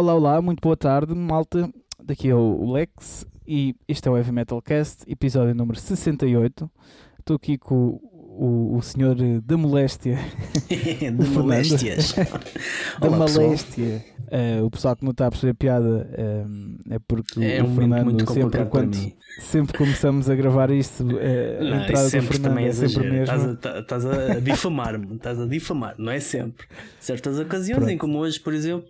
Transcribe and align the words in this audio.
Olá, 0.00 0.14
olá, 0.14 0.40
muito 0.40 0.62
boa 0.62 0.78
tarde, 0.78 1.14
malta. 1.14 1.70
Daqui 2.02 2.30
é 2.30 2.34
o 2.34 2.72
Lex 2.72 3.26
e 3.46 3.76
este 3.86 4.08
é 4.08 4.10
o 4.10 4.16
Heavy 4.16 4.32
Metal 4.32 4.62
Cast, 4.62 5.04
episódio 5.06 5.54
número 5.54 5.78
68. 5.78 6.70
Estou 7.18 7.36
aqui 7.36 7.58
com 7.58 8.00
o, 8.14 8.78
o 8.78 8.80
senhor 8.80 9.14
da 9.42 9.58
moléstia. 9.58 10.18
de 10.66 11.28
moléstias. 11.28 12.14
da 12.98 13.10
moléstia. 13.10 14.02
Uh, 14.32 14.64
o 14.64 14.70
pessoal 14.70 14.96
que 14.96 15.04
não 15.04 15.10
está 15.10 15.26
a 15.26 15.30
perceber 15.30 15.50
a 15.50 15.54
piada 15.54 16.08
uh, 16.08 16.94
é 16.94 16.98
porque 17.06 17.44
é 17.44 17.62
o 17.62 17.66
um 17.66 17.74
Fernando 17.74 18.04
muito 18.04 18.32
sempre 18.32 18.64
quando 18.64 18.96
sempre 19.38 19.76
começamos 19.76 20.30
a 20.30 20.34
gravar 20.34 20.70
isto, 20.70 21.02
uh, 21.02 21.08
Não, 21.08 21.12
a 21.12 21.80
é 21.80 21.82
entrada 21.82 22.04
do 22.04 22.10
sempre 22.10 22.26
Fernando 22.28 22.48
também 22.48 22.66
é 22.68 22.72
sempre 22.72 23.06
exagero. 23.06 23.52
Estás 23.82 24.06
a, 24.06 24.14
tá- 24.14 24.32
a 24.32 24.40
difamar-me, 24.40 25.16
estás 25.16 25.38
a 25.38 25.44
difamar, 25.44 25.94
não 25.98 26.10
é 26.10 26.20
sempre. 26.20 26.66
Certas 26.98 27.38
ocasiões, 27.38 27.82
em 27.82 27.98
Pronto. 27.98 27.98
como 27.98 28.18
hoje, 28.20 28.40
por 28.40 28.54
exemplo, 28.54 28.88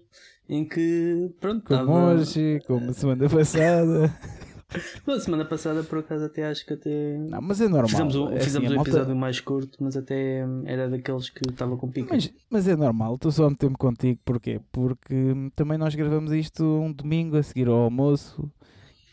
em 0.51 0.65
que 0.65 1.31
pronto, 1.41 1.65
Como 1.65 1.81
estava- 1.81 2.13
hoje, 2.15 2.61
como 2.67 2.93
semana 2.93 3.29
passada. 3.29 4.13
Bom, 5.05 5.19
semana 5.19 5.45
passada 5.45 5.83
por 5.83 5.99
acaso 5.99 6.27
até 6.27 6.47
acho 6.47 6.65
que 6.65 6.75
até 6.75 7.17
Não, 7.19 7.41
mas 7.43 7.61
é 7.61 7.65
normal. 7.67 7.89
fizemos, 7.89 8.15
um, 8.15 8.29
É 8.29 8.37
assim, 8.37 8.45
fizemos 8.45 8.69
a 8.69 8.73
um 8.73 8.77
malta- 8.77 8.91
episódio 8.91 9.17
mais 9.17 9.41
curto, 9.41 9.79
mas 9.83 9.97
até 9.97 10.47
hum, 10.47 10.63
era 10.65 10.89
daqueles 10.89 11.29
que 11.29 11.41
estava 11.51 11.77
com 11.77 11.91
pica. 11.91 12.15
Mas, 12.15 12.33
mas 12.49 12.69
é 12.69 12.77
normal, 12.77 13.17
estou 13.17 13.33
só 13.33 13.47
a 13.47 13.51
meter-me 13.51 13.75
contigo, 13.77 14.21
porquê? 14.25 14.61
Porque 14.71 15.13
hum, 15.15 15.51
também 15.57 15.77
nós 15.77 15.95
gravamos 15.97 16.31
isto 16.33 16.63
um 16.65 16.93
domingo 16.93 17.37
a 17.37 17.43
seguir 17.43 17.67
ao 17.67 17.75
almoço, 17.81 18.49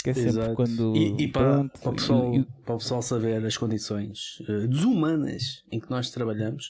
que 0.04 0.12
é 0.12 0.14
sempre 0.14 0.30
Exato. 0.30 0.54
quando. 0.56 0.94
E, 0.96 1.24
e 1.24 1.28
para, 1.28 1.54
pronto, 1.56 1.80
para, 1.82 1.90
o 1.90 1.96
pessoal, 1.96 2.34
e- 2.36 2.48
para 2.64 2.76
o 2.76 2.78
pessoal 2.78 3.02
saber 3.02 3.44
as 3.44 3.58
condições 3.58 4.38
eh, 4.48 4.68
desumanas 4.68 5.64
em 5.72 5.80
que 5.80 5.90
nós 5.90 6.12
trabalhamos, 6.12 6.70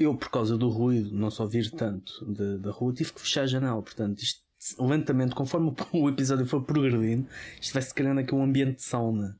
eu, 0.00 0.14
por 0.16 0.30
causa 0.30 0.56
do 0.56 0.68
ruído, 0.68 1.14
não 1.14 1.30
só 1.30 1.46
vir 1.46 1.70
tanto 1.70 2.24
de- 2.32 2.58
da 2.58 2.70
rua, 2.70 2.92
tive 2.92 3.12
que 3.12 3.20
fechar 3.20 3.42
a 3.42 3.46
janela. 3.46 3.82
Portanto, 3.82 4.20
isto 4.20 4.40
lentamente, 4.78 5.34
conforme 5.34 5.72
o 5.92 6.08
episódio 6.08 6.46
for 6.46 6.62
progredindo, 6.62 7.26
isto 7.60 7.72
vai-se 7.72 7.94
criando 7.94 8.18
aqui 8.20 8.34
um 8.34 8.42
ambiente 8.42 8.76
de 8.76 8.82
sauna. 8.82 9.38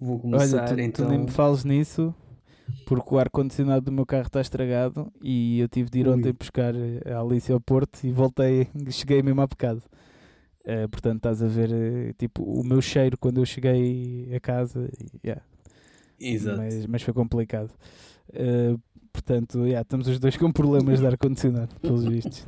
Vou 0.00 0.16
olha, 0.16 0.22
começar 0.22 0.68
tu, 0.68 0.74
tu 0.74 0.80
então. 0.80 1.08
nem 1.08 1.18
me 1.18 1.30
fales 1.30 1.64
nisso, 1.64 2.14
porque 2.86 3.14
o 3.14 3.18
ar-condicionado 3.18 3.84
do 3.86 3.92
meu 3.92 4.06
carro 4.06 4.26
está 4.26 4.40
estragado 4.40 5.12
e 5.22 5.58
eu 5.60 5.68
tive 5.68 5.90
de 5.90 6.00
ir 6.00 6.08
Ui. 6.08 6.14
ontem 6.14 6.32
buscar 6.32 6.74
a 7.06 7.20
Alice 7.20 7.50
ao 7.52 7.60
Porto 7.60 8.04
e 8.04 8.12
voltei, 8.12 8.68
cheguei 8.90 9.22
mesmo 9.22 9.40
há 9.40 9.46
bocado. 9.46 9.82
Eh, 10.64 10.86
portanto, 10.88 11.16
estás 11.16 11.42
a 11.42 11.46
ver 11.48 11.70
eh, 11.72 12.12
tipo, 12.18 12.42
o 12.42 12.62
meu 12.62 12.80
cheiro 12.82 13.16
quando 13.18 13.38
eu 13.40 13.46
cheguei 13.46 14.28
a 14.34 14.38
casa. 14.40 14.90
yeah, 15.24 15.42
Exato. 16.20 16.58
mas, 16.58 16.86
mas 16.86 17.02
foi 17.02 17.14
complicado. 17.14 17.72
Uh, 18.30 18.78
portanto, 19.18 19.64
yeah, 19.64 19.82
estamos 19.82 20.06
os 20.06 20.18
dois 20.18 20.36
com 20.36 20.52
problemas 20.52 21.00
de 21.00 21.06
ar-condicionado, 21.06 21.74
pelos 21.80 22.04
vistos. 22.04 22.46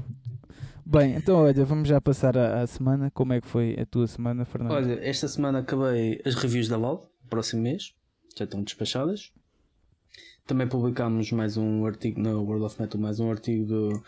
Bem, 0.86 1.14
então 1.16 1.36
olha, 1.36 1.64
vamos 1.64 1.88
já 1.88 2.00
passar 2.00 2.36
à, 2.36 2.62
à 2.62 2.66
semana. 2.66 3.10
Como 3.10 3.32
é 3.32 3.40
que 3.40 3.46
foi 3.46 3.76
a 3.78 3.84
tua 3.84 4.06
semana, 4.06 4.44
Fernando? 4.44 4.72
Olha, 4.72 4.98
esta 5.02 5.28
semana 5.28 5.58
acabei 5.60 6.20
as 6.24 6.34
reviews 6.34 6.68
da 6.68 6.76
LOL, 6.76 7.12
próximo 7.28 7.62
mês, 7.62 7.94
já 8.36 8.44
estão 8.44 8.62
despachadas. 8.62 9.32
Também 10.46 10.66
publicámos 10.66 11.30
mais 11.30 11.56
um 11.56 11.86
artigo 11.86 12.20
na 12.20 12.32
World 12.32 12.64
of 12.64 12.80
Metal, 12.80 13.00
mais 13.00 13.20
um 13.20 13.30
artigo 13.30 13.66
do, 13.66 14.02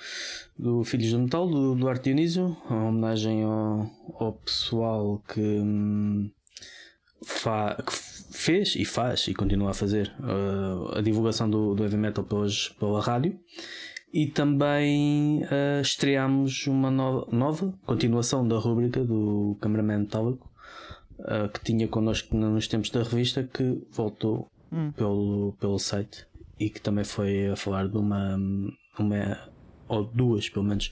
do 0.58 0.84
Filhos 0.84 1.12
do 1.12 1.20
Metal, 1.20 1.48
do 1.48 1.74
Duarte 1.76 2.04
Dionísio, 2.04 2.56
uma 2.68 2.88
homenagem 2.88 3.44
ao, 3.44 3.88
ao 4.18 4.32
pessoal 4.32 5.22
que, 5.28 5.40
hum, 5.40 6.28
fa- 7.24 7.76
que 7.86 7.92
fez 8.32 8.74
e 8.76 8.84
faz 8.84 9.26
e 9.28 9.34
continua 9.34 9.70
a 9.70 9.74
fazer 9.74 10.12
uh, 10.20 10.96
a 10.98 11.00
divulgação 11.00 11.48
do, 11.48 11.74
do 11.74 11.82
heavy 11.82 11.96
metal 11.96 12.24
pelas, 12.24 12.68
pela 12.80 13.00
rádio. 13.00 13.38
E 14.12 14.26
também 14.26 15.42
uh, 15.44 15.80
estreámos 15.80 16.66
uma 16.66 16.90
nova, 16.90 17.26
nova 17.32 17.74
continuação 17.86 18.46
da 18.46 18.58
rubrica 18.58 19.02
do 19.02 19.56
Cameraman 19.60 20.00
Metálico 20.00 20.50
uh, 21.20 21.48
que 21.50 21.64
tinha 21.64 21.88
connosco 21.88 22.36
nos 22.36 22.68
tempos 22.68 22.90
da 22.90 23.02
revista 23.02 23.42
que 23.42 23.82
voltou 23.90 24.48
Hum. 24.74 24.90
pelo, 24.92 25.54
pelo 25.60 25.78
site 25.78 26.26
e 26.58 26.70
que 26.70 26.80
também 26.80 27.04
foi 27.04 27.48
a 27.48 27.56
falar 27.56 27.88
de 27.88 27.98
uma, 27.98 28.38
uma 28.98 29.38
ou 29.86 30.02
duas 30.02 30.48
pelo 30.48 30.64
menos 30.64 30.90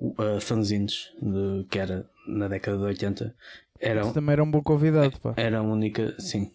uh, 0.00 0.40
fanzines 0.40 1.12
de, 1.22 1.64
que 1.70 1.78
era 1.78 2.04
na 2.26 2.48
década 2.48 2.78
de 2.78 2.82
80 2.82 3.34
Você 3.80 4.12
também 4.14 4.32
era 4.34 4.44
um 4.44 4.50
bom 4.50 4.62
convidado, 4.62 5.18
pá. 5.20 5.34
era 5.36 5.58
a 5.58 5.62
única, 5.62 6.14
sim. 6.20 6.50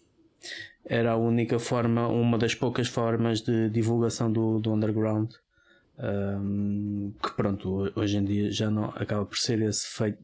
Era 0.84 1.12
a 1.12 1.16
única 1.16 1.58
forma, 1.58 2.06
uma 2.08 2.38
das 2.38 2.54
poucas 2.54 2.86
formas 2.88 3.40
de 3.40 3.68
divulgação 3.70 4.30
do, 4.32 4.60
do 4.60 4.72
underground. 4.72 5.30
Ahm, 5.98 7.12
que 7.22 7.30
pronto, 7.34 7.68
ho- 7.68 7.92
hoje 8.00 8.18
em 8.18 8.24
dia 8.24 8.50
já 8.50 8.70
não 8.70 8.84
acaba 8.90 9.24
por 9.24 9.36
ser 9.38 9.60
esse 9.62 9.86
feito. 9.88 10.18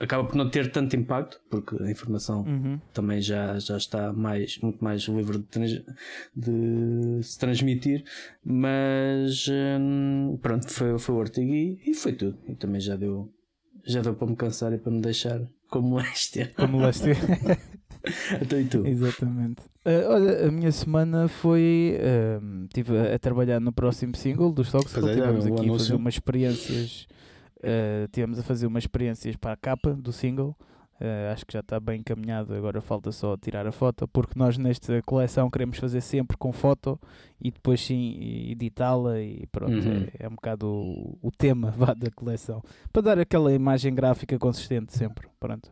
Acaba 0.00 0.24
por 0.24 0.34
não 0.34 0.50
ter 0.50 0.70
tanto 0.72 0.96
impacto, 0.96 1.40
porque 1.48 1.80
a 1.80 1.88
informação 1.90 2.42
Uhum. 2.44 2.80
também 2.92 3.20
já, 3.20 3.56
já 3.60 3.76
está 3.76 4.12
mais, 4.12 4.58
muito 4.58 4.82
mais 4.82 5.02
livre 5.02 5.38
de, 5.38 5.44
trans- 5.44 5.82
de 6.34 7.20
se 7.22 7.38
transmitir. 7.38 8.04
Mas 8.44 9.46
hum, 9.48 10.38
pronto, 10.42 10.68
foi, 10.72 10.98
foi 10.98 11.14
o 11.14 11.20
artigo 11.20 11.52
e, 11.54 11.80
e 11.86 11.94
foi 11.94 12.12
tudo. 12.12 12.36
E 12.48 12.54
também 12.54 12.80
já 12.80 12.96
deu, 12.96 13.32
já 13.84 14.02
deu 14.02 14.14
para 14.14 14.26
me 14.26 14.34
cansar 14.36 14.72
e 14.72 14.78
para 14.78 14.90
me 14.92 15.00
deixar 15.00 15.40
com 15.72 15.80
moléstia. 15.80 16.52
Como 16.56 16.78
moléstia. 16.78 17.16
Então 18.42 18.58
e 18.60 18.64
tu? 18.64 18.84
Exatamente. 18.84 19.62
Uh, 19.86 20.10
olha, 20.10 20.48
a 20.48 20.50
minha 20.50 20.72
semana 20.72 21.28
foi. 21.28 21.96
Estive 22.64 22.98
a, 22.98 23.14
a 23.14 23.18
trabalhar 23.20 23.60
no 23.60 23.72
próximo 23.72 24.16
single 24.16 24.50
dos 24.50 24.72
Toxic. 24.72 24.98
É, 25.08 25.14
Tivemos 25.14 25.46
o 25.46 25.54
aqui 25.54 25.68
a 25.68 25.72
fazer 25.72 25.94
umas 25.94 26.14
experiências. 26.14 27.06
Uh, 27.58 28.08
tivemos 28.10 28.40
a 28.40 28.42
fazer 28.42 28.66
umas 28.66 28.82
experiências 28.82 29.36
para 29.36 29.52
a 29.52 29.56
capa 29.56 29.94
do 29.94 30.12
single. 30.12 30.56
Uh, 31.00 31.32
acho 31.32 31.44
que 31.44 31.52
já 31.52 31.60
está 31.60 31.80
bem 31.80 31.98
encaminhado. 32.00 32.54
Agora 32.54 32.80
falta 32.80 33.10
só 33.10 33.36
tirar 33.36 33.66
a 33.66 33.72
foto. 33.72 34.06
Porque 34.06 34.38
nós 34.38 34.56
nesta 34.56 35.02
coleção 35.02 35.50
queremos 35.50 35.78
fazer 35.78 36.00
sempre 36.00 36.36
com 36.36 36.52
foto 36.52 37.00
e 37.40 37.50
depois 37.50 37.80
sim 37.80 38.50
editá-la. 38.50 39.20
E 39.20 39.46
pronto, 39.50 39.72
Uhum. 39.72 40.06
é, 40.18 40.24
é 40.26 40.28
um 40.28 40.34
bocado 40.36 40.68
o, 40.68 41.18
o 41.20 41.30
tema 41.32 41.70
vá, 41.76 41.92
da 41.92 42.10
coleção. 42.10 42.62
Para 42.92 43.02
dar 43.02 43.18
aquela 43.18 43.52
imagem 43.52 43.92
gráfica 43.94 44.38
consistente 44.38 44.96
sempre. 44.96 45.26
Pronto. 45.40 45.70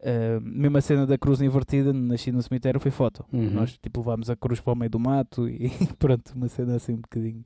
Uh, 0.00 0.40
mesmo 0.42 0.76
a 0.76 0.80
cena 0.82 1.06
da 1.06 1.16
cruz 1.18 1.40
invertida, 1.42 1.92
nasci 1.92 2.30
no 2.32 2.42
cemitério, 2.42 2.78
foi 2.80 2.90
foto. 2.90 3.24
Uhum. 3.32 3.50
Nós 3.50 3.76
tipo 3.78 4.00
levámos 4.00 4.28
a 4.30 4.36
cruz 4.36 4.60
para 4.60 4.72
o 4.72 4.76
meio 4.76 4.90
do 4.90 4.98
mato 4.98 5.48
e 5.48 5.70
pronto, 5.98 6.32
uma 6.34 6.48
cena 6.48 6.76
assim 6.76 6.92
um 6.94 7.00
bocadinho. 7.00 7.44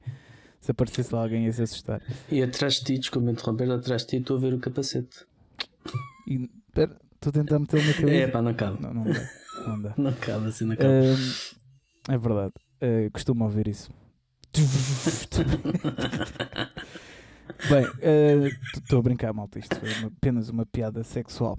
Se 0.60 0.70
aparecesse 0.72 1.14
lá 1.14 1.22
alguém 1.22 1.44
ia 1.46 1.52
se 1.52 1.62
assustar. 1.62 2.00
E 2.30 2.42
atrás 2.42 2.74
de 2.74 2.84
ti, 2.84 2.98
desculpa 2.98 3.30
interromper, 3.30 3.70
atrás 3.70 4.02
de 4.02 4.08
ti 4.08 4.16
estou 4.16 4.36
a 4.36 4.40
ver 4.40 4.54
o 4.54 4.58
capacete. 4.58 5.24
E 6.26 6.50
espera, 6.82 7.00
estou 7.14 7.30
a 7.30 7.32
tentar 7.32 7.58
meter 7.58 7.78
É 7.80 7.92
cabeça. 7.94 8.32
pá, 8.32 8.42
não 8.42 8.54
cabe. 8.54 8.82
Não, 8.82 8.94
não 8.94 9.04
dá. 9.04 9.28
Não 9.66 9.82
dá. 9.82 9.94
Não 9.98 10.12
cabe 10.14 10.46
assim, 10.48 10.64
não 10.64 10.76
cabe. 10.76 10.88
Um, 10.88 12.12
é 12.12 12.18
verdade. 12.18 12.52
Uh, 12.82 13.10
costumo 13.12 13.44
ouvir 13.44 13.66
isso. 13.68 13.90
Bem, 17.68 17.84
estou 18.74 18.98
a 19.00 19.02
brincar, 19.02 19.32
malta. 19.32 19.58
Isto 19.58 19.76
foi 19.76 19.92
uma- 19.94 20.08
apenas 20.16 20.48
uma 20.48 20.64
piada 20.64 21.02
sexual. 21.02 21.58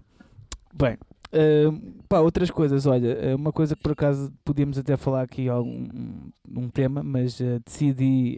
Bem, 0.74 0.94
uh, 1.34 2.04
pá, 2.08 2.20
outras 2.20 2.50
coisas. 2.50 2.86
Olha, 2.86 3.34
uh, 3.34 3.36
uma 3.36 3.52
coisa 3.52 3.76
que 3.76 3.82
por 3.82 3.92
acaso 3.92 4.32
podíamos 4.46 4.78
até 4.78 4.96
falar 4.96 5.24
aqui 5.24 5.50
algum 5.50 5.88
um, 5.94 6.32
um 6.58 6.70
tema, 6.70 7.04
mas 7.04 7.40
uh, 7.40 7.60
decidi 7.66 8.38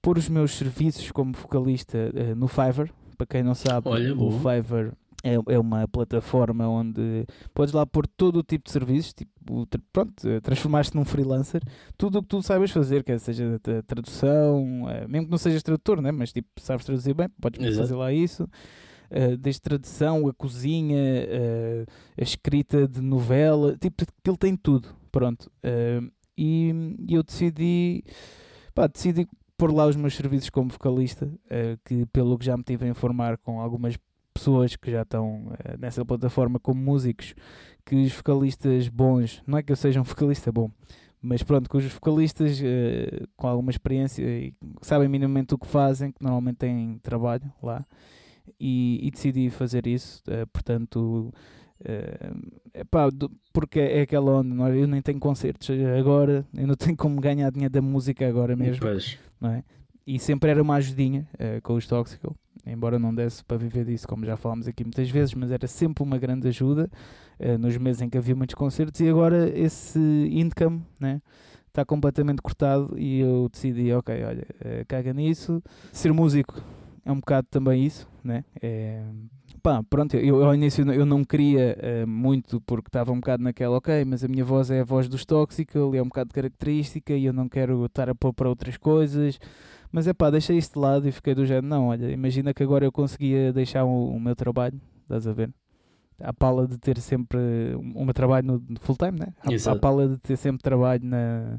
pôr 0.00 0.16
os 0.18 0.28
meus 0.28 0.52
serviços 0.52 1.10
como 1.10 1.32
vocalista 1.32 1.98
uh, 2.14 2.34
no 2.36 2.46
Fiverr. 2.46 2.90
Para 3.18 3.26
quem 3.26 3.42
não 3.42 3.54
sabe, 3.54 3.88
Olha, 3.88 4.14
o. 4.14 4.30
Fiverr 4.30 4.92
é, 5.22 5.34
é 5.54 5.58
uma 5.58 5.86
plataforma 5.86 6.66
onde 6.66 7.26
podes 7.52 7.74
lá 7.74 7.84
pôr 7.86 8.06
todo 8.06 8.36
o 8.38 8.42
tipo 8.42 8.64
de 8.64 8.70
serviços, 8.70 9.12
tipo, 9.12 9.66
pronto, 9.92 10.26
eh, 10.28 10.40
transformar-te 10.40 10.94
num 10.94 11.04
freelancer, 11.04 11.62
tudo 11.98 12.18
o 12.18 12.22
que 12.22 12.28
tu 12.28 12.42
saibas 12.42 12.70
fazer, 12.70 13.04
quer 13.04 13.18
seja 13.20 13.58
tra- 13.62 13.82
tradução, 13.82 14.88
eh, 14.88 15.06
mesmo 15.06 15.26
que 15.26 15.30
não 15.30 15.38
sejas 15.38 15.62
tradutor, 15.62 16.00
né? 16.00 16.10
mas 16.10 16.32
tipo, 16.32 16.48
sabes 16.58 16.86
traduzir 16.86 17.12
bem, 17.14 17.28
podes 17.40 17.60
Exato. 17.60 17.78
fazer 17.78 17.94
lá 17.96 18.12
isso. 18.12 18.48
eh, 19.10 19.36
desde 19.36 19.60
tradução, 19.60 20.28
a 20.28 20.32
cozinha, 20.32 20.96
eh, 20.96 21.84
a 22.18 22.22
escrita 22.22 22.86
de 22.88 23.00
novela, 23.00 23.76
tipo, 23.76 24.04
aquilo 24.22 24.36
tem 24.36 24.56
tudo, 24.56 24.88
pronto. 25.10 25.50
Eh, 25.62 26.00
e, 26.38 26.72
e 27.08 27.14
eu 27.14 27.22
decidi, 27.22 28.04
pá, 28.74 28.86
decidi 28.86 29.26
pôr 29.58 29.70
lá 29.74 29.86
os 29.86 29.96
meus 29.96 30.14
serviços 30.14 30.48
como 30.48 30.70
vocalista, 30.70 31.28
que 31.84 32.06
pelo 32.06 32.38
que 32.38 32.46
já 32.46 32.56
me 32.56 32.62
tive 32.62 32.86
a 32.86 32.88
informar 32.88 33.36
com 33.36 33.60
algumas 33.60 33.94
pessoas 34.34 34.76
que 34.76 34.90
já 34.90 35.02
estão 35.02 35.52
eh, 35.64 35.76
nessa 35.78 36.04
plataforma 36.04 36.58
como 36.58 36.80
músicos, 36.80 37.34
que 37.84 37.96
os 37.96 38.12
vocalistas 38.12 38.88
bons, 38.88 39.42
não 39.46 39.58
é 39.58 39.62
que 39.62 39.72
eu 39.72 39.76
seja 39.76 40.00
um 40.00 40.04
vocalista 40.04 40.50
bom, 40.52 40.70
mas 41.22 41.42
pronto, 41.42 41.68
que 41.68 41.76
os 41.76 41.84
vocalistas 41.86 42.60
eh, 42.62 43.24
com 43.36 43.46
alguma 43.46 43.70
experiência 43.70 44.22
e 44.24 44.54
sabem 44.82 45.08
minimamente 45.08 45.54
o 45.54 45.58
que 45.58 45.66
fazem, 45.66 46.12
que 46.12 46.22
normalmente 46.22 46.56
têm 46.56 46.98
trabalho 47.02 47.50
lá, 47.62 47.84
e, 48.58 48.98
e 49.06 49.10
decidi 49.10 49.48
fazer 49.50 49.86
isso, 49.86 50.22
eh, 50.28 50.44
portanto. 50.46 51.32
eh, 51.84 52.30
epá, 52.74 53.08
do- 53.10 53.30
porque 53.52 53.80
é 53.80 54.02
aquela 54.02 54.32
onda, 54.40 54.54
não 54.54 54.66
é? 54.66 54.76
eu 54.76 54.86
nem 54.86 55.00
tenho 55.02 55.18
concertos 55.18 55.68
agora, 55.98 56.44
eu 56.54 56.66
não 56.66 56.74
tenho 56.94 56.96
como 56.96 57.20
ganhar 57.20 57.50
dinheiro 57.50 57.72
da 57.72 57.80
música 57.82 58.28
agora 58.28 58.54
mesmo 58.56 58.80
Pois. 58.82 59.18
não 59.40 59.50
é? 59.50 59.64
E 60.06 60.18
sempre 60.18 60.50
era 60.50 60.62
uma 60.62 60.74
ajudinha 60.76 61.28
uh, 61.34 61.60
com 61.62 61.74
os 61.74 61.86
Toxical, 61.86 62.34
embora 62.66 62.98
não 62.98 63.14
desse 63.14 63.44
para 63.44 63.56
viver 63.56 63.84
disso, 63.84 64.06
como 64.06 64.24
já 64.24 64.36
falámos 64.36 64.66
aqui 64.66 64.84
muitas 64.84 65.08
vezes, 65.10 65.34
mas 65.34 65.50
era 65.50 65.66
sempre 65.66 66.02
uma 66.02 66.18
grande 66.18 66.48
ajuda 66.48 66.90
uh, 67.38 67.58
nos 67.58 67.76
meses 67.76 68.02
em 68.02 68.08
que 68.08 68.18
havia 68.18 68.34
muitos 68.34 68.54
concertos 68.54 69.00
e 69.00 69.08
agora 69.08 69.48
esse 69.58 69.98
income 70.32 70.82
né, 70.98 71.20
está 71.68 71.84
completamente 71.84 72.42
cortado 72.42 72.98
e 72.98 73.20
eu 73.20 73.48
decidi, 73.50 73.92
ok, 73.92 74.24
olha, 74.24 74.46
uh, 74.60 74.86
caga 74.86 75.12
nisso, 75.12 75.62
ser 75.92 76.12
músico 76.12 76.62
é 77.04 77.12
um 77.12 77.16
bocado 77.16 77.48
também 77.50 77.84
isso, 77.84 78.08
né? 78.22 78.44
É, 78.60 79.02
pá, 79.62 79.82
pronto, 79.88 80.16
eu 80.16 80.44
ao 80.44 80.54
início 80.54 80.90
eu 80.92 81.06
não 81.06 81.24
queria 81.24 81.76
uh, 81.78 82.06
muito 82.06 82.60
porque 82.60 82.88
estava 82.88 83.12
um 83.12 83.16
bocado 83.16 83.42
naquela, 83.42 83.76
ok, 83.76 84.04
mas 84.04 84.22
a 84.22 84.28
minha 84.28 84.44
voz 84.44 84.70
é 84.70 84.80
a 84.80 84.84
voz 84.84 85.08
dos 85.08 85.24
Toxical, 85.24 85.94
é 85.94 86.02
um 86.02 86.06
bocado 86.06 86.32
característica 86.32 87.14
e 87.14 87.24
eu 87.24 87.32
não 87.32 87.48
quero 87.48 87.84
estar 87.86 88.08
a 88.08 88.14
pôr 88.14 88.32
para 88.32 88.48
outras 88.48 88.76
coisas. 88.76 89.38
Mas 89.92 90.06
é 90.06 90.12
pá, 90.12 90.30
deixei 90.30 90.56
isso 90.56 90.72
de 90.72 90.78
lado 90.78 91.08
e 91.08 91.12
fiquei 91.12 91.34
do 91.34 91.44
género, 91.44 91.66
não, 91.66 91.88
olha, 91.88 92.10
imagina 92.10 92.54
que 92.54 92.62
agora 92.62 92.84
eu 92.84 92.92
conseguia 92.92 93.52
deixar 93.52 93.84
o, 93.84 94.10
o 94.10 94.20
meu 94.20 94.36
trabalho, 94.36 94.80
estás 95.02 95.26
a 95.26 95.32
ver? 95.32 95.52
A 96.20 96.32
pala 96.32 96.66
de 96.66 96.78
ter 96.78 96.98
sempre 97.00 97.38
o 97.74 98.04
meu 98.04 98.14
trabalho 98.14 98.46
no 98.46 98.80
full 98.80 98.96
time, 98.96 99.18
né? 99.18 99.32
A, 99.42 99.72
a 99.72 99.76
pala 99.76 100.06
de 100.06 100.18
ter 100.18 100.36
sempre 100.36 100.62
trabalho 100.62 101.04
na, 101.04 101.58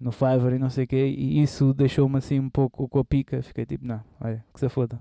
no 0.00 0.10
Fiverr 0.10 0.54
e 0.54 0.58
não 0.58 0.70
sei 0.70 0.84
o 0.84 0.88
quê, 0.88 1.14
e 1.16 1.42
isso 1.42 1.74
deixou-me 1.74 2.16
assim 2.16 2.40
um 2.40 2.48
pouco 2.48 2.88
com 2.88 2.98
a 2.98 3.04
pica. 3.04 3.42
Fiquei 3.42 3.66
tipo, 3.66 3.86
não, 3.86 4.00
olha, 4.20 4.42
que 4.52 4.58
se 4.58 4.68
foda. 4.68 4.98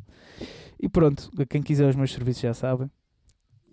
E 0.80 0.90
pronto, 0.90 1.32
quem 1.50 1.64
quiser 1.64 1.88
os 1.90 1.96
meus 1.96 2.12
serviços 2.12 2.42
já 2.42 2.54
sabem. 2.54 2.92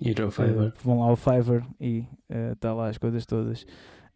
Ir 0.01 0.21
ao 0.23 0.31
Fiverr. 0.31 0.69
Uh, 0.69 0.73
vão 0.85 1.01
lá 1.01 1.07
ao 1.07 1.17
Fiverr 1.17 1.67
e 1.81 2.07
está 2.53 2.73
uh, 2.73 2.77
lá 2.77 2.89
as 2.89 2.99
coisas 2.99 3.27
todas. 3.27 3.67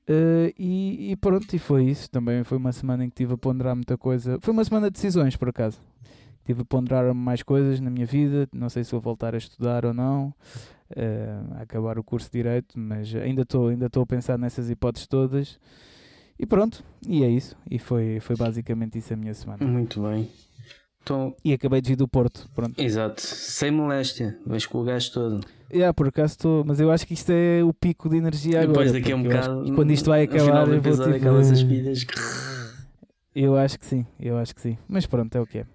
Uh, 0.08 0.52
e, 0.58 1.12
e, 1.12 1.16
pronto, 1.16 1.54
e 1.54 1.58
foi 1.58 1.84
isso. 1.84 2.10
Também 2.10 2.42
foi 2.44 2.58
uma 2.58 2.72
semana 2.72 3.04
em 3.04 3.08
que 3.08 3.14
estive 3.14 3.34
a 3.34 3.38
ponderar 3.38 3.74
muita 3.76 3.96
coisa. 3.96 4.38
Foi 4.40 4.52
uma 4.52 4.64
semana 4.64 4.88
de 4.88 4.94
decisões, 4.94 5.36
por 5.36 5.48
acaso. 5.48 5.80
Estive 6.40 6.62
a 6.62 6.64
ponderar 6.64 7.14
mais 7.14 7.42
coisas 7.42 7.80
na 7.80 7.90
minha 7.90 8.06
vida. 8.06 8.48
Não 8.52 8.68
sei 8.68 8.82
se 8.82 8.90
vou 8.92 9.00
voltar 9.00 9.34
a 9.34 9.38
estudar 9.38 9.84
ou 9.84 9.94
não, 9.94 10.34
uh, 10.90 11.54
a 11.58 11.62
acabar 11.62 11.98
o 11.98 12.04
curso 12.04 12.26
de 12.30 12.38
Direito, 12.38 12.78
mas 12.78 13.14
ainda 13.14 13.42
estou 13.42 13.68
ainda 13.68 13.86
a 13.86 14.06
pensar 14.06 14.38
nessas 14.38 14.68
hipóteses 14.70 15.06
todas. 15.06 15.60
E 16.38 16.46
pronto, 16.46 16.82
e 17.06 17.22
é 17.22 17.28
isso. 17.28 17.54
E 17.70 17.78
foi, 17.78 18.18
foi 18.18 18.34
basicamente 18.34 18.98
isso 18.98 19.12
a 19.12 19.16
minha 19.16 19.34
semana. 19.34 19.64
Muito 19.64 20.00
bem. 20.00 20.28
Então... 21.02 21.34
E 21.44 21.52
acabei 21.52 21.80
de 21.80 21.90
vir 21.90 21.96
do 21.96 22.06
Porto, 22.06 22.48
pronto. 22.54 22.80
Exato, 22.80 23.20
sem 23.20 23.70
moléstia, 23.70 24.38
vais 24.46 24.66
com 24.66 24.78
o 24.80 24.84
gajo 24.84 25.12
todo. 25.12 25.40
Yeah, 25.72 25.94
por 25.94 26.08
acaso 26.08 26.32
estou, 26.32 26.64
mas 26.64 26.80
eu 26.80 26.90
acho 26.90 27.06
que 27.06 27.14
isto 27.14 27.30
é 27.30 27.62
o 27.62 27.72
pico 27.72 28.08
de 28.08 28.16
energia 28.16 28.60
Depois 28.60 28.70
agora. 28.70 28.86
Depois 28.86 29.02
daqui 29.02 29.12
a 29.12 29.16
um 29.16 29.22
bocado, 29.22 29.74
quando 29.74 29.92
isto 29.92 30.06
vai 30.06 30.22
acabar, 30.24 30.68
eu 30.68 30.82
vou 30.82 30.92
tipo, 30.92 31.16
aquelas 31.16 31.50
aspidas. 31.50 32.04
Eu 33.34 33.56
acho 33.56 33.78
que 33.78 33.86
sim, 33.86 34.04
eu 34.18 34.36
acho 34.36 34.54
que 34.54 34.60
sim. 34.60 34.76
Mas 34.88 35.06
pronto, 35.06 35.34
é 35.36 35.40
o 35.40 35.46
que 35.46 35.58
é. 35.58 35.66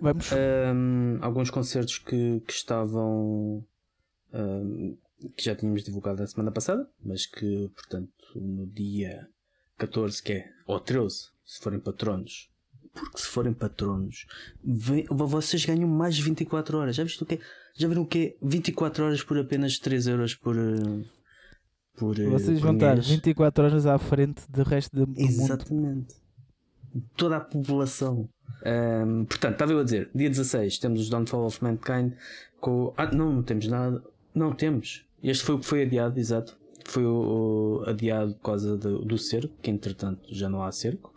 Vamos. 0.00 0.30
Um, 0.32 1.18
alguns 1.20 1.50
concertos 1.50 1.98
que, 1.98 2.40
que 2.40 2.52
estavam. 2.52 3.64
Um, 4.32 4.96
que 5.36 5.44
já 5.44 5.54
tínhamos 5.54 5.84
divulgado 5.84 6.20
na 6.20 6.26
semana 6.26 6.50
passada, 6.50 6.88
mas 7.02 7.24
que, 7.24 7.70
portanto, 7.74 8.12
no 8.34 8.66
dia 8.66 9.28
14, 9.78 10.22
que 10.22 10.32
é, 10.32 10.48
ou 10.66 10.80
13, 10.80 11.28
se 11.44 11.60
forem 11.60 11.78
patronos, 11.78 12.50
porque 12.94 13.18
se 13.18 13.26
forem 13.26 13.52
patronos, 13.52 14.26
vem, 14.62 15.04
vocês 15.10 15.64
ganham 15.64 15.88
mais 15.88 16.14
de 16.14 16.22
24 16.22 16.78
horas. 16.78 16.96
Já 16.96 17.02
viste 17.02 17.22
o 17.22 17.26
quê? 17.26 17.40
Já 17.76 17.88
viram 17.88 18.02
o 18.02 18.06
quê? 18.06 18.36
24 18.40 19.04
horas 19.04 19.22
por 19.22 19.36
apenas 19.36 19.78
3 19.78 20.06
euros 20.06 20.34
por. 20.34 20.56
Por 21.96 22.18
eh, 22.18 22.26
vocês 22.26 22.60
por 22.60 22.66
vão 22.66 22.74
estar 22.74 23.00
24 23.00 23.64
horas 23.64 23.86
à 23.86 23.98
frente 23.98 24.42
do 24.48 24.62
resto 24.62 24.94
do 24.94 25.20
Exatamente. 25.20 25.74
Mundo. 25.74 26.06
Toda 27.16 27.38
a 27.38 27.40
população. 27.40 28.28
Um, 28.64 29.24
portanto, 29.24 29.54
estava 29.54 29.72
eu 29.72 29.80
a 29.80 29.84
dizer, 29.84 30.10
dia 30.14 30.30
16 30.30 30.78
temos 30.78 31.00
os 31.00 31.08
Downfall 31.10 31.46
of 31.46 31.62
Mankind 31.62 32.12
com. 32.60 32.94
Ah, 32.96 33.10
não, 33.12 33.32
não 33.32 33.42
temos 33.42 33.66
nada. 33.66 34.02
Não 34.32 34.52
temos. 34.54 35.04
Este 35.20 35.42
foi 35.42 35.56
o 35.56 35.58
que 35.58 35.66
foi 35.66 35.82
adiado, 35.82 36.18
exato. 36.18 36.56
Foi 36.84 37.04
o, 37.04 37.82
o 37.82 37.88
adiado 37.88 38.34
por 38.34 38.42
causa 38.42 38.76
do, 38.76 39.04
do 39.04 39.18
cerco, 39.18 39.54
que 39.60 39.70
entretanto 39.70 40.22
já 40.30 40.48
não 40.48 40.62
há 40.62 40.70
cerco 40.70 41.12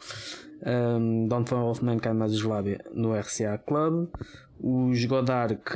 um, 0.65 1.27
Downfall 1.27 1.71
of 1.71 1.83
Mankind 1.83 2.15
mais 2.15 2.33
Slavia 2.33 2.83
no 2.93 3.13
RCA 3.13 3.57
Club, 3.57 4.09
os 4.59 5.05
Godark 5.05 5.75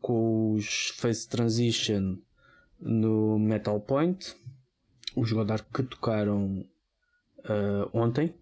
com 0.00 0.54
os 0.54 0.90
Face 0.96 1.28
Transition 1.28 2.16
no 2.80 3.38
Metal 3.38 3.80
Point, 3.80 4.34
os 5.16 5.32
Godark 5.32 5.66
que 5.72 5.82
tocaram 5.82 6.64
uh, 7.40 7.90
ontem 7.92 8.34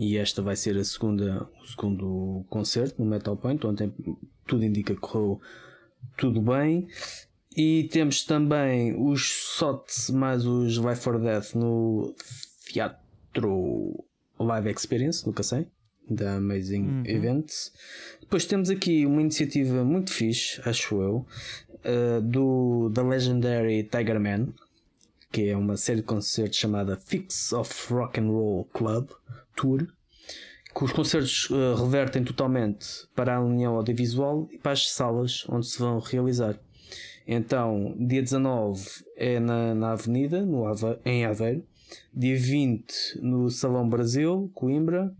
e 0.00 0.16
esta 0.16 0.40
vai 0.40 0.54
ser 0.54 0.76
a 0.76 0.84
segunda, 0.84 1.48
o 1.60 1.66
segundo 1.66 2.44
concerto 2.48 3.02
no 3.02 3.10
Metal 3.10 3.36
Point. 3.36 3.66
Ontem 3.66 3.92
tudo 4.46 4.64
indica 4.64 4.94
que 4.94 5.00
correu 5.00 5.40
tudo 6.16 6.40
bem. 6.40 6.86
E 7.56 7.88
temos 7.90 8.22
também 8.22 8.94
os 8.96 9.56
SOT 9.56 10.12
mais 10.12 10.46
os 10.46 10.76
Life 10.76 11.02
for 11.02 11.18
Death 11.18 11.54
no 11.54 12.14
Teatro 12.66 14.04
Live 14.38 14.70
Experience, 14.70 15.26
nunca 15.26 15.42
sei, 15.42 15.66
da 16.08 16.36
Amazing 16.36 16.82
uhum. 16.82 17.02
Events. 17.06 17.72
Depois 18.20 18.46
temos 18.46 18.70
aqui 18.70 19.06
uma 19.06 19.20
iniciativa 19.20 19.84
muito 19.84 20.12
fixe, 20.12 20.60
acho 20.64 21.00
eu, 21.00 21.26
uh, 21.84 22.20
do 22.22 22.90
The 22.94 23.02
Legendary 23.02 23.84
Tiger 23.84 24.20
Man, 24.20 24.48
que 25.30 25.48
é 25.48 25.56
uma 25.56 25.76
série 25.76 26.00
de 26.00 26.06
concertos 26.06 26.58
chamada 26.58 26.96
Fix 26.96 27.52
of 27.52 27.92
Rock 27.92 28.20
and 28.20 28.28
Roll 28.28 28.64
Club 28.72 29.10
Tour, 29.54 29.86
que 30.74 30.84
os 30.84 30.92
concertos 30.92 31.50
uh, 31.50 31.74
revertem 31.74 32.22
totalmente 32.22 33.06
para 33.14 33.36
a 33.36 33.40
União 33.40 33.74
Audiovisual 33.74 34.48
e 34.50 34.58
para 34.58 34.72
as 34.72 34.90
salas 34.90 35.44
onde 35.48 35.66
se 35.66 35.78
vão 35.78 35.98
realizar. 35.98 36.58
Então, 37.26 37.94
dia 37.98 38.22
19 38.22 39.04
é 39.14 39.38
na, 39.38 39.74
na 39.74 39.92
Avenida, 39.92 40.40
no 40.40 40.66
Ave, 40.66 40.98
em 41.04 41.26
Aveiro. 41.26 41.62
Dia 42.14 42.36
20 42.36 43.20
no 43.20 43.50
Salão 43.50 43.88
Brasil, 43.88 44.50
Coimbra. 44.54 45.14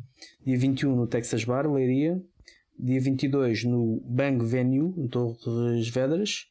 Dia 0.44 0.58
21 0.58 0.96
no 0.96 1.06
Texas 1.06 1.44
Bar, 1.44 1.70
Leiria. 1.70 2.22
Dia 2.78 3.00
22 3.00 3.64
no 3.64 4.00
Bang 4.04 4.44
Venue, 4.44 4.94
em 4.96 5.08
Torres 5.08 5.88
Vedras. 5.88 6.46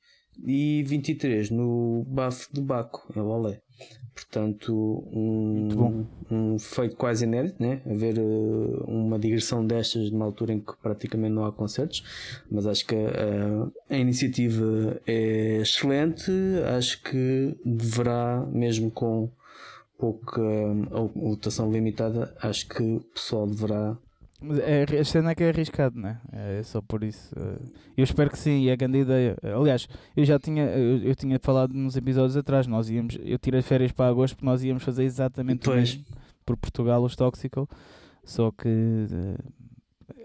E 0.46 0.84
23 0.84 1.50
no 1.50 2.06
Bafo 2.08 2.54
de 2.54 2.62
Baco, 2.62 3.12
em 3.16 3.20
Lolé. 3.20 3.62
Portanto, 4.14 4.74
um, 5.12 6.06
um 6.32 6.60
feito 6.60 6.96
quase 6.96 7.26
inédito, 7.26 7.62
né? 7.62 7.82
Haver 7.86 8.18
uh, 8.18 8.84
uma 8.88 9.20
digressão 9.20 9.66
destas 9.66 10.10
numa 10.10 10.26
altura 10.26 10.54
em 10.54 10.60
que 10.60 10.74
praticamente 10.82 11.34
não 11.34 11.46
há 11.46 11.52
concertos, 11.52 12.04
mas 12.50 12.66
acho 12.66 12.86
que 12.88 12.96
uh, 12.96 13.72
a 13.88 13.96
iniciativa 13.96 15.00
é 15.06 15.60
excelente. 15.62 16.32
Acho 16.76 17.02
que 17.04 17.56
deverá, 17.64 18.44
mesmo 18.52 18.90
com 18.90 19.30
pouca 19.98 20.42
lotação 21.16 21.72
limitada, 21.72 22.36
acho 22.42 22.68
que 22.68 22.82
o 22.82 23.00
pessoal 23.14 23.48
deverá. 23.48 23.98
É, 24.62 25.00
a 25.00 25.04
cena 25.04 25.32
é 25.32 25.36
que 25.36 25.44
é 25.44 25.50
arriscado, 25.50 26.00
não 26.00 26.10
é? 26.10 26.62
Só 26.64 26.80
por 26.80 27.04
isso. 27.04 27.34
Eh, 27.36 27.58
eu 27.98 28.04
espero 28.04 28.30
que 28.30 28.38
sim, 28.38 28.62
e 28.62 28.70
é 28.70 28.78
grande 28.78 29.00
ideia. 29.00 29.36
Aliás, 29.42 29.88
eu 30.16 30.24
já 30.24 30.38
tinha, 30.38 30.64
eu, 30.66 31.00
eu, 31.00 31.16
tinha 31.16 31.40
falado 31.40 31.74
nos 31.74 31.98
episódios 31.98 32.38
atrás, 32.38 32.68
nós 32.68 32.88
íamos, 32.88 33.18
eu 33.24 33.40
tirei 33.40 33.64
férias 33.64 33.92
para 33.92 34.10
agosto 34.10 34.36
porque 34.36 34.46
nós 34.46 34.64
íamos 34.64 34.84
fazer 34.84 35.06
exatamente 35.06 35.66
pois. 35.66 35.76
o 35.76 35.80
mesmo 35.80 36.06
por 36.46 36.56
Portugal, 36.56 37.04
os 37.04 37.16
Toxical, 37.16 37.68
só 38.24 38.52
que 38.52 38.68
eh, 38.68 39.38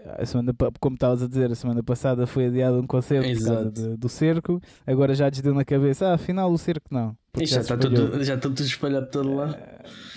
a 0.05 0.25
semana, 0.25 0.53
como 0.79 0.95
estavas 0.95 1.23
a 1.23 1.27
dizer, 1.27 1.51
a 1.51 1.55
semana 1.55 1.83
passada 1.83 2.27
foi 2.27 2.47
adiado 2.47 2.79
um 2.79 2.87
concerto 2.87 3.27
Exato. 3.27 3.71
de, 3.71 3.97
do 3.97 4.09
cerco, 4.09 4.61
agora 4.85 5.13
já 5.15 5.29
desdeu 5.29 5.53
na 5.53 5.63
cabeça, 5.65 6.07
ah, 6.07 6.13
afinal 6.13 6.51
o 6.51 6.57
cerco 6.57 6.87
não. 6.91 7.15
Já, 7.37 7.45
já, 7.45 7.61
está 7.61 7.77
tudo, 7.77 8.23
já 8.23 8.35
está 8.35 8.49
tudo 8.49 8.61
espalhado 8.61 9.09
todo 9.09 9.33
lá. 9.33 9.49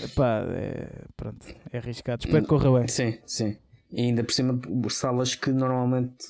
É, 0.01 0.09
pá, 0.15 0.45
é, 0.51 0.89
pronto, 1.17 1.47
é 1.73 1.79
arriscado. 1.79 2.25
Espero 2.25 2.43
que 2.43 2.49
corra 2.49 2.79
bem. 2.79 2.89
Sim, 2.89 3.19
sim. 3.25 3.57
E 3.91 4.03
ainda 4.03 4.23
por 4.23 4.33
cima, 4.33 4.61
salas 4.91 5.35
que 5.35 5.51
normalmente 5.51 6.27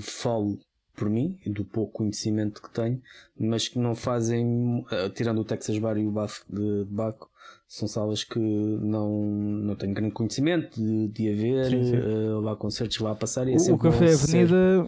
falo 0.00 0.58
por 0.94 1.08
mim, 1.08 1.38
e 1.44 1.50
do 1.50 1.64
pouco 1.64 1.92
conhecimento 1.92 2.60
que 2.60 2.70
tenho, 2.70 3.00
mas 3.38 3.68
que 3.68 3.78
não 3.78 3.94
fazem, 3.94 4.84
eh, 4.90 5.08
tirando 5.08 5.40
o 5.40 5.44
Texas 5.44 5.78
Bar 5.78 5.96
e 5.96 6.06
o 6.06 6.10
Bafo 6.10 6.44
de 6.48 6.84
Baco, 6.84 7.30
são 7.72 7.88
salas 7.88 8.22
que 8.22 8.38
não, 8.38 9.24
não 9.24 9.74
tenho 9.74 9.94
grande 9.94 10.12
conhecimento 10.12 10.78
de, 10.78 11.08
de 11.08 11.32
haver, 11.32 11.70
sim, 11.70 11.84
sim. 11.84 11.96
Uh, 11.96 12.38
lá 12.40 12.54
concertos 12.54 12.98
lá 12.98 13.12
a 13.12 13.14
passar. 13.14 13.48
E 13.48 13.54
é 13.54 13.56
o, 13.56 13.74
o 13.76 13.78
Café 13.78 14.12
Avenida. 14.12 14.86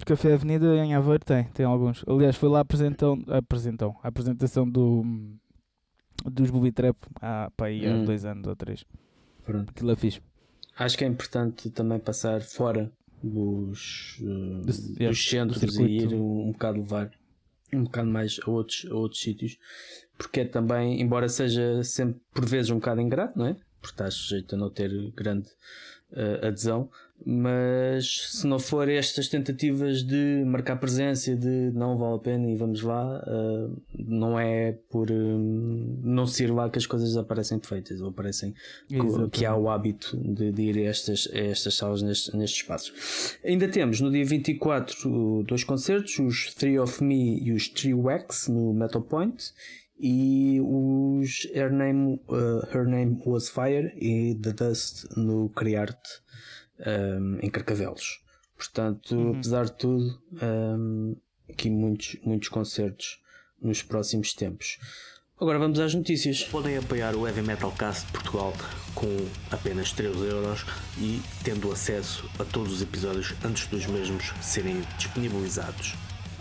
O 0.00 0.06
Café 0.06 0.34
Avenida 0.34 0.76
em 0.76 0.94
Aveiro 0.94 1.24
tem, 1.24 1.42
tem 1.46 1.66
alguns. 1.66 2.04
Aliás, 2.06 2.36
foi 2.36 2.48
lá 2.48 2.58
a 2.58 2.62
apresentão, 2.62 3.20
apresentão, 3.26 3.96
a 4.04 4.06
apresentação 4.06 4.70
do, 4.70 5.04
dos 6.24 6.48
Booby 6.48 6.70
Trap 6.70 6.96
há, 7.20 7.50
pá, 7.56 7.66
aí, 7.66 7.84
há 7.84 7.90
hum. 7.90 8.04
dois 8.04 8.24
anos 8.24 8.46
ou 8.46 8.54
três. 8.54 8.84
Pronto. 9.42 9.70
Aquilo 9.70 9.90
é 9.90 9.96
fixe. 9.96 10.20
Acho 10.78 10.96
que 10.96 11.02
é 11.02 11.08
importante 11.08 11.70
também 11.70 11.98
passar 11.98 12.40
fora 12.40 12.92
dos, 13.20 14.16
uh, 14.20 14.64
dos, 14.64 14.96
yeah, 14.96 15.12
centros 15.12 15.76
e 15.76 15.82
ir 15.82 16.14
um, 16.14 16.50
um 16.50 16.52
bocado 16.52 16.78
levar 16.78 17.10
um 17.72 17.84
bocado 17.84 18.08
mais 18.08 18.38
a 18.44 18.50
outros, 18.50 18.86
a 18.90 18.94
outros 18.94 19.20
sítios, 19.20 19.58
porque 20.16 20.40
é 20.40 20.44
também, 20.44 21.00
embora 21.00 21.28
seja 21.28 21.82
sempre 21.82 22.20
por 22.32 22.46
vezes 22.46 22.70
um 22.70 22.76
bocado 22.76 23.00
ingrato, 23.00 23.38
não 23.38 23.46
é? 23.46 23.56
Porque 23.80 23.94
estás 23.94 24.14
sujeito 24.14 24.54
a 24.54 24.58
não 24.58 24.70
ter 24.70 24.90
grande 25.12 25.48
uh, 26.12 26.46
adesão, 26.46 26.88
mas 27.24 28.30
se 28.30 28.46
não 28.46 28.58
for 28.58 28.88
estas 28.88 29.28
tentativas 29.28 30.02
de 30.02 30.42
marcar 30.46 30.76
presença, 30.76 31.34
de 31.36 31.70
não 31.74 31.98
vale 31.98 32.16
a 32.16 32.18
pena 32.18 32.50
e 32.50 32.56
vamos 32.56 32.80
lá, 32.82 33.22
uh, 33.26 33.76
não 33.94 34.38
é 34.38 34.72
por 34.90 35.10
um, 35.10 35.98
não 36.02 36.26
ser 36.26 36.50
lá 36.50 36.70
que 36.70 36.78
as 36.78 36.86
coisas 36.86 37.16
aparecem 37.16 37.58
perfeitas 37.58 38.00
ou 38.00 38.08
aparecem 38.08 38.54
que, 38.88 38.98
que, 39.30 39.44
há 39.44 39.54
o 39.54 39.68
hábito 39.68 40.16
de, 40.16 40.50
de 40.50 40.62
ir 40.62 40.78
a 40.78 40.90
estas, 40.90 41.28
a 41.32 41.38
estas 41.38 41.74
salas 41.74 42.00
nestes, 42.00 42.32
nestes 42.32 42.62
espaços. 42.62 43.36
Ainda 43.44 43.68
temos 43.68 44.00
no 44.00 44.10
dia 44.10 44.24
24 44.24 45.44
dois 45.46 45.62
concertos, 45.62 46.18
os 46.18 46.54
Three 46.54 46.78
of 46.78 47.04
Me 47.04 47.38
e 47.42 47.52
os 47.52 47.68
Three 47.68 47.94
Wax 47.94 48.48
no 48.48 48.72
Metal 48.72 49.02
Point 49.02 49.52
e 50.00 50.60
os 50.62 51.46
Her 51.52 51.70
Name, 51.70 52.20
uh, 52.28 52.66
Her 52.72 52.86
Name 52.86 53.20
Was 53.26 53.50
Fire 53.50 53.92
e 53.96 54.34
The 54.34 54.52
Dust 54.52 55.04
no 55.16 55.50
Criarte 55.50 56.22
um, 56.86 57.38
em 57.40 57.50
Carcavelos. 57.50 58.20
Portanto, 58.56 59.14
uhum. 59.14 59.30
apesar 59.32 59.66
de 59.66 59.72
tudo, 59.72 60.22
um, 60.42 61.16
aqui 61.48 61.70
muitos, 61.70 62.16
muitos 62.24 62.48
concertos 62.48 63.20
nos 63.60 63.82
próximos 63.82 64.32
tempos. 64.32 64.78
Agora 65.40 65.58
vamos 65.58 65.80
às 65.80 65.94
notícias. 65.94 66.44
Podem 66.44 66.76
apoiar 66.76 67.14
o 67.16 67.26
Heavy 67.26 67.40
Metal 67.40 67.72
Cast 67.72 68.06
de 68.06 68.12
Portugal 68.12 68.52
com 68.94 69.08
apenas 69.50 69.92
3 69.92 70.14
euros 70.14 70.66
e 70.98 71.20
tendo 71.42 71.72
acesso 71.72 72.28
a 72.38 72.44
todos 72.44 72.74
os 72.74 72.82
episódios 72.82 73.34
antes 73.42 73.66
dos 73.66 73.86
mesmos 73.86 74.34
serem 74.42 74.82
disponibilizados. 74.98 75.94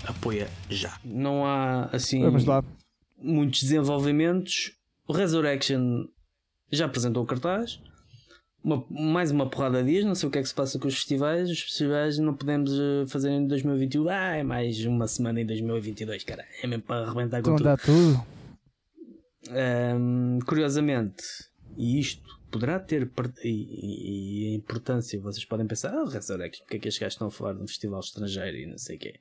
Apoia 0.06 0.50
já. 0.70 0.98
Não 1.06 1.46
há 1.46 1.86
assim 1.94 2.22
vamos 2.22 2.44
lá. 2.44 2.62
Muitos 3.22 3.62
desenvolvimentos. 3.62 4.74
O 5.08 5.14
Resurrection 5.14 6.06
já 6.72 6.86
apresentou 6.86 7.24
o 7.24 7.26
cartaz 7.26 7.80
uma, 8.64 8.86
mais 8.90 9.32
uma 9.32 9.50
porrada 9.50 9.82
de 9.82 9.92
dias, 9.92 10.06
não 10.06 10.16
sei 10.16 10.28
o 10.28 10.32
que 10.32 10.38
é 10.38 10.42
que 10.42 10.48
se 10.48 10.54
passa 10.54 10.78
com 10.78 10.88
os 10.88 10.96
festivais. 10.96 11.50
Os 11.50 11.62
festivais 11.62 12.18
não 12.18 12.34
podemos 12.34 12.72
eh, 12.74 13.06
fazer 13.08 13.32
em 13.32 13.48
2021. 13.48 14.10
Ah, 14.10 14.36
é 14.36 14.44
mais 14.44 14.86
uma 14.86 15.08
semana 15.08 15.42
em 15.42 15.46
2022, 15.46 16.24
cara. 16.24 16.46
É 16.62 16.68
mesmo 16.68 16.84
para 16.84 17.06
arrebentar 17.06 17.42
com 17.42 17.56
tudo. 17.56 17.78
tudo. 17.78 18.26
Um, 19.50 20.40
curiosamente, 20.46 21.24
e 21.78 22.00
isto 22.00 22.39
poderá 22.52 22.80
ter 22.80 23.10
e, 23.44 23.50
e, 23.50 24.56
importância, 24.56 25.20
vocês 25.20 25.46
podem 25.46 25.68
pensar, 25.68 25.94
ah, 25.94 26.04
o 26.04 26.08
Resurrection, 26.08 26.64
porque 26.64 26.78
é 26.78 26.80
que 26.80 26.88
estes 26.88 27.02
gajos 27.02 27.14
estão 27.14 27.28
a 27.28 27.32
falar 27.32 27.54
de 27.54 27.64
um 27.64 27.68
festival 27.68 28.00
estrangeiro 28.00 28.58
e 28.58 28.66
não 28.66 28.78
sei 28.78 28.96
o 28.96 29.00
quê. 29.00 29.20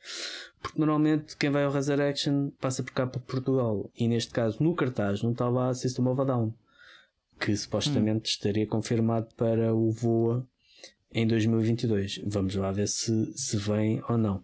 Porque 0.60 0.78
normalmente 0.78 1.36
quem 1.36 1.50
vai 1.50 1.64
ao 1.64 1.72
Resurrection 1.72 2.50
passa 2.60 2.82
por 2.82 2.92
cá 2.92 3.06
para 3.06 3.20
Portugal. 3.20 3.90
E 3.96 4.08
neste 4.08 4.32
caso, 4.32 4.62
no 4.62 4.74
cartaz, 4.74 5.22
não 5.22 5.32
está 5.32 5.48
lá 5.48 5.72
System 5.74 6.06
of 6.06 6.20
a 6.20 6.24
Down 6.24 6.54
que 7.38 7.56
supostamente 7.56 8.18
hum. 8.18 8.32
estaria 8.32 8.66
confirmado 8.66 9.28
para 9.36 9.74
o 9.74 9.90
VOA 9.90 10.46
em 11.12 11.26
2022. 11.26 12.22
Vamos 12.26 12.54
lá 12.54 12.70
ver 12.72 12.88
se, 12.88 13.32
se 13.34 13.56
vem 13.56 14.02
ou 14.08 14.18
não. 14.18 14.38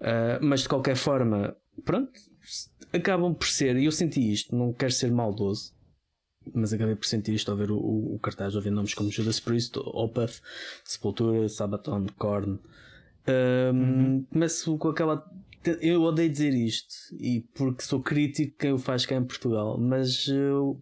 Uh, 0.00 0.38
mas 0.40 0.62
de 0.62 0.68
qualquer 0.68 0.96
forma, 0.96 1.56
pronto, 1.84 2.12
acabam 2.92 3.34
por 3.34 3.46
ser, 3.46 3.76
e 3.76 3.84
eu 3.84 3.92
senti 3.92 4.32
isto, 4.32 4.54
não 4.54 4.72
quero 4.72 4.92
ser 4.92 5.10
maldoso, 5.10 5.72
mas 6.54 6.72
acabei 6.72 6.94
por 6.94 7.06
sentir 7.06 7.34
isto 7.34 7.50
ao 7.50 7.56
ver 7.56 7.70
o, 7.70 7.76
o, 7.76 8.14
o 8.14 8.18
cartaz, 8.18 8.54
ao 8.54 8.62
ver 8.62 8.70
nomes 8.70 8.94
como 8.94 9.10
Judas 9.10 9.40
Priest, 9.40 9.78
Opeth, 9.78 10.40
Sepultura, 10.84 11.48
Sabaton, 11.48 12.06
Korn. 12.16 12.58
Um, 13.28 13.70
uhum. 13.72 14.26
Começo 14.32 14.76
com 14.78 14.88
aquela. 14.88 15.24
Eu 15.80 16.02
odeio 16.02 16.30
dizer 16.30 16.54
isto, 16.54 16.94
e 17.18 17.40
porque 17.54 17.82
sou 17.82 18.00
crítico 18.00 18.56
quem 18.58 18.72
o 18.72 18.78
faz 18.78 19.04
cá 19.04 19.16
em 19.16 19.24
Portugal, 19.24 19.76
mas 19.78 20.28
eu 20.28 20.80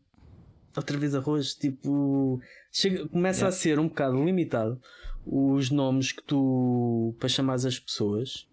outra 0.76 0.98
vez 0.98 1.14
arroz, 1.14 1.54
tipo, 1.54 2.40
chega, 2.70 3.08
começa 3.08 3.40
yeah. 3.40 3.56
a 3.56 3.58
ser 3.58 3.78
um 3.78 3.88
bocado 3.88 4.22
limitado 4.22 4.78
os 5.26 5.70
nomes 5.70 6.12
que 6.12 6.22
tu 6.22 7.14
para 7.18 7.28
chamar 7.28 7.54
as 7.54 7.78
pessoas. 7.78 8.46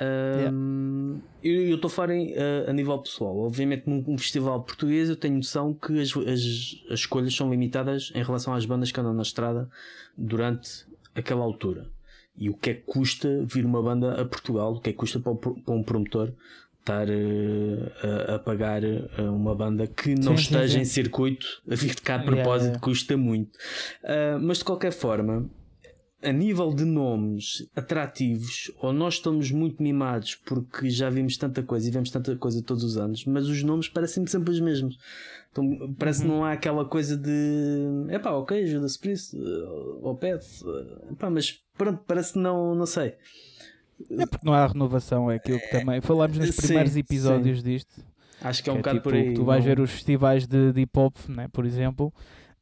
Um, 0.00 1.20
yeah. 1.42 1.68
Eu 1.68 1.76
estou 1.76 1.88
a 1.88 1.90
falar 1.90 2.14
em, 2.14 2.34
a, 2.34 2.70
a, 2.70 2.72
nível 2.72 2.98
pessoal. 2.98 3.36
Obviamente, 3.38 3.84
num, 3.86 4.16
festival 4.16 4.62
português, 4.62 5.08
eu 5.08 5.16
tenho 5.16 5.36
noção 5.36 5.74
que 5.74 6.00
as, 6.00 6.16
as, 6.16 6.82
as 6.90 7.00
escolhas 7.00 7.34
são 7.34 7.50
limitadas 7.50 8.12
em 8.14 8.22
relação 8.22 8.54
às 8.54 8.64
bandas 8.64 8.90
que 8.90 9.00
andam 9.00 9.12
na 9.12 9.22
estrada 9.22 9.68
durante 10.16 10.86
aquela 11.14 11.42
altura. 11.42 11.88
E 12.36 12.48
o 12.48 12.54
que 12.54 12.70
é 12.70 12.74
que 12.74 12.82
custa 12.82 13.44
vir 13.44 13.66
uma 13.66 13.82
banda 13.82 14.20
a 14.20 14.24
Portugal? 14.24 14.74
O 14.74 14.80
que 14.80 14.90
é 14.90 14.92
que 14.92 14.98
custa 14.98 15.20
para, 15.20 15.34
para 15.34 15.74
um 15.74 15.82
promotor 15.82 16.32
estar 16.80 17.08
uh, 17.08 18.30
a, 18.30 18.34
a, 18.34 18.38
pagar 18.38 18.82
uh, 18.82 19.32
uma 19.32 19.54
banda 19.54 19.86
que 19.86 20.14
não 20.14 20.36
sim, 20.36 20.44
esteja 20.44 20.68
sim, 20.68 20.74
sim. 20.74 20.80
em 20.80 20.84
circuito 20.84 21.62
a 21.70 21.74
vir 21.74 21.94
cá 22.00 22.16
a 22.16 22.18
propósito 22.18 22.66
yeah. 22.66 22.80
custa 22.80 23.16
muito. 23.16 23.56
Uh, 24.02 24.40
mas 24.40 24.58
de 24.58 24.64
qualquer 24.64 24.92
forma, 24.92 25.48
a 26.22 26.32
nível 26.32 26.72
de 26.72 26.84
nomes 26.84 27.66
atrativos, 27.74 28.70
ou 28.78 28.92
nós 28.92 29.14
estamos 29.14 29.50
muito 29.50 29.82
mimados 29.82 30.36
porque 30.36 30.88
já 30.88 31.10
vimos 31.10 31.36
tanta 31.36 31.62
coisa 31.62 31.88
e 31.88 31.90
vemos 31.90 32.10
tanta 32.10 32.36
coisa 32.36 32.62
todos 32.62 32.84
os 32.84 32.96
anos, 32.96 33.24
mas 33.26 33.48
os 33.48 33.62
nomes 33.62 33.88
parecem 33.88 34.26
sempre 34.26 34.50
os 34.50 34.60
mesmos. 34.60 34.98
Então 35.50 35.94
parece 35.98 36.22
uhum. 36.22 36.28
que 36.28 36.34
não 36.34 36.44
há 36.44 36.52
aquela 36.52 36.84
coisa 36.84 37.16
de 37.16 38.06
é 38.08 38.18
pá, 38.18 38.30
ok, 38.32 38.66
Judas 38.66 38.96
Priest, 38.96 39.36
ou 40.00 40.16
Pet, 40.16 40.44
mas 41.30 41.62
pronto, 41.76 42.02
parece 42.06 42.34
que 42.34 42.38
não, 42.38 42.74
não 42.74 42.86
sei. 42.86 43.14
É 44.10 44.26
porque 44.26 44.46
não 44.46 44.54
há 44.54 44.66
renovação, 44.66 45.30
é 45.30 45.36
aquilo 45.36 45.60
que 45.60 45.70
também 45.70 46.00
falámos 46.00 46.38
nos 46.38 46.56
primeiros 46.56 46.92
sim, 46.92 47.00
episódios 47.00 47.58
sim. 47.58 47.64
disto. 47.64 48.04
Acho 48.40 48.62
que 48.62 48.70
é 48.70 48.72
um 48.72 48.82
que 48.82 48.88
é 48.88 48.94
bocado 48.94 48.98
tipo, 48.98 49.08
por 49.10 49.14
aí. 49.14 49.34
Tu 49.34 49.44
vais 49.44 49.64
não... 49.64 49.66
ver 49.66 49.80
os 49.80 49.90
festivais 49.90 50.46
de, 50.46 50.72
de 50.72 50.80
hip 50.80 50.98
hop, 50.98 51.16
né, 51.28 51.48
por 51.48 51.64
exemplo, 51.64 52.12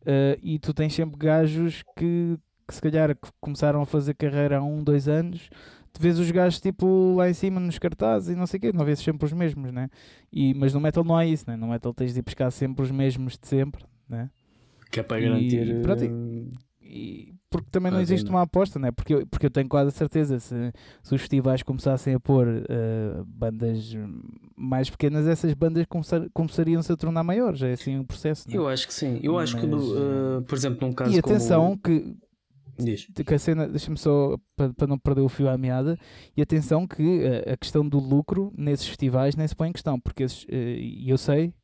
uh, 0.02 0.38
e 0.42 0.58
tu 0.58 0.74
tens 0.74 0.94
sempre 0.94 1.16
gajos 1.16 1.82
que, 1.96 2.36
que 2.70 2.76
se 2.76 2.82
calhar 2.82 3.16
começaram 3.40 3.82
a 3.82 3.86
fazer 3.86 4.14
carreira 4.14 4.58
há 4.58 4.62
um, 4.62 4.82
dois 4.82 5.08
anos. 5.08 5.50
Tu 5.92 6.00
vês 6.00 6.18
os 6.18 6.30
gajos 6.30 6.60
tipo 6.60 7.14
lá 7.16 7.28
em 7.28 7.34
cima 7.34 7.58
nos 7.58 7.78
cartazes 7.78 8.30
e 8.30 8.36
não 8.36 8.46
sei 8.46 8.58
o 8.58 8.60
quê, 8.60 8.72
não 8.72 8.84
vês 8.84 9.00
sempre 9.00 9.26
os 9.26 9.32
mesmos, 9.32 9.72
né? 9.72 9.90
E, 10.32 10.54
mas 10.54 10.72
no 10.72 10.80
metal 10.80 11.02
não 11.02 11.16
há 11.16 11.26
isso, 11.26 11.44
né? 11.48 11.56
No 11.56 11.68
metal 11.68 11.92
tens 11.92 12.12
de 12.14 12.20
ir 12.20 12.22
buscar 12.22 12.50
sempre 12.50 12.82
os 12.82 12.90
mesmos 12.90 13.36
de 13.36 13.46
sempre, 13.46 13.84
né? 14.08 14.30
Que 14.90 15.00
é 15.00 15.02
para 15.02 15.20
garantir. 15.20 15.68
E, 15.68 15.82
pronto, 15.82 16.04
e, 16.04 17.34
porque 17.50 17.68
também 17.70 17.90
não 17.90 18.00
existe 18.00 18.28
uma 18.28 18.42
aposta, 18.42 18.78
né? 18.78 18.90
porque, 18.90 19.14
eu, 19.14 19.26
porque 19.26 19.46
eu 19.46 19.50
tenho 19.50 19.68
quase 19.68 19.88
a 19.88 19.92
certeza 19.92 20.38
se, 20.38 20.72
se 21.02 21.14
os 21.14 21.20
festivais 21.20 21.62
começassem 21.62 22.14
a 22.14 22.20
pôr 22.20 22.46
uh, 22.46 23.24
bandas 23.24 23.92
mais 24.56 24.90
pequenas, 24.90 25.26
essas 25.26 25.52
bandas 25.54 25.84
começar, 25.86 26.28
começariam-se 26.32 26.92
a 26.92 26.96
tornar 26.96 27.22
maiores. 27.24 27.62
É 27.62 27.72
assim 27.72 27.96
o 27.96 28.02
um 28.02 28.04
processo. 28.04 28.48
Né? 28.48 28.56
Eu 28.56 28.68
acho 28.68 28.86
que 28.86 28.94
sim. 28.94 29.20
Eu 29.22 29.34
Mas, 29.34 29.50
acho 29.50 29.58
que, 29.60 29.66
uh, 29.66 30.42
por 30.46 30.56
exemplo, 30.56 30.86
num 30.86 30.92
caso. 30.92 31.12
E 31.12 31.18
atenção 31.18 31.76
como... 31.76 31.78
que. 31.78 32.16
Diz. 32.84 33.06
Que 33.06 33.34
a 33.34 33.38
cena, 33.38 33.68
deixa-me 33.68 33.96
só 33.96 34.36
para, 34.56 34.72
para 34.72 34.86
não 34.86 34.98
perder 34.98 35.22
o 35.22 35.28
fio 35.28 35.48
à 35.48 35.56
meada, 35.56 35.98
e 36.36 36.42
atenção 36.42 36.86
que 36.86 37.02
a, 37.02 37.50
eh, 37.50 37.52
a 37.52 37.56
questão 37.56 37.88
do 37.88 37.98
lucro 37.98 38.52
nesses 38.56 38.86
festivais 38.86 39.36
nem 39.36 39.46
se 39.46 39.54
põe 39.54 39.68
em 39.68 39.72
questão, 39.72 39.98
porque 39.98 40.26
e 40.48 41.06
uh, 41.06 41.10
eu 41.10 41.18
sei, 41.18 41.54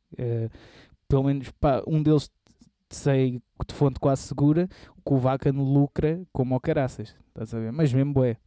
pelo 1.07 1.23
menos 1.23 1.49
pá, 1.59 1.83
um 1.87 2.01
deles 2.01 2.29
sei 2.89 3.41
de 3.67 3.73
fonte 3.73 3.99
quase 3.99 4.23
segura 4.23 4.67
que 5.05 5.13
o 5.13 5.17
Vaca 5.17 5.51
no 5.51 5.63
lucra 5.63 6.21
como 6.31 6.55
o 6.55 6.59
caraças, 6.59 7.15
estás 7.29 7.53
a 7.53 7.59
ver? 7.59 7.71
Mas 7.71 7.93
mesmo 7.93 8.23
é. 8.23 8.37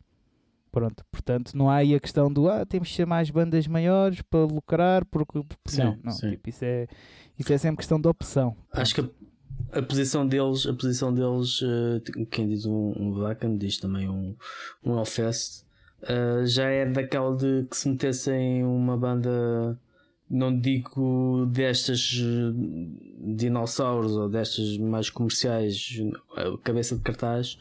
Pronto, 0.73 1.05
portanto, 1.11 1.57
não 1.57 1.69
há 1.69 1.77
aí 1.77 1.97
a 1.97 2.01
questão 2.01 2.33
do 2.33 2.49
ah, 2.49 2.65
temos 2.65 2.89
que 2.89 2.95
chamar 2.95 3.21
as 3.21 3.31
bandas 3.31 3.67
maiores 3.67 4.23
para 4.23 4.45
lucrar, 4.45 5.05
porque 5.05 5.43
sim, 5.67 5.83
não, 5.83 5.99
não, 6.05 6.13
sim. 6.13 6.31
Tipo, 6.31 6.49
isso, 6.49 6.65
é, 6.65 6.87
isso 7.37 7.53
é 7.53 7.59
sempre 7.59 7.79
questão 7.79 8.01
de 8.01 8.07
opção. 8.07 8.57
Acho 8.73 8.95
que 8.95 9.11
a, 9.73 9.83
posição 9.83 10.27
deles, 10.27 10.67
a 10.67 10.73
posição 10.73 11.13
deles, 11.13 11.61
uh, 11.63 12.27
quem 12.31 12.49
diz 12.49 12.67
um, 12.67 12.93
um 12.97 13.13
Vacan 13.13 13.57
diz 13.57 13.79
também 13.79 14.09
um, 14.09 14.35
um 14.85 14.97
Hellfest, 14.97 15.65
uh, 16.03 16.47
já 16.47 16.69
é 16.69 16.87
daquela 16.87 17.37
de 17.37 17.67
que 17.71 17.77
se 17.77 17.89
metessem 17.89 18.65
uma 18.65 18.97
banda 18.97 19.79
não 20.31 20.57
digo 20.57 21.47
destas 21.47 22.21
eh, 22.23 23.35
dinossauros 23.35 24.13
ou 24.13 24.29
destas 24.29 24.79
mais 24.79 25.11
comerciais, 25.11 26.01
cabeça 26.63 26.95
de 26.95 27.03
cartaz, 27.03 27.59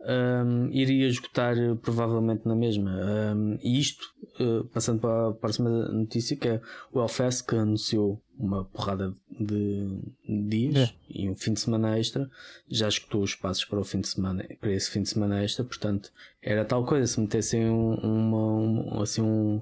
um, 0.00 0.68
iria 0.70 1.06
esgotar 1.06 1.54
provavelmente 1.82 2.46
na 2.46 2.54
mesma. 2.54 2.90
Um, 2.90 3.58
e 3.62 3.78
isto, 3.78 4.04
uh, 4.40 4.64
passando 4.64 5.00
para 5.00 5.28
a 5.28 5.32
próxima 5.32 5.70
notícia, 5.88 6.36
que 6.36 6.48
é 6.48 6.60
o 6.92 7.00
Hellfest, 7.00 7.44
que 7.44 7.56
anunciou 7.56 8.20
uma 8.38 8.64
porrada 8.64 9.12
de 9.38 10.00
dias 10.48 10.76
é. 10.76 10.94
e 11.10 11.28
um 11.28 11.36
fim 11.36 11.52
de 11.52 11.60
semana 11.60 11.98
extra, 11.98 12.30
já 12.68 12.88
escutou 12.88 13.22
os 13.22 13.34
passos 13.34 13.64
para 13.64 13.80
o 13.80 13.84
fim 13.84 14.00
de 14.00 14.08
semana, 14.08 14.46
para 14.60 14.72
esse 14.72 14.90
fim 14.90 15.02
de 15.02 15.08
semana 15.08 15.42
extra, 15.42 15.64
portanto, 15.64 16.12
era 16.40 16.64
tal 16.64 16.86
coisa, 16.86 17.06
se 17.06 17.20
metessem 17.20 17.68
um, 17.68 17.94
uma, 17.94 18.96
um, 18.98 19.02
assim 19.02 19.22
um 19.22 19.60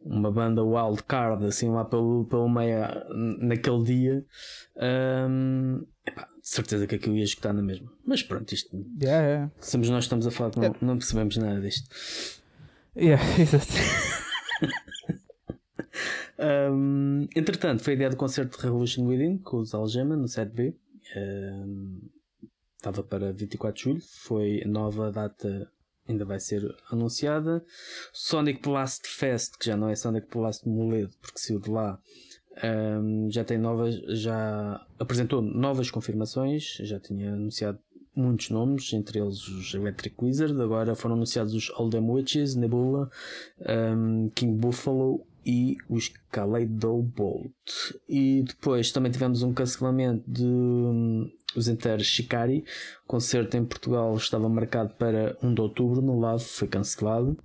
uma 0.00 0.30
banda 0.30 0.62
wild 0.62 1.02
card 1.02 1.44
assim 1.44 1.68
lá 1.70 1.84
pelo, 1.84 2.24
pelo 2.26 2.48
meio 2.48 2.78
naquele 3.40 3.82
dia 3.82 4.24
um, 5.28 5.84
epá, 6.06 6.28
certeza 6.40 6.86
que 6.86 6.94
aquilo 6.94 7.16
ia 7.16 7.24
escutar 7.24 7.52
na 7.52 7.60
mesma 7.60 7.90
mas 8.06 8.22
pronto 8.22 8.52
isto 8.52 8.70
yeah, 9.02 9.26
yeah. 9.26 9.52
somos 9.60 9.90
nós 9.90 10.04
estamos 10.04 10.24
a 10.26 10.30
falar 10.30 10.50
que 10.52 10.58
não, 10.58 10.64
yeah. 10.64 10.86
não 10.86 10.98
percebemos 10.98 11.36
nada 11.36 11.60
disto 11.60 11.90
yeah, 12.96 13.22
um, 16.38 17.26
entretanto 17.34 17.82
foi 17.82 17.94
a 17.94 17.96
ideia 17.96 18.10
do 18.10 18.16
concerto 18.16 18.56
de 18.56 18.64
Revolution 18.64 19.06
Within 19.06 19.38
com 19.38 19.58
os 19.58 19.74
Algema 19.74 20.16
no 20.16 20.26
7B 20.26 20.74
um, 21.16 22.00
estava 22.76 23.02
para 23.02 23.32
24 23.32 23.76
de 23.76 23.84
julho, 23.84 24.02
foi 24.24 24.62
a 24.64 24.68
nova 24.68 25.10
data 25.10 25.70
ainda 26.08 26.24
vai 26.24 26.40
ser 26.40 26.62
anunciada. 26.90 27.62
Sonic 28.12 28.62
Blast 28.62 29.06
Fest, 29.06 29.58
que 29.58 29.66
já 29.66 29.76
não 29.76 29.88
é 29.88 29.94
Sonic 29.94 30.26
Blast 30.32 30.66
Moledo, 30.66 31.14
porque 31.20 31.38
saiu 31.38 31.60
de 31.60 31.70
lá, 31.70 32.00
um, 33.02 33.30
já 33.30 33.44
tem 33.44 33.58
novas, 33.58 33.96
já 34.18 34.86
apresentou 34.98 35.42
novas 35.42 35.90
confirmações, 35.90 36.78
já 36.80 36.98
tinha 36.98 37.34
anunciado 37.34 37.78
muitos 38.16 38.50
nomes, 38.50 38.92
entre 38.92 39.20
eles 39.20 39.46
os 39.46 39.74
Electric 39.74 40.16
Wizard, 40.20 40.60
agora 40.60 40.94
foram 40.94 41.14
anunciados 41.14 41.54
os 41.54 41.70
Oldham 41.70 42.10
Witches, 42.10 42.56
Nebula, 42.56 43.10
um, 43.94 44.30
King 44.30 44.58
Buffalo 44.58 45.24
e 45.48 45.78
os 45.88 46.12
Kaleido 46.30 47.00
Bolt. 47.00 47.94
E 48.06 48.42
depois 48.46 48.92
também 48.92 49.10
tivemos 49.10 49.42
um 49.42 49.54
cancelamento 49.54 50.22
de 50.30 50.44
um, 50.44 51.26
os 51.56 51.68
Enter 51.68 51.98
Shikari. 52.00 52.66
O 53.06 53.08
concerto 53.08 53.56
em 53.56 53.64
Portugal 53.64 54.14
estava 54.14 54.46
marcado 54.46 54.92
para 54.98 55.38
1 55.42 55.54
de 55.54 55.60
outubro, 55.62 56.02
no 56.02 56.20
lado 56.20 56.40
foi 56.40 56.68
cancelado. 56.68 57.38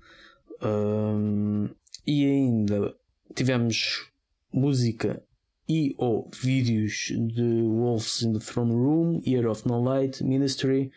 Um, 0.62 1.70
e 2.06 2.26
ainda 2.26 2.94
tivemos 3.34 4.12
música 4.52 5.24
e 5.68 5.96
ou 5.98 6.30
vídeos 6.34 7.14
de 7.16 7.62
Wolves 7.64 8.22
in 8.22 8.34
the 8.34 8.40
Throne 8.40 8.74
Room, 8.74 9.22
Year 9.26 9.48
of 9.48 9.68
No 9.68 9.82
Light, 9.82 10.24
Ministry, 10.24 10.92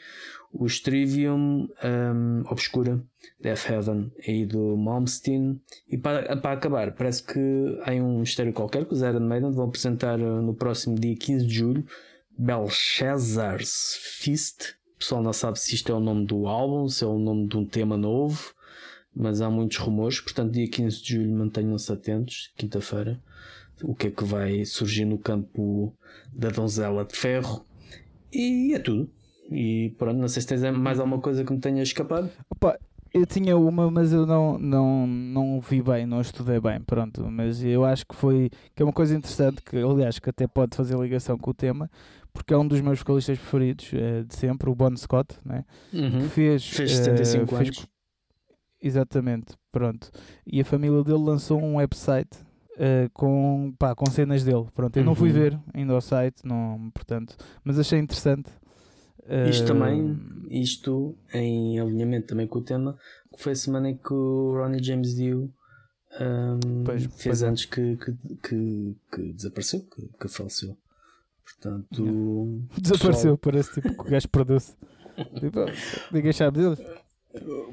o 0.53 0.67
Trivium, 0.67 1.69
um, 1.85 2.43
Obscura, 2.51 3.03
Death 3.41 3.71
Heaven 3.71 4.11
e 4.27 4.45
do 4.45 4.77
Malmsteen. 4.77 5.61
E 5.89 5.97
para, 5.97 6.37
para 6.37 6.53
acabar, 6.53 6.93
parece 6.93 7.23
que 7.23 7.79
há 7.85 7.93
um 7.93 8.21
mistério 8.21 8.53
qualquer 8.53 8.85
que 8.87 8.95
os 8.95 9.03
Iron 9.03 9.21
Maiden 9.21 9.53
vão 9.53 9.67
apresentar 9.67 10.19
uh, 10.19 10.43
no 10.43 10.55
próximo 10.55 10.99
dia 10.99 11.17
15 11.17 11.47
de 11.47 11.55
julho 11.55 11.87
Belshazzar's 12.39 13.99
Feast. 14.01 14.77
O 14.97 14.99
pessoal 14.99 15.23
não 15.23 15.33
sabe 15.33 15.61
se 15.61 15.75
isto 15.75 15.93
é 15.93 15.95
o 15.95 16.01
nome 16.01 16.27
do 16.27 16.47
álbum, 16.47 16.89
se 16.89 17.05
é 17.05 17.07
o 17.07 17.19
nome 17.19 17.47
de 17.47 17.57
um 17.57 17.67
tema 17.67 17.97
novo, 17.97 18.55
mas 19.15 19.41
há 19.41 19.51
muitos 19.51 19.77
rumores. 19.77 20.21
Portanto, 20.21 20.53
dia 20.53 20.69
15 20.69 21.03
de 21.03 21.15
julho 21.15 21.33
mantenham-se 21.33 21.93
atentos, 21.93 22.53
quinta-feira 22.57 23.21
o 23.83 23.95
que 23.95 24.09
é 24.09 24.11
que 24.11 24.25
vai 24.25 24.65
surgir 24.65 25.05
no 25.05 25.19
campo 25.19 25.95
da 26.33 26.49
donzela 26.49 27.05
de 27.05 27.17
ferro. 27.17 27.65
E 28.33 28.75
é 28.75 28.79
tudo. 28.79 29.11
E 29.51 29.95
pronto, 29.99 30.19
não 30.19 30.29
sei 30.29 30.43
se 30.43 30.49
tens 30.49 30.63
mais 30.77 30.99
alguma 30.99 31.21
coisa 31.21 31.45
que 31.45 31.53
me 31.53 31.61
tenha 31.61 31.83
escapado. 31.83 32.31
Opa, 32.51 32.79
eu 33.15 33.25
tinha 33.25 33.57
uma, 33.57 33.91
mas 33.91 34.13
eu 34.13 34.27
não, 34.27 34.59
não, 34.59 35.07
não 35.07 35.61
vi 35.61 35.81
bem, 35.81 36.05
não 36.05 36.21
estudei 36.21 36.61
bem, 36.61 36.81
pronto. 36.81 37.25
Mas 37.31 37.63
eu 37.63 37.85
acho 37.85 38.05
que 38.07 38.15
foi 38.15 38.51
que 38.75 38.83
é 38.83 38.85
uma 38.85 38.93
coisa 38.93 39.17
interessante, 39.17 39.63
que 39.63 39.77
aliás 39.77 40.19
que 40.19 40.31
até 40.31 40.47
pode 40.47 40.77
fazer 40.77 40.99
ligação 40.99 41.39
com 41.39 41.51
o 41.51 41.55
tema, 41.55 41.91
porque 42.33 42.53
é 42.53 42.59
um 42.59 42.67
dos 42.67 42.81
meus 42.81 42.99
vocalistas 42.99 43.39
preferidos 43.39 43.91
uh, 43.93 44.25
de 44.25 44.35
sempre, 44.35 44.69
o 44.69 44.75
Bon 44.75 44.95
Scott, 44.97 45.37
né? 45.45 45.65
Uhum. 45.93 46.23
que 46.23 46.29
fez, 46.29 46.69
Fez 46.69 46.93
75 46.93 47.45
uh, 47.45 47.57
fez, 47.57 47.69
anos. 47.69 47.87
Exatamente, 48.83 49.55
pronto. 49.73 50.11
E 50.47 50.61
a 50.61 50.65
família 50.65 51.03
dele 51.03 51.23
lançou 51.23 51.63
um 51.63 51.77
website 51.77 52.46
uh, 52.77 53.11
com, 53.13 53.75
pá, 53.79 53.95
com 53.95 54.07
cenas 54.07 54.45
dele. 54.45 54.67
Pronto, 54.75 54.97
eu 54.97 55.05
não 55.05 55.15
fui 55.15 55.29
Uhum. 55.29 55.35
ver 55.35 55.59
ainda 55.75 55.93
ao 55.93 56.01
site, 56.01 56.43
não, 56.45 56.91
portanto, 56.95 57.37
mas 57.65 57.79
achei 57.79 57.99
interessante. 57.99 58.51
Isto 59.51 59.65
Uh, 59.65 59.67
também, 59.67 60.19
isto 60.51 61.17
em 61.35 61.81
alinhamento 61.81 62.29
também 62.29 62.47
com 62.47 62.61
o 62.61 62.63
tema, 62.63 62.97
que 63.37 63.43
foi 63.43 63.53
a 63.53 63.57
semana 63.57 63.91
em 63.91 63.97
que 63.97 64.13
o 64.13 64.53
Ronnie 64.53 64.81
James 64.83 65.17
Dio 65.17 65.53
um, 66.21 66.85
Pois, 66.85 67.03
fez 67.03 67.25
pois 67.25 67.43
é. 67.43 67.49
antes 67.49 67.65
que, 67.65 67.97
que, 67.97 68.13
que, 68.43 68.97
que 69.13 69.33
desapareceu, 69.33 69.81
que, 69.81 70.09
que 70.21 70.29
faleceu. 70.29 70.77
Portanto, 71.45 72.61
Desapareceu, 72.81 73.37
parece 73.37 73.73
tipo 73.81 73.95
que 73.95 74.09
o 74.09 74.11
gajo 74.11 74.29
perdeu-se. 74.29 74.75
tipo, 75.41 75.59
ninguém 76.13 76.33
sabe 76.33 76.59
dele. 76.61 76.77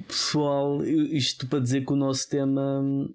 pessoal, 0.07 0.83
isto 0.83 1.47
para 1.47 1.59
dizer 1.59 1.85
que 1.85 1.93
o 1.93 1.95
nosso 1.95 2.27
tema 2.29 3.07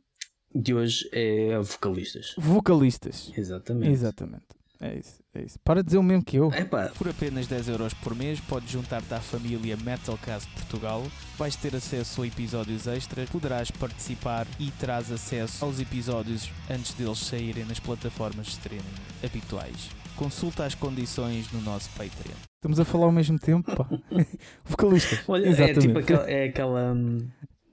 de 0.54 0.74
hoje 0.74 1.08
é 1.12 1.58
vocalistas. 1.58 2.34
Vocalistas. 2.36 3.32
Exatamente. 3.36 3.92
Exatamente. 3.92 4.58
É 4.80 4.96
isso, 4.96 5.20
é 5.34 5.42
isso. 5.42 5.58
Para 5.64 5.82
dizer 5.82 5.98
o 5.98 6.02
mesmo 6.04 6.24
que 6.24 6.36
eu. 6.36 6.52
Epá, 6.52 6.88
Por 6.96 7.08
apenas 7.08 7.48
10 7.48 7.68
euros 7.68 7.92
por 7.94 8.14
mês 8.14 8.38
podes 8.40 8.70
juntar-te 8.70 9.12
à 9.12 9.20
família 9.20 9.76
Metalcast 9.76 10.48
Portugal, 10.52 11.02
vais 11.36 11.56
ter 11.56 11.74
acesso 11.74 12.22
a 12.22 12.26
episódios 12.26 12.86
extras, 12.86 13.28
poderás 13.28 13.72
participar 13.72 14.46
e 14.58 14.70
terás 14.70 15.10
acesso 15.10 15.64
aos 15.64 15.80
episódios 15.80 16.48
antes 16.70 16.94
deles 16.94 17.18
saírem 17.18 17.64
nas 17.64 17.80
plataformas 17.80 18.46
de 18.46 18.52
streaming 18.52 18.84
habituais. 19.24 19.90
Consulta 20.14 20.64
as 20.64 20.76
condições 20.76 21.50
no 21.52 21.60
nosso 21.60 21.90
Patreon. 21.90 22.36
Estamos 22.54 22.78
a 22.78 22.84
falar 22.84 23.06
ao 23.06 23.12
mesmo 23.12 23.38
tempo, 23.38 23.74
pá. 23.74 23.88
Vocalistas. 24.64 25.20
olha, 25.26 25.48
é 25.48 25.74
tipo 25.74 25.98
aquela, 25.98 26.30
é 26.30 26.44
aquela, 26.44 26.92
hum, 26.92 27.28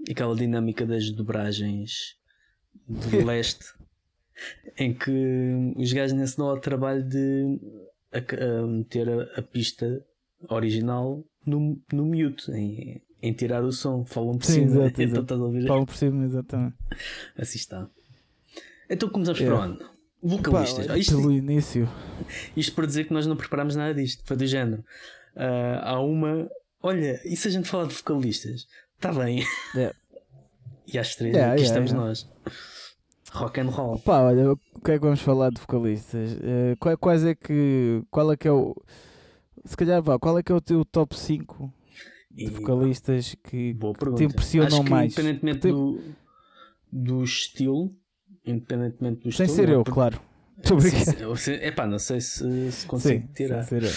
aquela 0.10 0.36
dinâmica 0.36 0.88
das 0.88 1.12
dobragens 1.12 2.16
do 2.88 3.26
leste 3.26 3.66
em 4.78 4.94
que 4.94 5.74
os 5.76 5.92
gajos 5.94 6.16
nem 6.18 6.26
se 6.28 6.38
dão 6.38 6.48
ao 6.50 6.60
trabalho 6.60 7.04
de 7.04 7.60
a, 8.12 8.18
a 8.62 8.68
meter 8.68 9.10
a, 9.10 9.40
a 9.40 9.42
pista 9.42 10.06
original 10.50 11.24
no, 11.46 11.80
no 11.92 12.06
mute, 12.06 12.52
em, 12.52 13.02
em 13.22 13.34
tirar 13.34 13.64
o 13.64 13.72
som, 13.72 14.04
falam 14.06 14.38
por 14.38 14.46
Sim, 14.46 14.68
cima, 14.68 14.86
exato, 14.86 14.88
então 15.02 15.04
exato. 15.06 15.22
estás 15.22 15.42
a 15.42 15.44
ouvir. 15.44 15.68
Falam 15.68 15.86
por 15.86 15.96
cima, 15.96 16.26
exatamente. 16.26 16.76
Assim 17.38 17.58
está. 17.58 17.90
Então 18.90 19.10
começamos 19.10 19.42
É. 19.42 19.46
para 19.46 19.60
onde? 19.60 19.86
Vocalistas. 20.22 20.88
Pá, 20.88 20.94
Ah, 20.94 20.98
isto, 20.98 21.16
pelo 21.18 21.32
início. 21.32 21.90
isto 22.58 22.74
para 22.76 22.86
dizer 22.88 23.06
que 23.06 23.14
nós 23.14 23.28
não 23.28 23.36
preparámos 23.36 23.76
nada 23.76 23.94
disto, 23.94 24.24
foi 24.26 24.36
do 24.38 24.46
género. 24.48 24.84
Ah, 25.36 25.82
há 25.92 26.00
uma. 26.02 26.50
Olha, 26.82 27.20
e 27.26 27.36
se 27.36 27.48
a 27.48 27.52
gente 27.52 27.68
falar 27.68 27.88
de 27.88 27.94
vocalistas? 27.96 28.68
Está 28.96 29.12
bem. 29.14 29.44
É. 29.76 29.94
E 30.91 30.98
às 31.00 31.15
três, 31.15 31.34
Yeah, 31.34 31.54
aqui 31.54 31.63
yeah, 31.63 31.80
estamos 31.86 31.91
yeah. 31.91 32.08
nós. 32.08 32.30
Rock 33.32 33.60
and 33.60 33.69
roll. 33.69 34.00
Pá, 34.00 34.21
olha, 34.21 34.52
o 34.54 34.58
que 34.84 34.91
é 34.91 34.93
que 34.95 35.00
vamos 35.04 35.19
falar 35.21 35.50
de 35.50 35.60
vocalistas? 35.60 36.38
Qual- 36.80 36.98
quais 36.98 37.24
é 37.26 37.36
que. 37.36 38.02
Qual 38.10 38.32
é 38.32 38.38
que 38.38 38.48
é 38.48 38.52
o. 38.52 38.76
Se 39.65 39.76
calhar, 39.76 40.02
vá, 40.02 40.17
qual 40.19 40.38
é 40.39 40.43
que 40.43 40.52
é 40.52 40.56
o 40.56 40.62
teu 40.62 40.86
top 40.86 41.17
5 41.17 41.74
de 42.32 42.45
vocalistas 42.48 43.36
que 43.43 43.74
Boa 43.74 43.93
te 44.15 44.24
impressionam 44.24 44.84
que 44.84 44.89
mais? 44.89 45.12
Independentemente 45.13 45.60
Te- 45.62 45.67
do, 45.71 46.00
do 46.91 47.24
estilo, 47.24 47.91
independentemente 48.45 49.24
do 49.24 49.32
Sem 49.32 49.45
estilo. 49.48 49.56
ser 49.56 49.67
não 49.67 49.74
é? 49.74 49.76
eu, 49.80 49.84
Porque- 49.84 49.93
claro. 49.95 50.21
Sim. 51.38 51.52
Epá, 51.62 51.86
não 51.86 52.00
sei 52.00 52.21
se, 52.21 52.71
se 52.71 52.86
consigo 52.88 53.21
Sim, 53.28 53.34
tirar. 53.34 53.63
sem 53.63 53.82
ser 53.82 53.88
eu. 53.89 53.91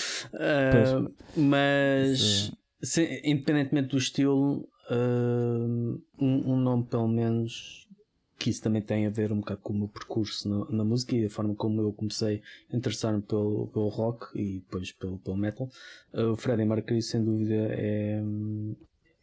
Pois. 0.72 1.14
mas 1.36 2.20
Sim. 2.20 2.52
se- 2.82 3.20
independentemente 3.24 3.88
do 3.90 3.98
estilo, 3.98 4.68
um, 4.90 6.00
um 6.20 6.56
nome 6.56 6.84
pelo 6.84 7.08
menos 7.08 7.88
que 8.38 8.50
isso 8.50 8.62
também 8.62 8.80
tem 8.80 9.04
a 9.04 9.10
ver 9.10 9.32
um 9.32 9.40
bocado 9.40 9.60
com 9.60 9.72
o 9.72 9.76
meu 9.76 9.88
percurso 9.88 10.48
na, 10.48 10.64
na 10.70 10.84
música 10.84 11.16
e 11.16 11.24
a 11.26 11.30
forma 11.30 11.54
como 11.56 11.80
eu 11.82 11.92
comecei 11.92 12.40
a 12.72 12.76
interessar-me 12.76 13.20
pelo, 13.20 13.66
pelo 13.72 13.88
rock 13.88 14.26
e 14.38 14.60
depois 14.60 14.92
pelo, 14.92 15.18
pelo 15.18 15.36
metal. 15.36 15.68
Ah, 16.14 16.30
o 16.30 16.36
Freddie 16.36 16.64
Mercury, 16.64 17.02
sem 17.02 17.24
dúvida, 17.24 17.54
é, 17.54 18.22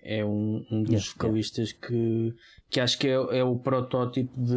é 0.04 0.25
um, 0.25 0.65
um 0.69 0.84
dos 0.84 0.91
Yeah, 0.91 1.12
vocalistas 1.15 1.71
que, 1.71 2.36
que 2.69 2.80
acho 2.82 2.99
que 2.99 3.08
é, 3.08 3.13
é 3.13 3.43
o 3.43 3.56
protótipo 3.56 4.34
de. 4.38 4.54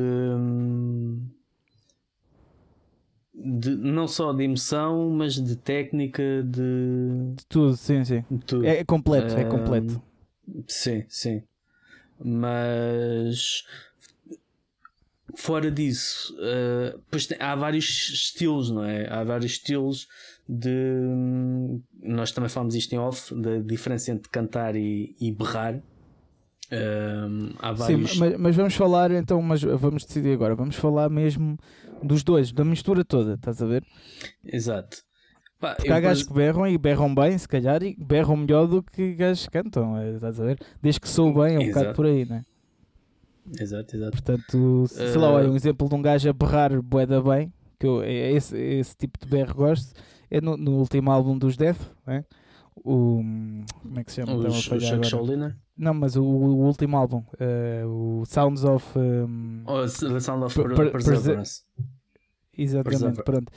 de, 3.33 3.77
não 3.77 4.09
só 4.09 4.33
de 4.33 4.43
emoção, 4.43 5.11
mas 5.11 5.35
de 5.35 5.55
técnica, 5.55 6.43
de, 6.43 7.35
De 7.37 7.47
tudo, 7.49 7.77
sim, 7.77 8.05
sim. 8.05 8.25
de 8.29 8.39
tudo. 8.45 8.67
É, 8.67 8.85
completo, 8.85 9.35
é 9.35 9.45
completo. 9.45 10.03
Sim, 10.67 11.05
sim. 11.09 11.43
Mas 12.23 13.65
fora 15.37 15.71
disso, 15.71 16.37
ah, 16.41 16.99
pois 17.11 17.27
tem- 17.27 17.39
há 17.41 17.55
vários 17.55 17.85
estilos, 18.11 18.71
não 18.71 18.85
é? 18.85 19.09
Há 19.09 19.23
vários 19.25 19.53
estilos 19.53 20.09
de. 20.49 20.71
Nós 22.03 22.33
também 22.33 22.49
falamos 22.51 22.75
isto 22.75 22.93
em 22.95 22.99
off, 22.99 23.35
da 23.35 23.59
diferença 23.59 24.11
entre 24.11 24.29
cantar 24.31 24.75
e, 24.77 25.15
e 25.21 25.31
berrar. 25.33 25.81
Ah, 26.71 27.29
há 27.61 27.73
Sim, 27.73 27.97
vários. 27.97 28.17
mas, 28.17 28.37
mas 28.37 28.57
vamos 28.57 28.75
falar 28.75 29.11
então, 29.13 29.41
mas 29.43 29.63
vamos 29.63 30.05
decidir 30.05 30.33
agora. 30.33 30.55
Vamos 30.55 30.77
falar 30.77 31.09
mesmo 31.09 31.57
dos 32.03 32.23
dois, 32.23 32.53
da 32.53 32.65
mistura 32.65 33.05
toda, 33.05 33.35
estás 33.35 33.63
a 33.63 33.67
ver? 33.67 33.85
Exato. 34.45 34.99
Pá, 35.61 35.75
Porque 35.75 35.91
há 35.91 35.99
gajos 35.99 36.23
que 36.25 36.33
berram 36.33 36.67
e 36.69 36.79
berram 36.79 37.13
bem, 37.15 37.37
se 37.37 37.49
calhar, 37.49 37.83
e 37.83 37.97
berram 37.99 38.37
melhor 38.37 38.67
do 38.69 38.83
que 38.83 39.13
gajos 39.15 39.47
que 39.47 39.51
cantam, 39.51 39.97
é, 39.97 40.13
estás 40.15 40.41
a 40.41 40.45
ver? 40.45 40.59
Desde 40.81 41.01
que 41.01 41.09
sou 41.09 41.33
bem, 41.35 41.57
é 41.57 41.59
um 41.59 41.67
bocado 41.67 41.85
Exato. 41.87 41.97
por 41.97 42.07
aí, 42.07 42.25
né? 42.25 42.45
Exato, 43.59 43.97
exato. 43.97 44.13
Portanto, 44.13 44.85
sei 44.89 45.17
lá, 45.17 45.29
Eh, 45.29 45.33
olha, 45.33 45.51
um 45.51 45.57
exemplo 45.57 45.89
de 45.89 45.95
um 45.95 46.03
gajo 46.03 46.29
a 46.29 46.33
berrar 46.33 46.81
boeda 46.83 47.21
bem, 47.23 47.53
que 47.79 47.87
eu, 47.87 48.03
é 48.03 48.33
esse, 48.33 48.57
esse 48.57 48.97
tipo 48.97 49.19
de 49.19 49.27
berro 49.27 49.55
gosto, 49.55 49.93
é 50.31 50.41
no, 50.41 50.57
no 50.57 50.73
último 50.77 51.11
álbum 51.11 51.37
dos 51.37 51.57
Death, 51.57 51.81
né? 52.07 52.25
O. 52.85 53.21
Como 53.83 53.99
é 53.99 54.05
que 54.05 54.13
se 54.13 54.21
chama? 54.25 54.35
Os, 54.37 54.65
falhar 54.67 54.81
Chuck 54.83 54.93
agora. 54.95 55.09
Schuldiner. 55.09 55.57
Não, 55.77 55.95
mas 55.95 56.15
o, 56.15 56.23
o 56.23 56.59
último 56.67 56.97
álbum, 56.97 57.25
eh, 57.41 57.83
o 57.87 58.23
Sounds 58.27 58.63
of. 58.65 58.87
um, 58.99 59.65
The 59.67 60.21
Sound 60.21 60.45
of 60.45 60.55
Per- 60.55 60.69
Per- 60.69 60.77
per- 60.77 61.03
Perseverance. 61.05 61.63
Exatamente, 62.59 63.23
pronto. 63.23 63.53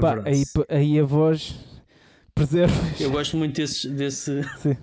Pá, 0.00 0.22
aí, 0.24 0.42
aí 0.68 0.98
a 0.98 1.04
voz 1.04 1.54
preservas. 2.34 3.00
Eu 3.00 3.10
gosto 3.10 3.36
muito 3.36 3.56
desse. 3.56 3.88
desse... 3.88 4.42
Sim. 4.58 4.76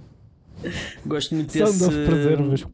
gosto 1.06 1.36
muito 1.36 1.52
Sound 1.52 1.72
desse. 1.72 1.86
of 1.86 2.06
preservas. 2.06 2.66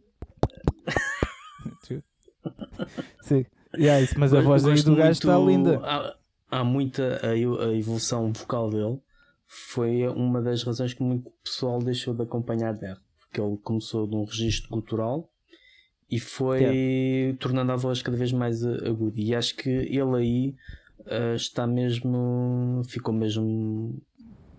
Sim. 3.21 3.45
Yeah, 3.77 4.01
isso, 4.01 4.19
mas 4.19 4.33
a 4.33 4.41
voz 4.41 4.65
aí 4.65 4.81
do 4.81 4.95
gajo 4.95 5.11
está 5.11 5.37
linda. 5.37 5.79
Há, 5.83 6.15
há 6.49 6.63
muita 6.63 7.19
a, 7.23 7.29
a 7.31 7.75
evolução 7.75 8.33
vocal 8.33 8.69
dele. 8.69 8.99
Foi 9.47 10.07
uma 10.07 10.41
das 10.41 10.63
razões 10.63 10.93
que 10.93 11.03
muito 11.03 11.31
pessoal 11.43 11.79
deixou 11.79 12.13
de 12.13 12.23
acompanhar 12.23 12.73
dele. 12.73 12.97
Porque 13.19 13.39
ele 13.39 13.57
começou 13.57 14.07
de 14.07 14.15
um 14.15 14.23
registro 14.23 14.69
gutural 14.69 15.31
e 16.09 16.19
foi 16.19 17.35
tornando 17.39 17.71
a 17.71 17.75
voz 17.75 18.01
cada 18.01 18.17
vez 18.17 18.31
mais 18.31 18.65
aguda. 18.65 19.19
E 19.19 19.35
acho 19.35 19.55
que 19.55 19.69
ele 19.69 20.15
aí 20.15 20.55
ah, 21.05 21.35
está 21.35 21.65
mesmo. 21.67 22.81
ficou 22.87 23.13
mesmo. 23.13 24.01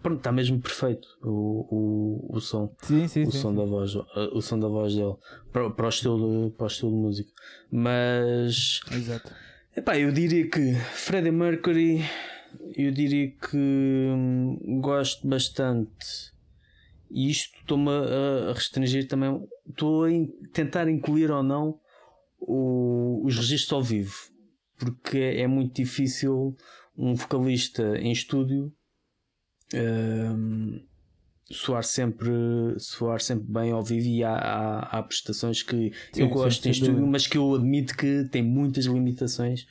Pronto, 0.02 0.16
está 0.18 0.32
mesmo 0.32 0.58
perfeito 0.60 1.06
o, 1.22 2.28
o, 2.30 2.36
o 2.36 2.40
som 2.40 2.74
Sim, 2.80 3.06
sim, 3.06 3.24
o 3.26 3.30
sim. 3.30 3.38
som 3.38 3.54
da 3.54 3.66
voz 3.66 3.94
uh, 3.94 4.04
o 4.32 4.40
som 4.40 4.58
da 4.58 4.66
voz 4.66 4.94
dele 4.94 5.14
para, 5.52 5.68
para 5.70 5.84
o 5.84 5.88
estilo 5.90 6.50
para 6.52 6.64
o 6.64 6.66
estilo 6.68 6.90
de 6.90 6.96
música 6.96 7.30
mas 7.70 8.80
Exato. 8.90 9.30
epá, 9.76 9.98
eu 9.98 10.10
diria 10.10 10.48
que 10.48 10.72
Freddie 10.94 11.30
Mercury 11.30 12.00
eu 12.74 12.90
diria 12.92 13.30
que 13.30 13.56
hum, 13.58 14.80
gosto 14.80 15.28
bastante 15.28 16.32
e 17.10 17.28
isto 17.30 17.58
estou-me 17.58 17.90
a, 17.90 18.50
a 18.50 18.52
restringir 18.54 19.06
também 19.06 19.46
estou 19.68 20.04
a 20.04 20.10
in- 20.10 20.32
tentar 20.54 20.88
incluir 20.88 21.30
ou 21.30 21.42
não 21.42 21.78
o- 22.40 23.20
os 23.26 23.36
registros 23.36 23.72
ao 23.74 23.82
vivo 23.82 24.29
porque 24.80 25.18
é 25.18 25.46
muito 25.46 25.74
difícil 25.74 26.56
um 26.96 27.14
vocalista 27.14 27.96
em 27.98 28.10
estúdio 28.10 28.72
hum, 29.74 30.82
soar 31.50 31.84
sempre, 31.84 32.30
soar 32.78 33.20
sempre 33.20 33.52
bem 33.52 33.70
ao 33.70 33.82
vivo 33.82 34.06
e 34.06 34.24
há, 34.24 34.34
há, 34.34 34.78
há 34.98 35.02
prestações 35.02 35.62
que 35.62 35.92
Sim, 36.12 36.22
eu 36.22 36.28
sim, 36.28 36.34
gosto 36.34 36.62
sem 36.62 36.70
em 36.70 36.72
estúdio, 36.72 37.06
mas 37.06 37.26
que 37.26 37.38
eu 37.38 37.54
admito 37.54 37.96
que 37.96 38.24
tem 38.30 38.42
muitas 38.42 38.86
limitações 38.86 39.66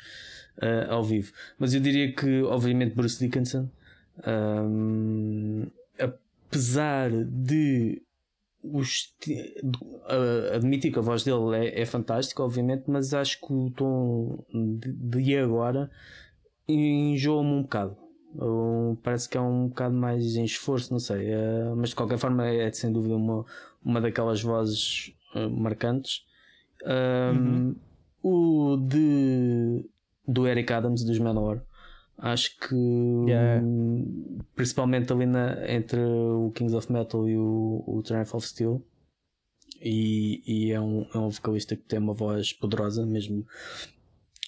ah, 0.61 0.93
ao 0.93 1.03
vivo. 1.03 1.31
Mas 1.57 1.73
eu 1.73 1.79
diria 1.79 2.11
que, 2.13 2.43
obviamente, 2.43 2.93
Bruce 2.93 3.19
Dickinson, 3.19 3.69
hum, 4.27 5.67
apesar 5.97 7.11
de 7.11 8.01
os 8.73 9.13
ti- 9.19 9.53
admitir 10.53 10.91
que 10.91 10.99
a 10.99 11.01
voz 11.01 11.23
dele 11.23 11.55
é, 11.55 11.81
é 11.81 11.85
fantástica, 11.85 12.43
obviamente, 12.43 12.83
mas 12.87 13.13
acho 13.13 13.39
que 13.39 13.51
o 13.53 13.69
tom 13.71 14.43
de, 14.53 14.91
de 14.91 15.37
agora 15.37 15.89
enjoa-me 16.67 17.49
um 17.49 17.61
bocado. 17.63 17.97
Parece 19.03 19.27
que 19.27 19.37
é 19.37 19.41
um 19.41 19.67
bocado 19.69 19.95
mais 19.95 20.35
em 20.35 20.43
esforço, 20.45 20.91
não 20.91 20.99
sei. 20.99 21.31
eh, 21.31 21.73
mas 21.75 21.89
de 21.89 21.95
qualquer 21.95 22.17
forma 22.17 22.47
é 22.47 22.71
sem 22.71 22.91
dúvida 22.91 23.15
uma, 23.15 23.45
uma 23.83 23.99
daquelas 23.99 24.41
vozes 24.41 25.11
eh, 25.35 25.47
marcantes. 25.47 26.23
Um, 26.85 27.75
O 28.21 28.75
de 28.77 29.85
do 30.27 30.45
Eric 30.45 30.71
Adams 30.73 31.03
dos 31.03 31.17
Manowar. 31.19 31.63
Acho 32.21 32.57
que 32.59 32.75
Yeah. 33.27 33.65
principalmente 34.55 35.11
ali 35.11 35.25
na, 35.25 35.71
entre 35.71 35.99
o 36.01 36.51
Kings 36.53 36.75
of 36.75 36.91
Metal 36.91 37.27
e 37.27 37.37
o, 37.37 37.83
o 37.87 38.01
Triumph 38.03 38.33
of 38.33 38.45
Steel. 38.45 38.85
E, 39.81 40.41
e 40.45 40.71
é, 40.71 40.79
um, 40.81 41.07
é 41.13 41.17
um 41.17 41.29
vocalista 41.29 41.75
que 41.75 41.83
tem 41.83 41.99
uma 41.99 42.13
voz 42.13 42.51
poderosa, 42.51 43.05
mesmo 43.05 43.45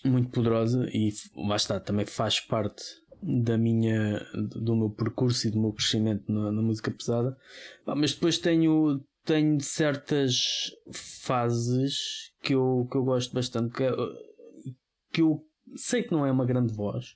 muito 0.04 0.30
poderosa, 0.30 0.90
e 0.94 1.14
lá 1.36 1.56
está, 1.56 1.80
também 1.80 2.06
faz 2.06 2.40
parte 2.40 2.84
da 3.22 3.58
minha 3.58 4.20
do 4.34 4.76
meu 4.76 4.90
percurso 4.90 5.48
e 5.48 5.52
do 5.52 5.62
meu 5.62 5.72
crescimento 5.72 6.32
na, 6.32 6.52
na 6.52 6.62
música 6.62 6.90
pesada. 6.92 7.38
Mas 7.86 8.14
depois 8.14 8.40
tenho, 8.40 9.00
tenho 9.24 9.62
certas 9.62 10.72
fases 10.92 12.32
que 12.42 12.54
eu, 12.54 12.88
que 12.90 12.98
eu 12.98 13.04
gosto 13.04 13.34
bastante, 13.34 13.74
que, 13.74 13.84
é, 13.84 13.92
que 15.14 15.22
eu 15.22 15.46
sei 15.76 16.04
que 16.04 16.12
não 16.12 16.26
é 16.26 16.32
uma 16.32 16.46
grande 16.46 16.74
voz, 16.74 17.16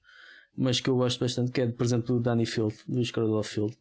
mas 0.58 0.80
que 0.80 0.90
eu 0.90 0.96
gosto 0.96 1.20
bastante, 1.20 1.52
que 1.52 1.62
é, 1.62 1.68
por 1.68 1.84
exemplo, 1.86 2.16
do 2.16 2.22
Danny 2.22 2.46
Field, 2.46 2.76
do 2.88 3.38
of 3.38 3.50
Field. 3.50 3.76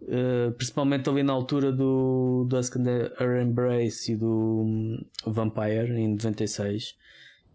Uh, 0.00 0.52
principalmente 0.52 1.08
ali 1.08 1.24
na 1.24 1.32
altura 1.32 1.72
do, 1.72 2.46
do 2.48 2.56
Ask 2.56 2.76
Her 2.76 3.42
Embrace 3.42 4.12
e 4.12 4.16
do 4.16 4.62
hum, 4.64 5.04
Vampire 5.26 5.92
em 5.92 6.12
96 6.12 6.94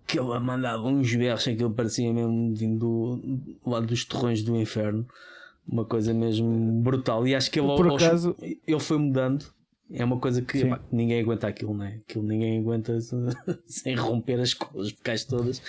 que 0.06 0.20
ele 0.20 0.40
mandava 0.40 0.84
uns 0.84 1.14
berros 1.16 1.44
que 1.44 1.52
ele 1.52 1.70
parecia 1.70 2.12
mesmo 2.12 2.54
vindo 2.54 2.80
do, 2.80 3.70
lá 3.70 3.80
dos 3.80 4.06
terrões 4.06 4.44
do 4.44 4.56
inferno. 4.56 5.08
Uma 5.68 5.86
coisa 5.86 6.14
mesmo 6.14 6.82
brutal. 6.82 7.26
E 7.26 7.34
acho 7.34 7.50
que 7.50 7.60
ele, 7.60 7.68
Por 7.68 7.94
acaso- 7.94 8.36
ele 8.42 8.80
foi 8.80 8.98
mudando 8.98 9.46
é 9.92 10.04
uma 10.04 10.18
coisa 10.20 10.42
que 10.42 10.60
epá, 10.60 10.80
ninguém 10.92 11.20
aguenta 11.22 11.48
aquilo, 11.48 11.74
não 11.74 11.86
é? 11.86 11.96
Aquilo 12.08 12.26
ninguém 12.26 12.60
aguenta 12.60 13.00
se- 13.00 13.16
sem 13.68 13.96
romper 13.96 14.40
as 14.40 14.54
coisas 14.54 14.92
vocais 14.94 15.24
todas. 15.26 15.62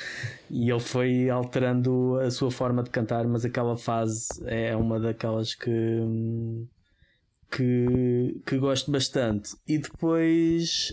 E 0.50 0.70
ele 0.70 0.80
foi 0.80 1.28
alterando 1.30 2.18
a 2.20 2.30
sua 2.30 2.50
forma 2.50 2.82
de 2.82 2.90
cantar, 2.90 3.26
mas 3.26 3.44
aquela 3.44 3.76
fase 3.76 4.28
é 4.46 4.74
uma 4.76 4.98
daquelas 5.00 5.54
que. 5.54 5.70
Que, 7.50 8.40
que 8.44 8.58
gosto 8.58 8.90
bastante. 8.90 9.54
E 9.68 9.78
depois 9.78 10.92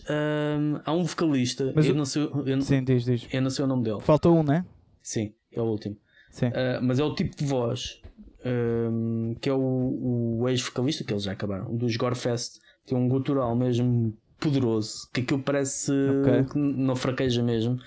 hum, 0.59 0.79
há 0.85 0.91
um 0.93 1.03
vocalista, 1.03 1.71
Mas 1.75 1.87
eu, 1.87 1.95
não 1.95 2.05
sei, 2.05 2.21
eu, 2.23 2.55
não- 2.55 2.61
Sim, 2.61 2.83
diz, 2.83 3.03
diz. 3.03 3.27
eu 3.33 3.41
não 3.41 3.49
sei 3.49 3.65
o 3.65 3.67
nome 3.67 3.83
dele. 3.83 3.99
Faltou 4.01 4.37
um, 4.37 4.43
né? 4.43 4.63
Sim, 5.01 5.33
é 5.51 5.59
o 5.59 5.65
último. 5.65 5.97
Sim. 6.29 6.47
Uh, 6.49 6.51
mas 6.83 6.99
é 6.99 7.03
o 7.03 7.15
tipo 7.15 7.35
de 7.35 7.45
voz 7.45 7.99
um, 8.45 9.35
que 9.41 9.49
é 9.49 9.53
o, 9.53 10.37
o 10.41 10.49
ex-vocalista, 10.49 11.03
que 11.03 11.11
eles 11.11 11.23
já 11.23 11.31
acabaram, 11.31 11.75
dos 11.75 11.95
Gorefest, 11.95 12.59
tem 12.85 12.97
um 12.97 13.07
gutural 13.07 13.55
mesmo 13.55 14.15
poderoso, 14.39 15.07
que 15.13 15.21
aquilo 15.21 15.41
parece 15.41 15.91
Ok. 15.91 16.43
que 16.51 16.57
não 16.57 16.95
fraqueja 16.95 17.43
mesmo, 17.43 17.79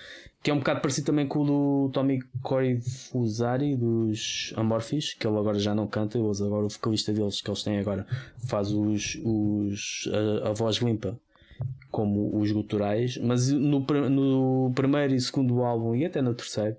que 0.43 0.51
é 0.51 0.55
um 0.55 0.59
bocado 0.59 0.81
parecido 0.81 1.07
também 1.07 1.27
com 1.27 1.41
o 1.41 1.45
do 1.45 1.91
Tommy 1.93 2.21
Corey 2.43 2.81
Fusari 2.81 3.77
dos 3.77 4.53
Amorphis, 4.57 5.15
que 5.15 5.27
ele 5.27 5.37
agora 5.39 5.59
já 5.59 5.75
não 5.75 5.87
canta, 5.87 6.19
eles 6.19 6.41
agora 6.41 6.67
o 6.67 6.69
vocalista 6.69 7.13
deles 7.13 7.41
que 7.41 7.51
eles 7.51 7.63
têm 7.63 7.79
agora 7.79 8.07
faz 8.47 8.71
os, 8.71 9.19
os 9.25 10.09
a, 10.45 10.51
a 10.51 10.53
voz 10.53 10.77
limpa 10.77 11.19
como 11.91 12.37
os 12.39 12.51
guturais, 12.51 13.17
mas 13.19 13.51
no, 13.51 13.81
no 14.11 14.73
primeiro 14.75 15.15
e 15.15 15.21
segundo 15.21 15.63
álbum 15.63 15.95
e 15.95 16.05
até 16.05 16.21
no 16.21 16.35
terceiro 16.35 16.77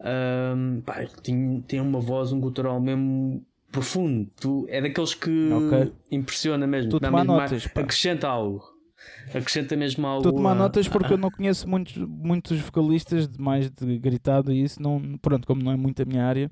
Ahm, 0.00 0.80
pá, 0.82 1.04
tem, 1.22 1.60
tem 1.62 1.80
uma 1.80 1.98
voz, 2.00 2.30
um 2.30 2.38
gutural 2.38 2.80
mesmo 2.80 3.44
profundo. 3.70 4.28
Tu, 4.40 4.66
é 4.68 4.80
daqueles 4.80 5.14
que 5.14 5.50
Ok. 5.52 5.92
impressiona 6.10 6.66
mesmo. 6.66 6.90
Tu 6.90 7.00
tomar 7.00 7.24
mais- 7.24 7.50
notas, 7.50 7.66
pá. 7.66 7.80
acrescenta 7.82 8.28
algo. 8.28 8.62
Acrescenta 9.28 9.76
mesmo 9.76 10.06
algo. 10.06 10.28
A 10.28 10.32
tomar 10.32 10.52
a- 10.52 10.54
notas 10.54 10.86
a- 10.86 10.90
porque 10.90 11.12
eu 11.12 11.18
não 11.18 11.30
conheço 11.30 11.68
muitos, 11.68 11.96
muitos 11.96 12.58
vocalistas 12.60 13.28
de 13.28 13.40
mais 13.40 13.70
de 13.70 13.98
gritado 13.98 14.52
e 14.52 14.62
isso 14.62 14.82
não, 14.82 15.00
pronto, 15.20 15.46
como 15.46 15.62
não 15.62 15.70
é 15.72 15.76
muito 15.76 16.02
a 16.02 16.04
minha 16.04 16.24
área. 16.24 16.50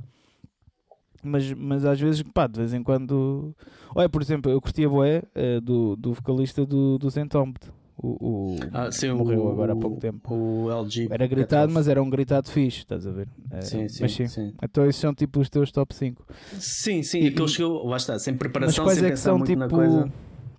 Mas, 1.23 1.53
mas 1.55 1.85
às 1.85 1.99
vezes, 2.01 2.23
pá, 2.23 2.47
de 2.47 2.59
vez 2.61 2.73
em 2.73 2.83
quando. 2.83 3.55
Olha, 3.95 4.09
por 4.09 4.23
exemplo, 4.23 4.51
eu 4.53 4.61
curtia 4.61 4.89
boé 4.89 5.23
eh, 5.35 5.61
do, 5.61 5.97
do 5.97 6.13
vocalista 6.13 6.65
do, 6.65 6.99
do 6.99 7.11
Zentombed. 7.11 7.59
O, 8.07 8.17
o, 8.21 8.57
Ah, 8.73 8.91
sim, 8.93 9.11
morreu 9.11 9.45
o- 9.47 9.51
agora 9.51 9.73
há 9.73 9.77
pouco 9.77 9.99
tempo. 9.99 10.33
O 10.35 10.71
LG. 10.71 11.09
Era 11.11 11.27
gritado, 11.27 11.73
mas 11.73 11.89
era 11.89 12.01
um 12.03 12.09
gritado 12.09 12.49
fixe, 12.51 12.79
estás 12.79 13.07
a 13.07 13.11
ver? 13.11 13.29
Eh, 13.51 13.61
Sim, 13.63 13.89
sim, 13.89 13.99
mas 14.03 14.13
sim. 14.13 14.27
sim. 14.29 14.53
Então 14.63 14.85
esses 14.87 15.01
são 15.01 15.13
tipo 15.15 15.41
os 15.41 15.51
teus 15.51 15.73
top 15.73 15.95
5. 15.95 16.25
Sim, 16.53 17.03
sim, 17.03 17.21
E- 17.21 17.29
aqueles 17.29 17.57
que 17.57 17.63
eu. 17.63 17.85
Lá 17.85 17.97
está, 17.97 18.19
sem 18.19 18.35
Mas 18.35 18.39
preparação, 18.39 18.85
quais 18.85 18.99
sem 18.99 19.09
é 19.09 19.11
que 19.11 19.19
são 19.19 19.43
tipo. 19.43 19.65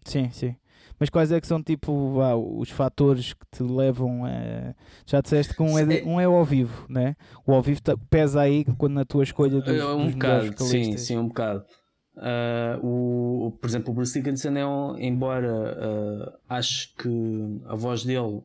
Sim, 0.05 0.29
sim. 0.31 0.55
Mas 0.99 1.09
quais 1.11 1.31
é 1.31 1.39
que 1.39 1.45
são 1.45 1.61
tipo 1.61 2.15
vá, 2.15 2.35
os 2.35 2.69
fatores 2.71 3.33
que 3.33 3.45
te 3.51 3.61
levam 3.63 4.25
a. 4.25 4.73
Já 5.05 5.21
disseste 5.21 5.53
que 5.53 5.61
um 5.61 5.77
é, 5.77 5.85
de- 5.85 5.97
É- 5.99 6.03
um 6.03 6.19
é 6.19 6.25
ao 6.25 6.43
vivo, 6.43 6.85
né? 6.89 7.15
O 7.45 7.53
ao 7.53 7.61
vivo 7.61 7.81
tá- 7.81 7.95
pesa 8.09 8.41
aí 8.41 8.65
quando 8.77 8.93
na 8.93 9.05
tua 9.05 9.23
escolha 9.23 9.61
dos, 9.61 9.67
É, 9.69 9.77
dos 9.79 9.83
um 9.95 9.97
melhores 10.17 10.49
bocado, 10.49 10.69
sim, 10.69 10.97
sim, 10.97 11.17
um 11.17 11.27
bocado. 11.27 11.63
Ah, 12.19 12.79
o, 12.81 13.53
por 13.61 13.67
exemplo, 13.67 13.91
o 13.91 13.93
Bruce 13.95 14.13
Dickinson 14.19 14.55
é 14.57 14.65
um, 14.65 14.97
embora 14.97 15.77
ah, 16.49 16.55
acho 16.57 16.93
que 16.95 17.09
a 17.67 17.75
voz 17.75 18.03
dele, 18.03 18.41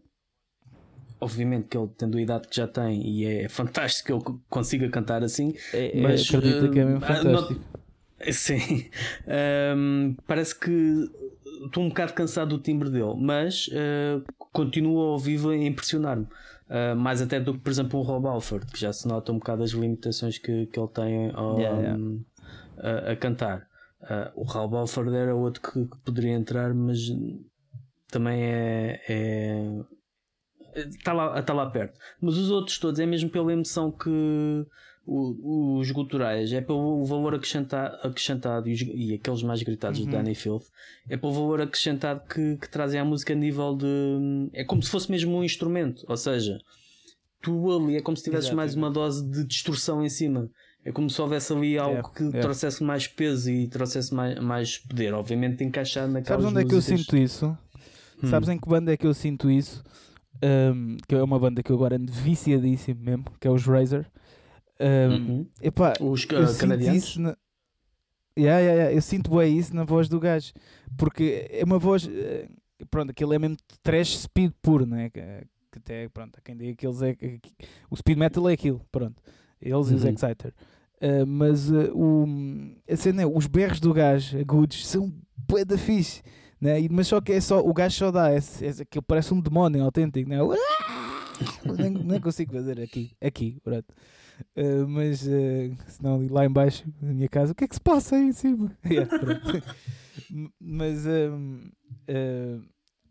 obviamente 1.20 1.68
que 1.68 1.76
ele 1.78 1.88
tendo 1.96 2.18
a 2.18 2.20
idade 2.20 2.48
que 2.48 2.56
já 2.56 2.66
tem 2.66 3.06
e 3.06 3.24
é 3.24 3.48
fantástico 3.48 4.06
que 4.22 4.28
ele 4.30 4.38
consiga 4.48 4.88
cantar 4.88 5.22
assim, 5.22 5.54
É, 5.72 5.98
é, 5.98 6.02
Mas, 6.02 6.28
acredita 6.28 6.68
que 6.68 6.78
é 6.78 6.84
mesmo 6.84 7.04
ah, 7.04 7.06
fantástico. 7.06 7.60
Sim, 8.32 8.88
Ahm, 9.26 10.14
parece 10.28 10.56
que 10.58 10.70
estou 11.64 11.82
um 11.82 11.88
bocado 11.88 12.12
cansado 12.12 12.56
do 12.56 12.62
timbre 12.62 12.88
dele, 12.90 13.14
mas 13.18 13.68
ah, 13.72 14.22
continua 14.52 15.12
ao 15.12 15.18
vivo 15.18 15.50
a 15.50 15.56
impressionar-me. 15.56 16.26
Ah, 16.68 16.94
mais 16.94 17.20
até 17.20 17.40
do 17.40 17.54
que, 17.54 17.60
por 17.60 17.70
exemplo, 17.70 17.98
o 17.98 18.02
Rob 18.02 18.26
Alford, 18.26 18.66
que 18.66 18.78
já 18.80 18.92
se 18.92 19.08
nota 19.08 19.32
um 19.32 19.38
bocado 19.38 19.62
as 19.62 19.70
limitações 19.70 20.38
que, 20.38 20.66
que 20.66 20.78
ele 20.78 20.88
tem 20.88 21.30
ao- 21.34 21.58
Yeah, 21.58 21.80
yeah. 21.80 21.98
A, 22.78 23.12
a 23.12 23.16
cantar. 23.16 23.66
Ah, 24.02 24.32
o 24.34 24.42
Rob 24.44 24.74
Alford 24.76 25.14
era 25.14 25.34
outro 25.34 25.62
que, 25.62 25.84
que 25.86 25.98
poderia 26.04 26.32
entrar, 26.32 26.74
mas 26.74 26.98
também 28.10 28.42
é. 28.42 29.00
é 29.08 29.80
está 30.88 31.12
lá, 31.12 31.38
está 31.38 31.52
lá 31.52 31.70
perto. 31.70 31.98
Mas 32.20 32.36
os 32.36 32.50
outros 32.50 32.78
todos 32.78 32.98
é 32.98 33.06
mesmo 33.06 33.30
pela 33.30 33.52
emoção 33.52 33.90
que, 33.90 34.08
o- 35.06 35.78
os 35.78 35.90
guturais 35.90 36.52
é 36.52 36.60
pelo 36.60 37.04
valor 37.04 37.34
acrescentado, 37.34 37.96
acrescentado 38.06 38.68
e, 38.68 38.72
os- 38.72 38.80
e 38.82 39.14
aqueles 39.14 39.42
mais 39.42 39.62
gritados 39.62 39.98
Uhum. 40.00 40.06
de 40.06 40.10
Danny 40.12 40.34
Filth 40.34 40.64
é 41.08 41.16
pelo 41.16 41.32
valor 41.32 41.60
acrescentado 41.60 42.22
que, 42.26 42.56
que 42.56 42.68
trazem 42.70 42.98
à 43.00 43.04
música 43.04 43.32
a 43.32 43.36
nível 43.36 43.76
de. 43.76 44.48
É 44.52 44.64
como 44.64 44.82
se 44.82 44.90
fosse 44.90 45.10
mesmo 45.10 45.36
um 45.36 45.44
instrumento, 45.44 46.04
ou 46.08 46.16
seja, 46.16 46.58
tu 47.42 47.70
ali 47.70 47.96
é 47.96 48.00
como 48.02 48.16
se 48.16 48.24
tivesses 48.24 48.50
mais 48.52 48.74
uma 48.74 48.90
dose 48.90 49.28
de 49.28 49.44
distorção 49.44 50.02
em 50.04 50.08
cima. 50.08 50.48
É 50.84 50.90
como 50.92 51.08
se 51.08 51.20
houvesse 51.20 51.52
ali 51.52 51.78
algo 51.78 51.92
Yeah, 51.94 52.08
que 52.14 52.22
yeah. 52.24 52.40
trouxesse 52.40 52.82
mais 52.82 53.06
peso 53.06 53.50
e 53.50 53.68
trouxesse 53.68 54.12
mais, 54.12 54.38
mais 54.40 54.78
poder, 54.78 55.14
obviamente 55.14 55.62
encaixar 55.62 56.08
naquelas 56.08 56.42
Sabes 56.42 56.46
onde 56.46 56.60
é 56.60 56.64
que 56.68 56.72
eu 56.72 56.76
músicas- 56.76 57.00
sinto 57.00 57.16
isso? 57.16 57.58
Hum. 58.22 58.28
Sabes 58.28 58.48
em 58.48 58.58
que 58.58 58.68
banda 58.68 58.92
é 58.92 58.96
que 58.96 59.06
eu 59.06 59.14
sinto 59.14 59.50
isso? 59.50 59.82
Um, 60.42 60.96
que 61.06 61.14
é 61.14 61.22
uma 61.22 61.38
banda 61.38 61.62
que 61.62 61.70
eu 61.70 61.76
agora 61.76 61.94
ando 61.96 62.10
viciadíssimo 62.12 63.00
mesmo, 63.00 63.24
que 63.38 63.46
é 63.46 63.50
os 63.50 63.64
Razor. 63.64 64.04
Um, 64.80 65.14
Uhum. 65.14 65.46
epá, 65.60 65.92
Os 66.00 66.26
eu 66.28 66.42
uh, 66.42 66.46
sinto 66.48 66.60
canadianos? 66.60 67.16
na... 67.16 67.36
Yeah, 68.36 68.58
yeah, 68.60 68.72
yeah, 68.82 68.96
Eu 68.96 69.02
sinto 69.02 69.30
bem 69.36 69.56
isso 69.56 69.76
na 69.76 69.84
voz 69.84 70.08
do 70.08 70.18
gajo. 70.18 70.52
Porque 70.96 71.46
é 71.50 71.62
uma 71.64 71.78
voz. 71.78 72.08
eh, 72.08 72.48
Pronto, 72.90 73.10
aquilo 73.10 73.32
é 73.32 73.38
mesmo 73.38 73.56
trash 73.82 74.18
speed 74.18 74.50
puro, 74.60 74.84
né? 74.84 75.08
Que, 75.10 75.20
que 75.70 75.78
até, 75.78 76.08
pronto, 76.08 76.36
há 76.36 76.40
quem 76.40 76.56
diga 76.56 76.74
que 76.74 76.84
eles 76.84 77.00
é. 77.02 77.14
que- 77.14 77.40
O 77.88 77.96
speed 77.96 78.18
metal 78.18 78.48
é 78.48 78.54
aquilo, 78.54 78.84
pronto. 78.90 79.22
Eles 79.62 79.90
e 79.90 79.94
os 79.94 80.04
Uhum. 80.04 80.10
Exciter. 80.10 80.52
Uh, 81.00 81.26
mas 81.26 81.70
uh, 81.70 81.90
o, 81.96 82.26
a 82.90 82.96
cena 82.96 83.22
é, 83.22 83.26
os 83.26 83.46
berros 83.46 83.80
do 83.80 83.92
gajo 83.92 84.38
agudos 84.38 84.86
são 84.86 85.12
bué 85.48 85.64
da 85.64 85.76
fixe. 85.78 86.22
Né? 86.60 86.80
E- 86.82 86.88
Mas 86.88 87.08
só 87.08 87.20
que 87.20 87.32
é 87.32 87.40
só, 87.40 87.58
o 87.60 87.72
gajo 87.74 87.96
só 87.96 88.10
dá, 88.12 88.30
é, 88.30 88.36
é, 88.36 88.82
aquilo 88.82 89.02
parece 89.02 89.34
um 89.34 89.40
demónio 89.40 89.82
autêntico, 89.82 90.28
né? 90.28 90.38
nem, 91.76 91.90
nem 91.90 92.20
consigo 92.20 92.52
fazer 92.52 92.80
aqui, 92.80 93.10
aqui, 93.20 93.58
pronto. 93.64 93.86
Uh, 94.56 94.86
mas 94.88 95.26
uh, 95.26 95.76
senão 95.88 96.24
lá 96.30 96.44
em 96.46 96.50
baixo, 96.50 96.84
na 97.00 97.12
minha 97.12 97.28
casa, 97.28 97.52
o 97.52 97.54
que 97.54 97.64
é 97.64 97.68
que 97.68 97.74
se 97.74 97.80
passa 97.80 98.14
aí 98.16 98.26
em 98.28 98.32
cima? 98.32 98.70
Yeah. 98.88 99.10
M- 100.30 100.50
mas 100.60 101.04
um, 101.06 101.68
uh, 102.08 102.62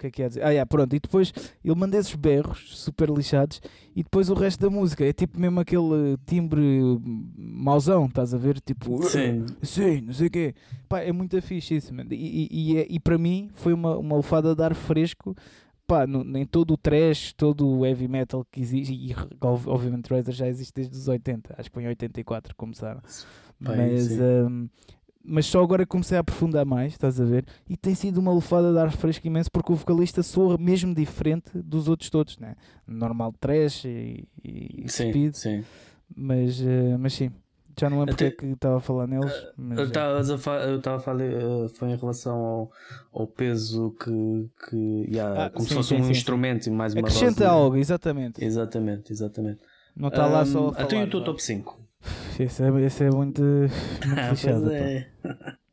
que 0.01 0.07
é 0.07 0.11
que 0.11 0.21
ia 0.21 0.27
dizer? 0.29 0.43
Ah, 0.43 0.49
yeah, 0.49 0.65
pronto, 0.65 0.95
e 0.95 0.99
depois 0.99 1.33
ele 1.63 1.75
manda 1.75 1.97
esses 1.97 2.13
berros 2.15 2.77
super 2.77 3.09
lixados 3.09 3.61
e 3.95 4.03
depois 4.03 4.29
o 4.29 4.33
resto 4.33 4.59
da 4.59 4.69
música 4.69 5.05
é 5.05 5.13
tipo 5.13 5.39
mesmo 5.39 5.59
aquele 5.59 6.17
timbre 6.25 6.61
mauzão, 7.37 8.05
estás 8.05 8.33
a 8.33 8.37
ver? 8.37 8.59
Tipo, 8.61 9.01
Sim. 9.03 9.45
Sim, 9.61 10.01
não 10.01 10.13
sei 10.13 10.27
o 10.27 10.31
quê. 10.31 10.55
Pá, 10.89 10.99
é 10.99 11.11
muito 11.11 11.39
fixe 11.41 11.75
isso, 11.75 11.93
mano. 11.93 12.11
E, 12.13 12.47
e, 12.51 12.71
e, 12.73 12.77
é- 12.77 12.87
e 12.89 12.99
para 12.99 13.17
mim 13.17 13.49
foi 13.53 13.73
uma, 13.73 13.97
uma 13.97 14.17
lefada 14.17 14.55
de 14.55 14.63
ar 14.63 14.73
fresco. 14.75 15.35
Pá, 15.87 16.07
no, 16.07 16.37
em 16.37 16.45
todo 16.45 16.71
o 16.73 16.77
trash, 16.77 17.33
todo 17.33 17.67
o 17.67 17.85
heavy 17.85 18.07
metal 18.07 18.45
que 18.49 18.61
existe, 18.61 18.93
e 18.93 19.13
ob- 19.41 19.67
obviamente 19.67 20.07
Razor 20.09 20.33
já 20.33 20.47
existe 20.47 20.73
desde 20.73 20.95
os 20.97 21.07
80, 21.07 21.53
acho 21.57 21.69
que 21.69 21.73
foi 21.73 21.83
em 21.83 21.87
84 21.87 22.53
que 22.53 22.57
começaram. 22.57 23.01
Pá, 23.63 23.75
mas, 23.75 24.03
sim. 24.03 24.69
Mas 25.23 25.45
só 25.45 25.63
agora 25.63 25.85
comecei 25.85 26.17
a 26.17 26.21
aprofundar 26.21 26.65
mais, 26.65 26.93
estás 26.93 27.19
a 27.19 27.25
ver? 27.25 27.45
E 27.69 27.77
tem 27.77 27.93
sido 27.95 28.17
uma 28.19 28.33
lefada 28.33 28.71
de 28.71 28.79
ar 28.79 28.91
fresco 28.91 29.25
imenso 29.27 29.49
porque 29.51 29.71
o 29.71 29.75
vocalista 29.75 30.23
soa 30.23 30.57
mesmo 30.57 30.93
diferente 30.95 31.51
dos 31.55 31.87
outros 31.87 32.09
todos, 32.09 32.37
né? 32.37 32.55
Normal 32.87 33.33
trash 33.39 33.85
e, 33.85 34.27
e 34.43 34.85
Sim, 34.87 35.09
speed, 35.09 35.33
sim. 35.35 35.63
mas, 36.15 36.61
eh, 36.61 36.97
mas 36.97 37.13
sim. 37.13 37.31
Já 37.79 37.89
não 37.89 37.99
lembro 37.99 38.15
porque 38.17 38.25
Até- 38.25 38.27
é 38.27 38.31
que 38.31 38.45
estava 38.53 38.77
a 38.77 38.79
falar 38.81 39.07
neles. 39.07 39.47
mas, 39.57 39.79
Eu 39.79 39.85
eh, 39.85 39.87
estava 39.87 40.33
a 40.33 40.37
fa- 40.37 40.59
eu 40.65 40.77
estava 40.77 40.97
a 40.97 40.99
falar, 40.99 41.23
eh, 41.23 41.67
foi 41.73 41.89
em 41.89 41.95
relação 41.95 42.35
ao, 42.37 42.71
ao 43.13 43.27
peso 43.27 43.95
que, 43.99 44.49
que 44.69 44.75
yeah, 45.09 45.45
Ah, 45.45 45.49
como 45.49 45.67
se 45.67 45.73
fosse 45.73 45.93
um 45.93 46.03
sim, 46.03 46.11
instrumento 46.11 46.67
e 46.67 46.69
mais 46.71 46.93
uma 46.93 47.01
Acrescenta 47.01 47.47
algo, 47.49 47.77
exatamente. 47.77 48.43
Exatamente, 48.43 49.11
exatamente. 49.13 49.61
Não 49.95 50.09
está 50.09 50.25
lá 50.27 50.45
só 50.45 50.67
a 50.69 50.73
Ahm, 50.73 50.73
falar. 50.73 50.85
Então 50.85 50.99
e 50.99 51.03
o 51.05 51.09
teu 51.09 51.19
vá. 51.19 51.25
top 51.25 51.41
5? 51.43 51.79
Esse 52.39 52.63
é, 52.63 52.81
esse 52.81 53.03
é 53.03 53.09
muito, 53.11 53.41
muito 54.05 54.19
Ah, 54.19 54.29
lixado. 54.31 54.61
pois 54.63 54.71
pá. 54.71 54.85
é. 54.85 55.07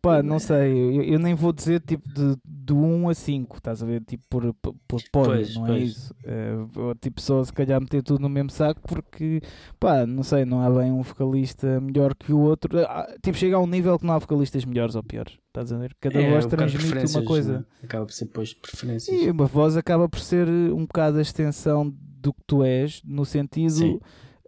Pá, 0.01 0.23
não 0.23 0.39
sei, 0.39 0.73
eu, 0.73 1.03
eu 1.03 1.19
nem 1.19 1.35
vou 1.35 1.53
dizer 1.53 1.81
tipo 1.81 2.09
de, 2.09 2.37
de 2.45 2.73
1 2.73 3.09
a 3.09 3.15
5, 3.15 3.57
estás 3.57 3.83
a 3.83 3.87
ver? 3.87 4.01
Tipo 4.05 4.23
por, 4.31 4.55
por, 4.55 4.75
por 4.87 5.03
pódio, 5.11 5.33
Pois, 5.33 5.55
não 5.57 5.65
é 5.65 5.69
pois. 5.71 5.83
isso? 5.91 6.15
Eh, 6.25 6.55
vou, 6.69 6.95
tipo 6.95 7.21
só 7.21 7.43
se 7.43 7.53
calhar 7.53 7.81
meter 7.81 8.01
tudo 8.05 8.21
no 8.21 8.29
mesmo 8.29 8.49
saco 8.49 8.81
porque, 8.87 9.41
pá, 9.81 10.07
não 10.07 10.23
sei, 10.23 10.45
não 10.45 10.61
há 10.63 10.71
bem 10.71 10.93
um 10.93 11.03
vocalista 11.03 11.81
melhor 11.81 12.15
que 12.15 12.33
o 12.33 12.39
outro. 12.39 12.79
Ah, 12.87 13.13
tipo, 13.21 13.37
chega 13.37 13.57
a 13.57 13.59
um 13.61 13.67
nível 13.67 13.99
que 13.99 14.07
não 14.07 14.15
há 14.15 14.19
vocalistas 14.19 14.65
melhores 14.65 14.95
ou 14.95 15.03
piores, 15.03 15.37
estás 15.49 15.73
a 15.73 15.79
ver? 15.79 15.97
Cada 16.01 16.21
É, 16.23 16.31
voz 16.31 16.45
de 16.45 16.51
transmite 16.51 17.17
uma 17.17 17.25
coisa. 17.25 17.59
né? 17.59 17.65
Acaba 17.83 18.07
por 18.07 18.13
ser 18.13 18.25
depois 18.27 18.55
preferências. 18.55 19.21
E 19.21 19.29
uma 19.31 19.47
voz 19.47 19.77
acaba 19.77 20.09
por 20.09 20.21
ser 20.21 20.47
eh, 20.47 20.73
um 20.73 20.87
bocado 20.87 21.19
a 21.19 21.23
extensão 21.23 21.93
do 21.93 22.33
que 22.33 22.43
tu 22.47 22.63
és, 22.63 23.03
no 23.05 23.25
sentido 23.25 23.71
Sim. 23.73 24.01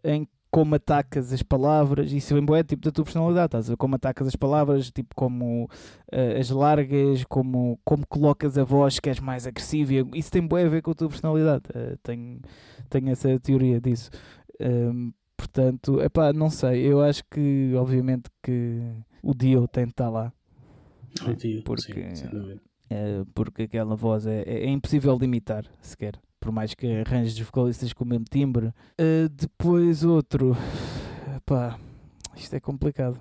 em 0.04 0.28
como 0.50 0.74
atacas 0.74 1.32
as 1.32 1.42
palavras, 1.42 2.12
isso 2.12 2.36
é 2.36 2.40
bué, 2.40 2.62
tipo 2.64 2.82
da 2.82 2.90
tua 2.90 3.04
personalidade, 3.04 3.46
estás 3.46 3.66
a 3.68 3.72
ver? 3.72 3.76
Como 3.76 3.94
atacas 3.94 4.26
as 4.26 4.34
palavras, 4.36 4.90
tipo 4.90 5.14
como 5.14 5.68
eh, 6.10 6.38
as 6.40 6.50
largas, 6.50 7.24
como, 7.24 7.78
como 7.84 8.06
colocas 8.06 8.58
a 8.58 8.64
voz 8.64 8.98
que 8.98 9.08
és 9.08 9.20
mais 9.20 9.46
agressiva, 9.46 9.92
e 9.92 10.18
isso 10.18 10.30
tem 10.30 10.46
bué 10.46 10.64
a 10.64 10.68
ver 10.68 10.82
com 10.82 10.90
a 10.90 10.94
tua 10.94 11.08
personalidade, 11.08 11.64
Eh, 11.74 11.96
tenho, 12.02 12.40
tenho 12.88 13.10
essa 13.10 13.38
teoria 13.38 13.80
disso. 13.80 14.10
Ehm, 14.58 15.10
portanto, 15.36 16.00
epá, 16.02 16.32
não 16.32 16.50
sei, 16.50 16.82
eu 16.84 17.00
acho 17.00 17.22
que 17.30 17.72
obviamente 17.76 18.28
que 18.42 18.80
o 19.22 19.32
Dio 19.34 19.66
tem 19.68 19.84
de 19.84 19.90
estar 19.92 20.10
lá, 20.10 20.32
O 21.26 21.34
tio, 21.34 21.62
porque- 21.62 22.14
sim, 22.16 22.26
dúvida. 22.28 22.60
eh, 22.90 23.24
porque 23.34 23.62
aquela 23.62 23.94
voz 23.94 24.26
é, 24.26 24.42
é, 24.42 24.64
é 24.66 24.68
impossível 24.68 25.16
de 25.18 25.24
imitar, 25.26 25.64
sequer. 25.80 26.14
Por 26.40 26.50
mais 26.50 26.74
que 26.74 26.86
arranjes 27.00 27.38
vocalistas 27.38 27.92
com 27.92 28.02
o 28.04 28.06
mesmo 28.08 28.24
timbre. 28.24 28.72
Eh, 28.96 29.28
depois 29.30 30.02
outro. 30.04 30.56
Pá, 31.44 31.78
isto 32.36 32.54
é 32.56 32.60
complicado. 32.60 33.20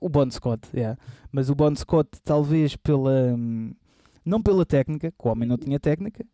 O 0.00 0.08
Bon 0.08 0.30
Scott, 0.30 0.68
yeah. 0.74 0.98
mas 1.32 1.48
o 1.50 1.54
Bon 1.54 1.74
Scott, 1.74 2.08
talvez 2.24 2.76
pela. 2.76 3.34
hum, 3.36 3.72
Não 4.24 4.42
pela 4.42 4.64
técnica, 4.66 5.10
que 5.10 5.28
o 5.28 5.30
homem 5.30 5.48
não 5.48 5.56
tinha 5.56 5.78
técnica, 5.80 6.24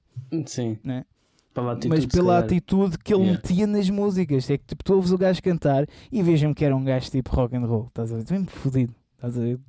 Sim. 0.46 0.78
né? 0.82 1.04
Pela 1.52 1.72
atitude, 1.72 1.88
mas 1.94 2.06
pela 2.06 2.38
atitude 2.40 2.98
que 2.98 3.14
ele 3.14 3.22
Yeah. 3.22 3.40
metia 3.42 3.66
nas 3.68 3.88
músicas. 3.90 4.50
É 4.50 4.58
que 4.58 4.64
tipo, 4.66 4.82
tu 4.82 4.94
ouves 4.94 5.12
o 5.12 5.18
gajo 5.18 5.40
cantar 5.40 5.86
e 6.10 6.20
vejam 6.22 6.52
que 6.52 6.64
era 6.64 6.74
um 6.74 6.82
gajo 6.84 7.08
tipo 7.10 7.30
rock 7.34 7.54
and 7.56 7.64
roll. 7.66 7.86
Estás 7.86 8.12
a 8.12 8.16
ver? 8.16 8.24
Mesmo 8.32 8.46
fodido. 8.48 8.92
Estás 9.14 9.38
a 9.38 9.40
ver? 9.40 9.60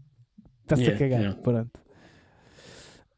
Está-se 0.63 0.81
Yeah, 0.81 0.95
a 0.95 0.99
cagar. 0.99 1.19
yeah. 1.21 1.41
Pronto. 1.41 1.79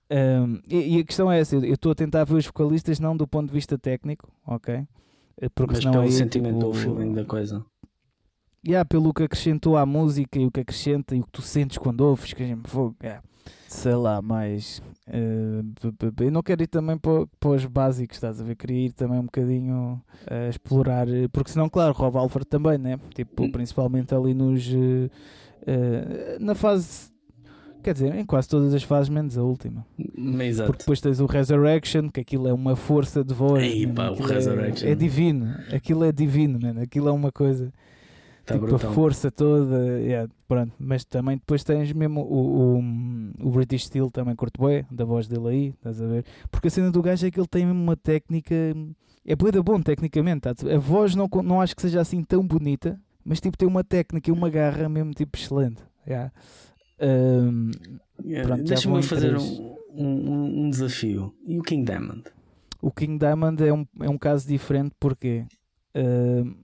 Um, 0.10 0.62
e, 0.70 0.98
e 0.98 1.00
a 1.02 1.04
questão 1.04 1.32
é 1.32 1.40
essa: 1.40 1.56
eu 1.56 1.74
estou 1.74 1.92
a 1.92 1.96
tentar 1.96 2.24
ver 2.24 2.36
os 2.36 2.46
vocalistas 2.46 3.00
não 3.00 3.16
do 3.16 3.28
ponto 3.28 3.48
de 3.48 3.54
vista 3.54 3.78
técnico, 3.78 4.30
ok? 4.46 4.88
Eh, 5.42 5.50
Porque 5.50 5.74
Mas 5.76 5.86
pelo 5.86 6.02
aí, 6.02 6.12
sentimento 6.12 6.66
ou 6.66 6.72
tipo, 6.72 6.84
feeling 6.84 7.14
da 7.14 7.26
coisa. 7.26 7.66
Yeah, 8.66 8.84
pelo 8.86 9.14
que 9.14 9.24
acrescentou 9.24 9.78
à 9.78 9.86
música 9.86 10.40
e 10.40 10.46
o 10.46 10.52
que 10.52 10.60
acrescenta 10.60 11.16
e 11.16 11.20
o 11.20 11.24
que 11.24 11.32
tu 11.32 11.42
sentes 11.42 11.78
quando 11.78 12.02
ouves, 12.02 12.34
que 12.34 12.44
a 12.44 12.48
gente 12.48 12.70
fogo, 12.70 12.96
yeah. 13.02 13.24
sei 13.68 13.96
lá, 13.96 14.20
eh, 15.08 15.62
b- 15.64 15.92
b- 15.98 16.12
b- 16.12 16.26
eu 16.26 16.32
não 16.32 16.42
quero 16.44 16.64
ir 16.64 16.68
também 16.68 16.98
para, 16.98 17.26
para 17.40 17.50
os 17.52 17.66
básicos, 17.66 18.18
estás 18.18 18.42
a 18.42 18.44
ver? 18.44 18.56
Queria 18.56 18.88
ir 18.88 18.92
também 18.92 19.20
um 19.20 19.26
bocadinho 19.26 20.02
a 20.30 20.50
explorar, 20.50 21.08
eh, 21.08 21.28
porque 21.30 21.52
senão, 21.52 21.70
claro, 21.70 21.94
Rob 21.94 22.18
Alford 22.18 22.48
também, 22.48 22.78
né? 22.78 23.00
Tipo, 23.14 23.44
Hum. 23.44 23.52
principalmente 23.52 24.14
ali 24.14 24.34
nos. 24.34 24.68
eh, 24.74 25.10
eh, 25.66 26.38
na 26.40 26.56
fase. 26.56 27.12
Quer 27.88 27.94
dizer, 27.94 28.16
em 28.16 28.26
quase 28.26 28.50
todas 28.50 28.74
as 28.74 28.84
fases, 28.84 29.08
menos 29.08 29.38
a 29.38 29.44
última. 29.44 29.86
Exato. 30.44 30.68
Porque 30.70 30.80
depois 30.84 31.00
tens 31.00 31.22
o 31.22 31.26
Resurrection, 31.26 32.10
que 32.10 32.20
aquilo 32.20 32.46
é 32.46 32.54
uma 32.54 32.76
força 32.76 33.24
de 33.24 33.34
voz. 33.34 33.64
Ei, 33.64 33.86
man, 33.86 33.94
pá, 33.94 34.10
o 34.12 34.30
é- 34.30 34.34
Resurrection. 34.34 34.90
É, 34.90 34.94
divino. 34.94 35.56
Aquilo 35.74 36.04
é 36.04 36.12
divino, 36.12 36.60
mano. 36.62 36.82
Aquilo 36.82 37.08
é 37.08 37.14
uma 37.14 37.32
coisa 37.32 37.72
Tá 38.46 38.56
tipo 38.56 38.68
brutal. 38.68 38.90
a 38.90 38.94
força 38.94 39.32
toda, 39.32 40.02
yeah, 40.02 40.30
pronto. 40.50 40.74
mas 40.78 41.06
também 41.06 41.38
depois 41.38 41.64
tens 41.64 41.94
mesmo 41.94 42.20
o, 42.24 42.78
o, 42.78 43.48
o 43.48 43.52
British 43.52 43.86
Steel 43.86 44.12
também 44.12 44.36
curto 44.36 44.62
bem, 44.66 44.86
da 44.92 45.06
voz 45.06 45.30
dele 45.30 45.48
aí, 45.48 45.68
estás 45.70 46.02
a 46.02 46.08
ver? 46.08 46.26
Porque 46.52 46.68
a 46.68 46.72
cena 46.72 46.92
do 46.92 47.02
gajo 47.02 47.26
é 47.26 47.32
que 47.32 47.40
ele 47.40 47.48
tem 47.48 47.66
mesmo 47.66 47.82
uma 47.82 47.96
técnica, 47.96 48.54
é 49.26 49.34
boa 49.34 49.64
bom 49.64 49.82
tecnicamente, 49.82 50.42
tá? 50.42 50.52
a 50.52 50.78
voz 50.78 51.16
não, 51.16 51.30
não 51.42 51.62
acho 51.62 51.74
que 51.74 51.82
seja 51.82 52.02
assim 52.02 52.22
tão 52.22 52.46
bonita, 52.46 53.00
mas 53.24 53.40
tipo 53.40 53.58
tem 53.58 53.66
uma 53.68 53.84
técnica 53.84 54.30
e 54.30 54.34
uma 54.34 54.50
garra 54.50 54.90
mesmo 54.90 55.12
tipo 55.14 55.38
excelente. 55.38 55.82
yeah. 56.06 56.34
Um, 57.02 57.72
Yeah, 58.26 58.56
Deixa-me 58.58 59.04
fazer 59.04 59.38
um, 59.38 59.76
um, 59.92 60.64
um 60.66 60.70
desafio. 60.72 61.34
E 61.46 61.60
o 61.60 61.62
King 61.64 61.86
Diamond? 61.86 62.24
o 62.82 62.92
King 62.92 63.18
Diamond 63.20 63.64
é 63.64 63.72
um, 63.72 63.86
é 64.02 64.10
um 64.10 64.18
caso 64.18 64.48
diferente 64.48 64.94
porque 65.00 65.46
um, 65.96 66.56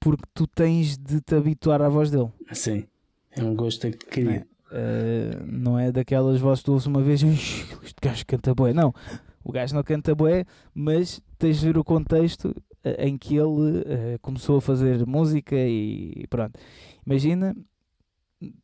porque 0.00 0.24
tu 0.34 0.46
tens 0.46 0.96
de 0.98 1.20
te 1.20 1.34
habituar 1.34 1.80
à 1.82 1.88
voz 1.88 2.10
dele. 2.10 2.28
Sim. 2.52 2.84
É 3.30 3.44
um 3.44 3.54
gosto 3.54 3.86
adquirido. 3.86 4.30
é? 4.30 4.46
Uh, 4.72 5.46
não 5.46 5.78
é 5.78 5.92
daquelas 5.92 6.40
vozes 6.40 6.60
que 6.60 6.66
tu 6.66 6.72
ouves 6.72 6.86
uma 6.86 7.02
vez 7.02 7.22
"Ixi, 7.22 7.66
este 7.84 7.96
gajo 8.02 8.24
canta 8.26 8.54
bué. 8.54 8.72
Não, 8.72 8.92
o 9.44 9.52
gajo 9.52 9.74
não 9.74 9.82
canta 9.82 10.14
bué, 10.14 10.44
mas 10.74 11.20
tens 11.38 11.60
de 11.60 11.66
ver 11.66 11.78
o 11.78 11.84
contexto 11.84 12.46
uh, 12.46 12.54
em 12.98 13.16
que 13.18 13.36
ele 13.36 13.44
uh, 13.46 14.18
começou 14.20 14.58
a 14.58 14.60
fazer 14.60 15.06
música 15.06 15.54
e 15.56 16.24
pronto. 16.28 16.58
Imagina, 17.06 17.54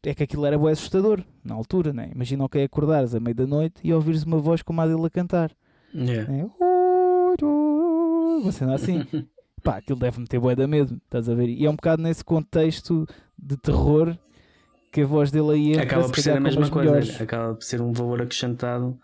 é 0.03 0.15
que 0.15 0.23
aquilo 0.23 0.47
era 0.47 0.59
bué 0.59 0.73
assustador 0.73 1.23
na 1.45 1.55
altura, 1.55 1.93
né? 1.93 2.11
Imagina 2.15 2.45
o 2.45 2.49
que 2.49 2.59
é 2.59 2.65
acordares 2.65 3.15
à 3.15 3.21
meia 3.21 3.35
da 3.35 3.47
noite 3.47 3.77
e 3.85 3.93
ouvires 3.93 4.23
uma 4.23 4.39
voz 4.39 4.63
como 4.63 4.81
a 4.81 4.87
dele 4.87 5.05
a 5.07 5.11
cantar. 5.11 5.51
Yeah. 5.95 6.31
Né? 6.33 6.49
Você 8.43 8.65
não 8.65 8.73
é 8.73 8.77
assim. 8.77 9.05
pá, 9.63 9.79
aquilo 9.79 9.99
deve 9.99 10.21
meter 10.21 10.39
bué 10.41 10.55
da 10.55 10.67
medo, 10.67 10.97
estás 11.05 11.29
a 11.29 11.35
ver? 11.35 11.49
E 11.49 11.65
é 11.67 11.71
um 11.71 11.75
bocado 11.77 12.03
nesse 12.03 12.25
contexto 12.25 13.07
de 13.39 13.57
terror 13.57 14.17
que 14.93 15.03
a 15.03 15.07
voz 15.07 15.31
dele 15.31 15.51
aí 15.53 15.71
entra, 15.73 15.83
Acaba 15.83 16.09
por 16.09 16.19
ser 16.19 16.37
a 16.37 16.41
mesma 16.41 16.71
coisa, 16.71 16.91
melhores. 16.93 17.21
acaba 17.21 17.55
por 17.55 17.63
ser 17.65 17.81
um 17.83 17.93
valor 17.93 18.23
acrescentado 18.23 18.99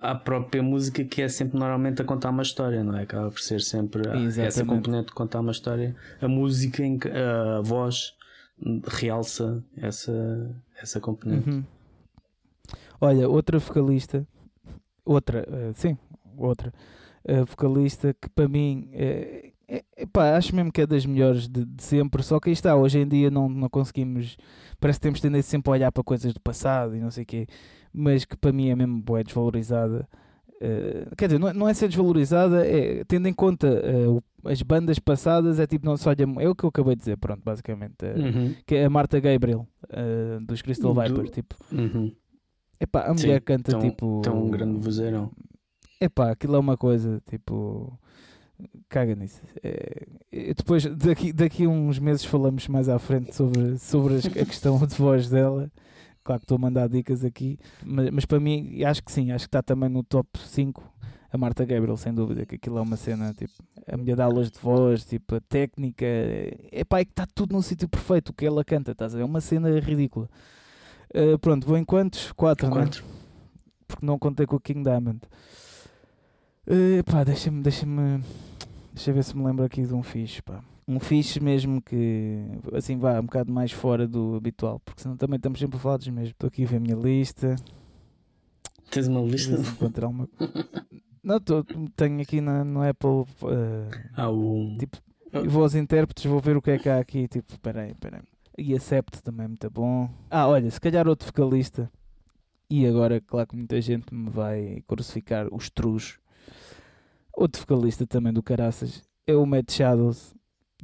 à 0.00 0.14
própria 0.14 0.62
música 0.62 1.02
que 1.02 1.22
é 1.22 1.28
sempre 1.28 1.58
normalmente 1.58 2.02
a 2.02 2.04
contar 2.04 2.30
uma 2.30 2.42
história, 2.42 2.84
não 2.84 2.96
é? 2.96 3.02
Acaba 3.02 3.30
por 3.30 3.40
ser 3.40 3.60
sempre 3.60 4.02
a- 4.08 4.42
essa 4.44 4.64
componente 4.64 5.06
de 5.08 5.12
contar 5.14 5.40
uma 5.40 5.50
história. 5.50 5.96
A 6.20 6.28
música, 6.28 6.84
em 6.84 6.98
que- 6.98 7.08
a 7.08 7.60
voz 7.62 8.12
realça 8.86 9.64
essa, 9.76 10.54
essa 10.76 11.00
componente. 11.00 11.50
Uhum. 11.50 11.64
Olha, 13.00 13.28
outra 13.28 13.58
vocalista, 13.58 14.26
outra, 15.04 15.46
eh, 15.50 15.72
sim, 15.74 15.98
outra 16.36 16.72
eh, 17.24 17.44
vocalista 17.44 18.14
que 18.14 18.28
para 18.30 18.48
mim 18.48 18.88
é, 18.92 19.52
epá, 19.96 20.36
acho 20.36 20.54
mesmo 20.54 20.70
que 20.70 20.82
é 20.82 20.86
das 20.86 21.06
melhores 21.06 21.48
de, 21.48 21.64
de 21.64 21.82
sempre. 21.82 22.22
Só 22.22 22.38
que 22.38 22.48
aí 22.48 22.52
está, 22.52 22.76
hoje 22.76 22.98
em 22.98 23.08
dia 23.08 23.30
não, 23.30 23.48
não 23.48 23.68
conseguimos, 23.68 24.36
parece 24.78 24.98
que 24.98 25.02
temos 25.02 25.20
tendência 25.20 25.50
sempre 25.50 25.70
a 25.70 25.72
olhar 25.72 25.92
para 25.92 26.04
coisas 26.04 26.32
do 26.32 26.40
passado 26.40 26.96
e 26.96 27.00
não 27.00 27.10
sei 27.10 27.24
o 27.24 27.26
quê, 27.26 27.46
mas 27.92 28.24
que 28.24 28.36
para 28.36 28.52
mim 28.52 28.68
é 28.68 28.76
mesmo 28.76 29.00
bué 29.00 29.22
desvalorizada. 29.22 30.08
Eh, 30.66 31.06
quer 31.16 31.26
dizer, 31.26 31.38
não, 31.38 31.48
é- 31.48 31.52
não 31.52 31.68
é 31.68 31.74
ser 31.74 31.88
desvalorizada, 31.88 32.66
é 32.66 33.04
tendo 33.04 33.28
em 33.28 33.34
conta 33.34 33.68
o- 34.08 34.48
as 34.48 34.62
bandas 34.62 34.98
passadas, 34.98 35.58
é 35.60 35.66
tipo, 35.66 35.84
não 35.84 35.96
se 35.96 36.08
olha, 36.08 36.24
é 36.40 36.48
o 36.48 36.54
que 36.54 36.64
eu 36.64 36.68
acabei 36.70 36.94
de 36.94 37.00
dizer, 37.00 37.16
pronto, 37.18 37.42
basicamente. 37.44 37.94
eh, 38.02 38.14
Uhum. 38.18 38.54
que 38.66 38.74
é 38.76 38.84
a 38.84 38.90
Marta 38.90 39.20
Gabriel 39.20 39.66
dos 40.46 40.62
Crystal 40.62 40.94
Do- 40.94 41.00
Viper. 41.02 41.28
Tipo, 41.30 41.56
Uhum. 41.72 42.12
epá, 42.80 43.02
a 43.02 43.14
Sim, 43.16 43.26
mulher 43.26 43.40
canta 43.42 43.72
Tem 43.72 43.78
um- 43.78 43.90
tipo. 43.90 44.20
tem 44.22 44.32
um 44.32 44.48
grande 44.50 44.78
vozeirão. 44.78 45.30
Epá, 46.00 46.30
aquilo 46.30 46.56
é 46.56 46.58
uma 46.58 46.76
coisa 46.76 47.20
tipo. 47.28 47.98
Caga 48.88 49.14
nisso. 49.16 49.40
É, 49.62 50.06
depois, 50.56 50.84
daqui, 50.96 51.32
daqui 51.32 51.66
uns 51.66 51.98
meses, 51.98 52.24
falamos 52.24 52.68
mais 52.68 52.88
à 52.88 52.98
frente 52.98 53.34
sobre, 53.34 53.76
sobre 53.78 54.16
a 54.18 54.44
questão 54.46 54.78
de 54.86 54.94
voz 54.94 55.28
dela. 55.28 55.70
Claro 56.24 56.40
que 56.40 56.44
estou 56.44 56.56
a 56.56 56.58
mandar 56.58 56.88
dicas 56.88 57.24
aqui, 57.24 57.58
mas, 57.84 58.10
mas 58.10 58.24
para 58.24 58.40
mim, 58.40 58.82
acho 58.82 59.04
que 59.04 59.12
sim, 59.12 59.30
acho 59.30 59.44
que 59.44 59.48
está 59.48 59.62
também 59.62 59.90
no 59.90 60.02
top 60.02 60.28
5 60.38 60.82
a 61.30 61.36
Marta 61.36 61.64
Gabriel, 61.64 61.96
sem 61.96 62.14
dúvida. 62.14 62.46
Que 62.46 62.54
aquilo 62.54 62.78
é 62.78 62.80
uma 62.80 62.96
cena, 62.96 63.34
tipo, 63.34 63.52
a 63.86 63.96
mulher 63.96 64.16
dá 64.16 64.24
aulas 64.24 64.50
de 64.50 64.58
voz, 64.58 65.04
tipo, 65.04 65.34
a 65.34 65.40
técnica. 65.40 66.06
Epá, 66.72 67.00
é 67.00 67.04
que 67.04 67.10
está 67.10 67.26
tudo 67.26 67.52
num 67.52 67.60
sítio 67.60 67.88
perfeito. 67.88 68.30
O 68.30 68.32
que 68.32 68.46
ela 68.46 68.64
canta, 68.64 68.92
estás 68.92 69.14
a 69.14 69.16
ver? 69.16 69.22
É 69.22 69.26
uma 69.26 69.40
cena 69.40 69.68
ridícula. 69.80 70.30
Uh, 71.14 71.38
pronto, 71.38 71.66
vou 71.66 71.76
em 71.76 71.84
quantos? 71.84 72.32
Quatro, 72.32 72.68
não 72.68 72.78
é? 72.78 72.80
Quatro. 72.82 73.04
porque 73.86 74.06
não 74.06 74.18
contei 74.18 74.46
com 74.46 74.56
o 74.56 74.60
King 74.60 74.82
Diamond. 74.82 75.20
Eh, 76.66 77.02
pá, 77.02 77.22
deixa-me, 77.24 77.62
deixa-me, 77.62 78.24
deixa 78.92 79.12
ver 79.12 79.22
se 79.22 79.36
me 79.36 79.44
lembro 79.44 79.64
aqui 79.64 79.82
de 79.82 79.92
um 79.92 80.02
fixe, 80.02 80.40
pá. 80.40 80.62
Um 80.86 81.00
fixe 81.00 81.40
mesmo 81.40 81.80
que, 81.80 82.44
assim, 82.72 82.98
vá 82.98 83.18
um 83.18 83.24
bocado 83.24 83.52
mais 83.52 83.72
fora 83.72 84.06
do 84.06 84.34
habitual, 84.36 84.80
porque 84.80 85.02
senão 85.02 85.16
também 85.16 85.36
estamos 85.36 85.58
sempre 85.58 85.76
a 85.76 85.80
falar 85.80 85.96
dos 85.96 86.08
mesmos. 86.08 86.30
Estou 86.30 86.48
aqui 86.48 86.64
a 86.64 86.66
ver 86.66 86.76
a 86.76 86.80
minha 86.80 86.96
lista. 86.96 87.56
Tens 88.90 89.08
uma 89.08 89.20
lista? 89.22 89.54
encontrar 89.54 90.08
uma... 90.08 90.28
Não, 91.24 91.40
tô, 91.40 91.64
tenho 91.96 92.20
aqui 92.20 92.42
na, 92.42 92.62
no 92.62 92.86
Apple, 92.86 93.24
eh, 93.50 94.10
Há 94.14 94.28
o. 94.28 94.76
tipo, 94.78 94.98
eu 95.32 95.48
vou 95.48 95.62
aos 95.62 95.74
intérpretes, 95.74 96.26
vou 96.26 96.38
ver 96.38 96.54
o 96.54 96.60
que 96.60 96.72
é 96.72 96.78
que 96.78 96.88
há 96.88 96.98
aqui, 96.98 97.26
tipo, 97.26 97.58
peraí, 97.60 97.94
peraí. 97.94 98.20
E 98.58 98.74
Acept 98.74 99.22
também 99.22 99.46
é 99.46 99.48
muito 99.48 99.70
bom. 99.70 100.10
Ah, 100.30 100.46
olha, 100.46 100.70
se 100.70 100.78
calhar 100.78 101.08
outro 101.08 101.26
vocalista. 101.26 101.90
E 102.68 102.86
agora, 102.86 103.22
claro 103.22 103.48
que 103.48 103.56
muita 103.56 103.80
gente 103.80 104.14
me 104.14 104.28
vai 104.28 104.84
crucificar 104.86 105.48
os 105.50 105.70
trus. 105.70 106.18
Outro 107.32 107.60
vocalista 107.62 108.06
também 108.06 108.32
do 108.32 108.42
Caraças 108.42 109.02
é 109.26 109.34
o 109.34 109.46
Matt 109.46 109.72
Shadows 109.72 110.34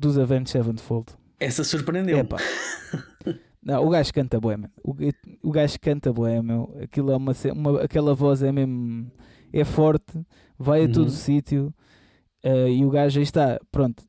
dos 0.00 0.18
Avenged 0.18 0.50
Sevenfold. 0.50 1.12
Essa 1.38 1.62
surpreendeu. 1.64 2.18
Epá. 2.18 2.36
Não, 3.62 3.84
o 3.86 3.90
gajo 3.90 4.12
canta 4.14 4.40
bué, 4.40 4.56
mano. 4.56 4.72
O, 4.82 4.94
o 5.42 5.50
gajo 5.52 5.78
canta 5.80 6.12
bué, 6.12 6.40
meu. 6.42 6.74
Aquilo 6.82 7.12
é 7.12 7.16
uma, 7.16 7.32
uma- 7.54 7.82
aquela 7.82 8.14
voz 8.14 8.42
é 8.42 8.50
mesmo... 8.50 9.10
É 9.52 9.64
forte, 9.64 10.18
vai 10.58 10.84
a 10.84 10.88
todo 10.88 11.04
Uhum. 11.04 11.10
sítio. 11.10 11.74
eh, 12.42 12.70
e 12.70 12.84
o 12.86 12.90
gajo 12.90 13.18
aí 13.18 13.22
está, 13.24 13.58
pronto. 13.70 14.02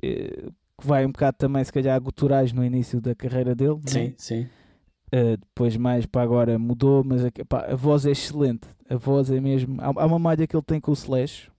que 0.00 0.46
vai 0.80 1.04
um 1.04 1.10
bocado 1.10 1.36
também, 1.38 1.64
se 1.64 1.72
calhar, 1.72 1.96
a 1.96 1.98
guturais 1.98 2.52
no 2.52 2.64
início 2.64 3.00
da 3.00 3.14
carreira 3.14 3.54
dele. 3.54 3.74
né? 3.76 3.82
Sim, 3.86 4.14
sim. 4.16 4.42
Uh, 5.12 5.38
depois 5.38 5.74
mais 5.76 6.04
para 6.06 6.22
agora 6.22 6.58
mudou, 6.58 7.02
mas 7.02 7.24
a, 7.24 7.30
pá, 7.48 7.64
a 7.70 7.74
voz 7.74 8.04
é 8.06 8.10
excelente. 8.10 8.68
A 8.90 8.94
voz 8.96 9.30
é 9.30 9.40
mesmo. 9.40 9.80
Há, 9.80 9.86
há 9.86 10.06
uma 10.06 10.18
malha 10.18 10.46
que 10.46 10.54
ele 10.54 10.62
tem 10.62 10.78
com 10.80 10.90
o 10.90 10.94
Slash, 10.94 11.50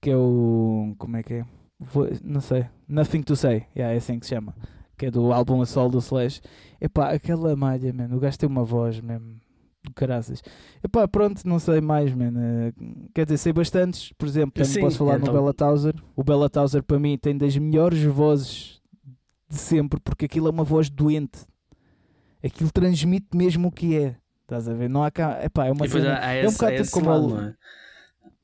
que 0.00 0.08
é 0.10 0.16
o. 0.16 0.94
Como 0.96 1.16
é 1.16 1.22
que 1.24 1.34
é? 1.34 1.44
Vou- 1.92 2.08
não 2.22 2.40
sei. 2.40 2.66
Nothing 2.88 3.22
to 3.22 3.34
Say, 3.36 3.66
yeah, 3.76 3.94
é 3.94 3.96
assim 3.98 4.18
que 4.18 4.26
se 4.26 4.34
chama. 4.34 4.54
Que 4.96 5.06
é 5.06 5.10
do 5.10 5.32
álbum 5.32 5.60
a 5.62 5.66
solo 5.66 5.90
do 5.90 5.98
Slash. 5.98 6.40
Epá, 6.80 7.10
aquela 7.12 7.56
malha, 7.56 7.92
mano. 7.92 8.16
O 8.16 8.20
gajo 8.20 8.38
tem 8.38 8.48
uma 8.48 8.64
voz 8.64 9.00
mesmo. 9.00 9.40
Caraças. 9.96 10.42
Epá, 10.84 11.08
pronto, 11.08 11.42
não 11.46 11.58
sei 11.58 11.80
mais, 11.80 12.14
mano. 12.14 12.38
Uh, 12.38 13.08
quer 13.12 13.24
dizer, 13.24 13.38
sei 13.38 13.52
bastantes. 13.52 14.12
Por 14.16 14.28
exemplo, 14.28 14.52
também 14.52 14.70
Sim, 14.70 14.80
posso 14.80 14.98
falar 14.98 15.18
no 15.18 15.22
então- 15.22 15.34
Bella 15.34 15.52
Tauser. 15.52 15.94
O 16.14 16.22
Bella 16.22 16.48
Tauser, 16.48 16.82
para 16.82 16.98
mim, 17.00 17.18
tem 17.18 17.36
das 17.36 17.56
melhores 17.56 18.02
vozes 18.04 18.80
de 19.48 19.56
sempre, 19.58 19.98
porque 20.00 20.26
aquilo 20.26 20.46
é 20.46 20.50
uma 20.50 20.64
voz 20.64 20.88
doente 20.88 21.46
aquilo 22.44 22.70
transmite 22.72 23.36
mesmo 23.36 23.68
o 23.68 23.72
que 23.72 23.96
é. 23.96 24.16
Estás 24.42 24.68
a 24.68 24.74
ver? 24.74 24.88
Não 24.90 25.02
há 25.02 25.10
cá. 25.10 25.38
Epá, 25.44 25.66
é 25.66 25.72
uma 25.72 25.86
cena. 25.88 26.14
há, 26.14 26.26
há 26.26 26.32
é 26.34 26.48
um 26.48 26.52
bocado 26.52 26.76
tipo 26.76 26.90
como 26.90 27.08
lado, 27.08 27.56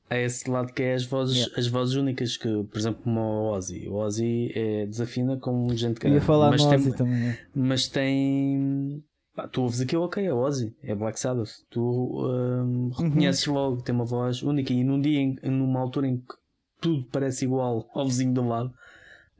é? 0.09 0.15
Há 0.15 0.19
esse 0.19 0.49
lado 0.49 0.73
que 0.73 0.81
é 0.83 0.93
as 0.93 1.05
vozes, 1.05 1.37
Yeah. 1.37 1.59
as 1.59 1.67
vozes 1.67 1.95
únicas 1.95 2.35
que, 2.37 2.63
por 2.63 2.77
exemplo, 2.77 3.01
como 3.03 3.19
o 3.19 3.51
Ozzy. 3.53 3.87
O 3.87 3.95
Ozzy 3.95 4.51
é, 4.55 4.85
desafina 4.85 5.37
como 5.37 5.75
gente 5.75 5.99
que 5.99 6.07
Eu 6.07 6.13
ia 6.13 6.21
falar 6.21 6.49
mas 6.49 6.63
no 6.63 6.69
tem, 6.69 6.79
Ozzy 6.79 6.95
também. 6.97 7.29
é. 7.29 7.39
mas 7.53 7.87
tem. 7.87 9.03
pá, 9.35 9.47
tu 9.47 9.61
ouves 9.61 9.79
aquilo, 9.81 10.03
ok, 10.03 10.25
é 10.25 10.33
Ozzy, 10.33 10.75
é 10.83 10.95
Black 10.95 11.19
Sabbath. 11.19 11.51
Tu 11.69 11.79
hum, 11.81 12.89
Uhum. 12.99 13.05
reconheces 13.09 13.45
logo, 13.45 13.81
tem 13.81 13.93
uma 13.93 14.05
voz 14.05 14.41
única. 14.43 14.73
E 14.73 14.83
num 14.83 14.99
dia, 14.99 15.19
em, 15.19 15.37
numa 15.43 15.79
altura 15.79 16.07
em 16.07 16.17
que 16.17 16.35
tudo 16.81 17.05
parece 17.11 17.45
igual 17.45 17.89
ao 17.93 18.05
vizinho 18.07 18.33
do 18.33 18.47
lado, 18.47 18.73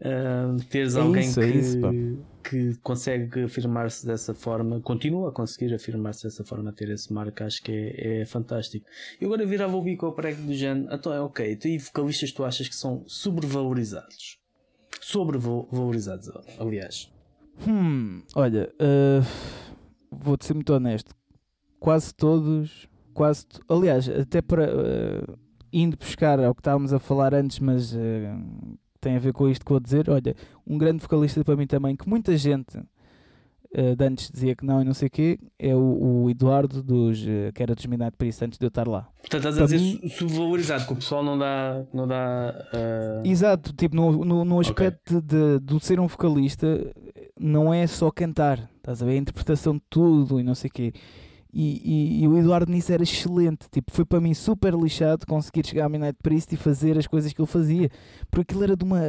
hum, 0.04 0.58
teres 0.70 0.96
É 0.96 1.00
alguém 1.02 1.24
isso, 1.24 1.40
que, 1.40 1.46
é 1.46 1.50
isso. 1.50 1.80
Que 2.50 2.76
consegue 2.78 3.44
afirmar-se 3.44 4.06
dessa 4.06 4.34
forma, 4.34 4.80
continua 4.82 5.30
a 5.30 5.32
conseguir 5.32 5.74
afirmar-se 5.74 6.24
dessa 6.24 6.44
forma, 6.44 6.74
ter 6.74 6.90
esse 6.90 7.12
marco, 7.14 7.44
acho 7.44 7.62
que 7.62 7.72
é, 7.72 8.22
é 8.22 8.26
fantástico. 8.26 8.86
E 9.20 9.26
agora 9.26 9.46
virava 9.46 9.76
o 9.76 9.82
bico 9.82 10.06
ao 10.06 10.14
prego 10.14 10.42
do 10.42 10.54
género, 10.54 10.94
então 10.94 11.14
é 11.14 11.22
ok, 11.22 11.56
tu 11.56 11.68
e 11.68 11.78
vocalistas 11.78 12.32
tu 12.32 12.44
achas 12.44 12.68
que 12.68 12.76
são 12.76 13.04
sobrevalorizados? 13.08 14.40
Sobrevalorizados, 15.02 16.30
aliás. 16.60 17.12
Hum, 17.68 18.24
olha, 18.36 18.72
uh, 18.82 19.26
vou-te 20.12 20.46
ser 20.46 20.54
muito 20.54 20.74
honesto. 20.74 21.14
Quase 21.80 22.14
todos. 22.14 22.88
Quase. 23.14 23.46
Aliás, 23.68 24.08
até 24.10 24.42
para. 24.42 24.70
uh, 24.74 25.38
indo 25.72 25.98
buscar 25.98 26.40
ao 26.40 26.54
que 26.54 26.62
estávamos 26.62 26.94
a 26.94 27.00
falar 27.00 27.34
antes, 27.34 27.60
mas 27.60 27.94
uh, 27.94 27.98
tem 29.02 29.16
a 29.16 29.20
ver 29.20 29.34
com 29.34 29.48
isto 29.50 29.66
que 29.66 29.72
vou 29.72 29.80
dizer. 29.80 30.10
Olha, 30.10 30.36
um 30.68 30.78
grande 30.78 31.00
vocalista 31.02 31.44
para 31.44 31.56
mim 31.56 31.68
também, 31.68 31.96
que 31.96 32.08
muita 32.08 32.36
gente 32.38 32.78
uh, 32.78 33.96
de 33.96 34.06
antes 34.06 34.30
dizia 34.32 34.56
que 34.56 34.66
não 34.66 34.82
e 34.82 34.86
não 34.86 34.94
sei 34.94 35.08
o 35.08 35.12
quê, 35.12 35.40
é 35.58 35.76
o, 35.76 36.24
o 36.24 36.30
Eduardo, 36.30 36.82
dos, 36.84 37.22
uh, 37.22 37.52
que 37.54 37.62
era 37.64 37.74
dos 37.76 37.86
Midnight 37.86 38.16
Priest 38.18 38.44
antes 38.44 38.58
de 38.60 38.66
eu 38.66 38.70
estar 38.70 38.88
lá. 38.88 39.08
Portanto, 39.22 39.48
estás 39.48 39.58
a 39.62 39.66
dizer 39.66 39.80
mim- 39.80 40.00
su- 40.10 40.28
subvalorizado, 40.28 40.86
que 40.86 40.94
o 40.94 40.96
pessoal 40.96 41.24
não 41.24 41.38
dá. 41.38 41.84
Não 41.94 42.08
dá 42.08 42.50
ah, 42.74 43.22
Exato, 43.26 43.74
tipo, 43.74 43.96
no, 43.96 44.24
no, 44.26 44.46
no 44.46 44.60
aspecto 44.60 45.22
de, 45.22 45.60
de 45.60 45.80
ser 45.86 46.00
um 46.00 46.08
vocalista, 46.08 46.68
não 47.40 47.74
é 47.74 47.86
só 47.88 48.10
cantar, 48.12 48.70
estás 48.78 49.02
a 49.02 49.06
ver? 49.06 49.14
A 49.14 49.18
interpretação 49.18 49.76
de 49.76 49.82
tudo 49.90 50.40
e 50.40 50.44
não 50.44 50.56
sei 50.56 50.70
o 50.70 50.74
quê. 50.74 50.94
E, 51.52 51.82
e, 51.84 52.24
e 52.24 52.28
o 52.28 52.38
Eduardo 52.38 52.72
nisso 52.72 52.92
era 52.94 53.02
excelente, 53.02 53.68
tipo, 53.72 53.92
foi 53.92 54.06
para 54.06 54.22
mim 54.22 54.34
super 54.36 54.74
lixado 54.76 55.26
conseguir 55.26 55.66
chegar 55.66 55.86
à 55.86 55.90
Midnight 55.90 56.18
Priest 56.22 56.54
e 56.54 56.58
fazer 56.58 56.98
as 56.98 57.08
coisas 57.08 57.34
que 57.34 57.42
ele 57.42 57.48
fazia, 57.48 57.90
porque 58.30 58.42
aquilo 58.52 58.64
era 58.64 58.78
de 58.78 58.84
uma 58.84 59.02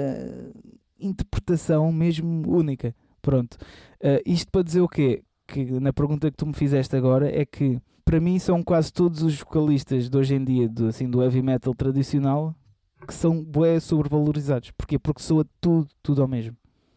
interpretação 0.99 1.91
mesmo 1.93 2.43
única. 2.49 2.95
Pronto, 3.23 3.57
Ah, 4.03 4.21
isto 4.25 4.51
para 4.51 4.63
dizer 4.63 4.81
o 4.81 4.89
quê? 4.89 5.23
Que 5.47 5.79
na 5.79 5.93
pergunta 5.93 6.31
que 6.31 6.37
tu 6.37 6.47
me 6.47 6.55
fizeste 6.55 6.97
agora 6.97 7.29
é 7.31 7.45
que 7.45 7.79
para 8.05 8.19
mim 8.21 8.39
são 8.39 8.63
quase 8.63 8.91
todos 8.93 9.23
os 9.23 9.37
vocalistas 9.39 10.09
de 10.09 10.17
hoje 10.17 10.35
em 10.35 10.43
dia 10.45 10.69
do, 10.69 10.87
assim, 10.87 11.09
do 11.09 11.23
heavy 11.23 11.43
metal 11.43 11.75
tradicional 11.75 12.55
que 13.07 13.13
são 13.15 13.43
bué 13.43 13.79
sobrevalorizados. 13.81 14.71
Porquê? 14.73 14.99
Porque 14.99 15.23
soa 15.23 15.45
tudo, 15.61 15.89
tudo 16.03 16.23
ao 16.23 16.29
mesmo. 16.29 16.57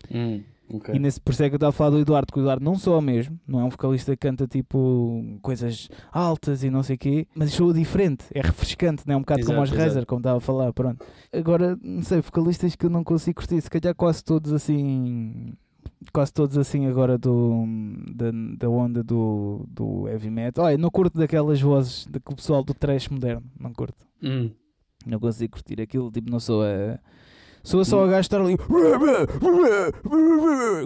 hum, 0.10 0.42
ok. 0.78 0.96
E 0.96 1.00
nesse, 1.00 1.20
por 1.20 1.32
isso 1.32 1.44
é 1.44 1.50
que 1.50 1.56
eu 1.56 1.58
estava 1.58 1.70
a 1.70 1.74
falar 1.74 1.92
do 1.92 2.00
Eduardo, 2.00 2.32
que 2.32 2.40
o 2.40 2.42
Eduardo 2.42 2.64
não 2.64 2.76
soa 2.76 2.96
ao 2.96 3.02
mesmo, 3.02 3.40
não 3.48 3.60
é 3.60 3.64
um 3.64 3.70
vocalista 3.70 4.12
que 4.12 4.28
canta 4.28 4.48
tipo 4.48 5.24
coisas 5.42 5.90
altas 6.12 6.64
e 6.64 6.70
não 6.70 6.84
sei 6.84 6.96
o 6.96 7.00
quê, 7.00 7.28
mas 7.36 7.52
soa 7.54 7.74
diferente, 7.74 8.26
é 8.34 8.42
refrescante, 8.42 9.04
não 9.06 9.16
é 9.16 9.18
um 9.18 9.22
bocado 9.22 9.42
como 9.46 9.54
Exato, 9.58 9.64
os 9.64 9.74
exato. 9.74 9.88
Razer, 9.90 10.06
como 10.06 10.20
estava 10.20 10.38
a 10.38 10.42
falar, 10.42 10.74
pronto. 10.74 11.06
Agora, 11.32 11.78
não 11.82 12.04
sei, 12.04 12.22
vocalistas 12.22 12.76
que 12.76 12.86
eu 12.86 12.90
não 12.90 13.04
consigo 13.04 13.36
curtir, 13.40 13.62
se 13.62 13.70
calhar 13.70 13.96
quase 13.96 14.24
todos 14.24 14.52
assim, 14.52 15.54
quase 16.12 16.34
todos 16.34 16.58
assim 16.58 16.86
agora 16.86 17.18
do, 17.18 17.66
da, 18.14 18.32
da 18.58 18.70
onda 18.70 19.04
do, 19.04 19.66
do 19.70 20.08
heavy 20.08 20.30
metal. 20.30 20.66
Olha, 20.66 20.78
não 20.78 20.90
curto 20.90 21.18
daquelas 21.18 21.62
vozes 21.62 22.08
de 22.10 22.20
que 22.20 22.32
o 22.32 22.36
pessoal 22.36 22.64
do 22.64 22.74
trash 22.74 23.08
moderno, 23.10 23.44
não 23.60 23.74
curto 23.74 24.06
Hum, 24.22 24.52
não 25.06 25.20
consigo 25.20 25.54
curtir 25.54 25.82
aquilo, 25.82 26.10
tipo, 26.12 26.30
não 26.32 26.40
sou 26.40 26.64
a 26.64 26.98
Soa 27.64 27.86
só 27.86 28.04
a 28.04 28.08
gajo 28.08 28.22
estar 28.22 28.42
ali. 28.42 28.58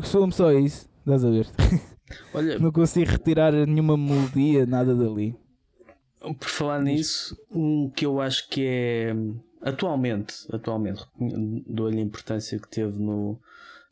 Soa-me 0.04 0.32
só 0.34 0.52
isso. 0.52 0.88
Estás 1.00 1.26
a 1.26 1.30
ver? 1.30 1.48
Olha, 2.34 2.60
Não 2.60 2.72
consigo 2.72 3.12
retirar 3.12 3.52
nenhuma 3.52 3.98
melodia, 3.98 4.66
nada 4.66 4.96
dali. 4.96 5.36
por 6.22 6.48
falar 6.48 6.82
nisso, 6.82 7.36
um 7.52 7.90
que 7.90 8.06
eu 8.06 8.22
acho 8.22 8.48
que 8.50 8.66
é 8.66 9.16
atualmente, 9.62 10.34
atualmente 10.52 11.04
dou-lhe 11.68 12.00
a 12.00 12.04
importância 12.04 12.58
que 12.60 12.68
teve 12.70 12.98
no, 12.98 13.38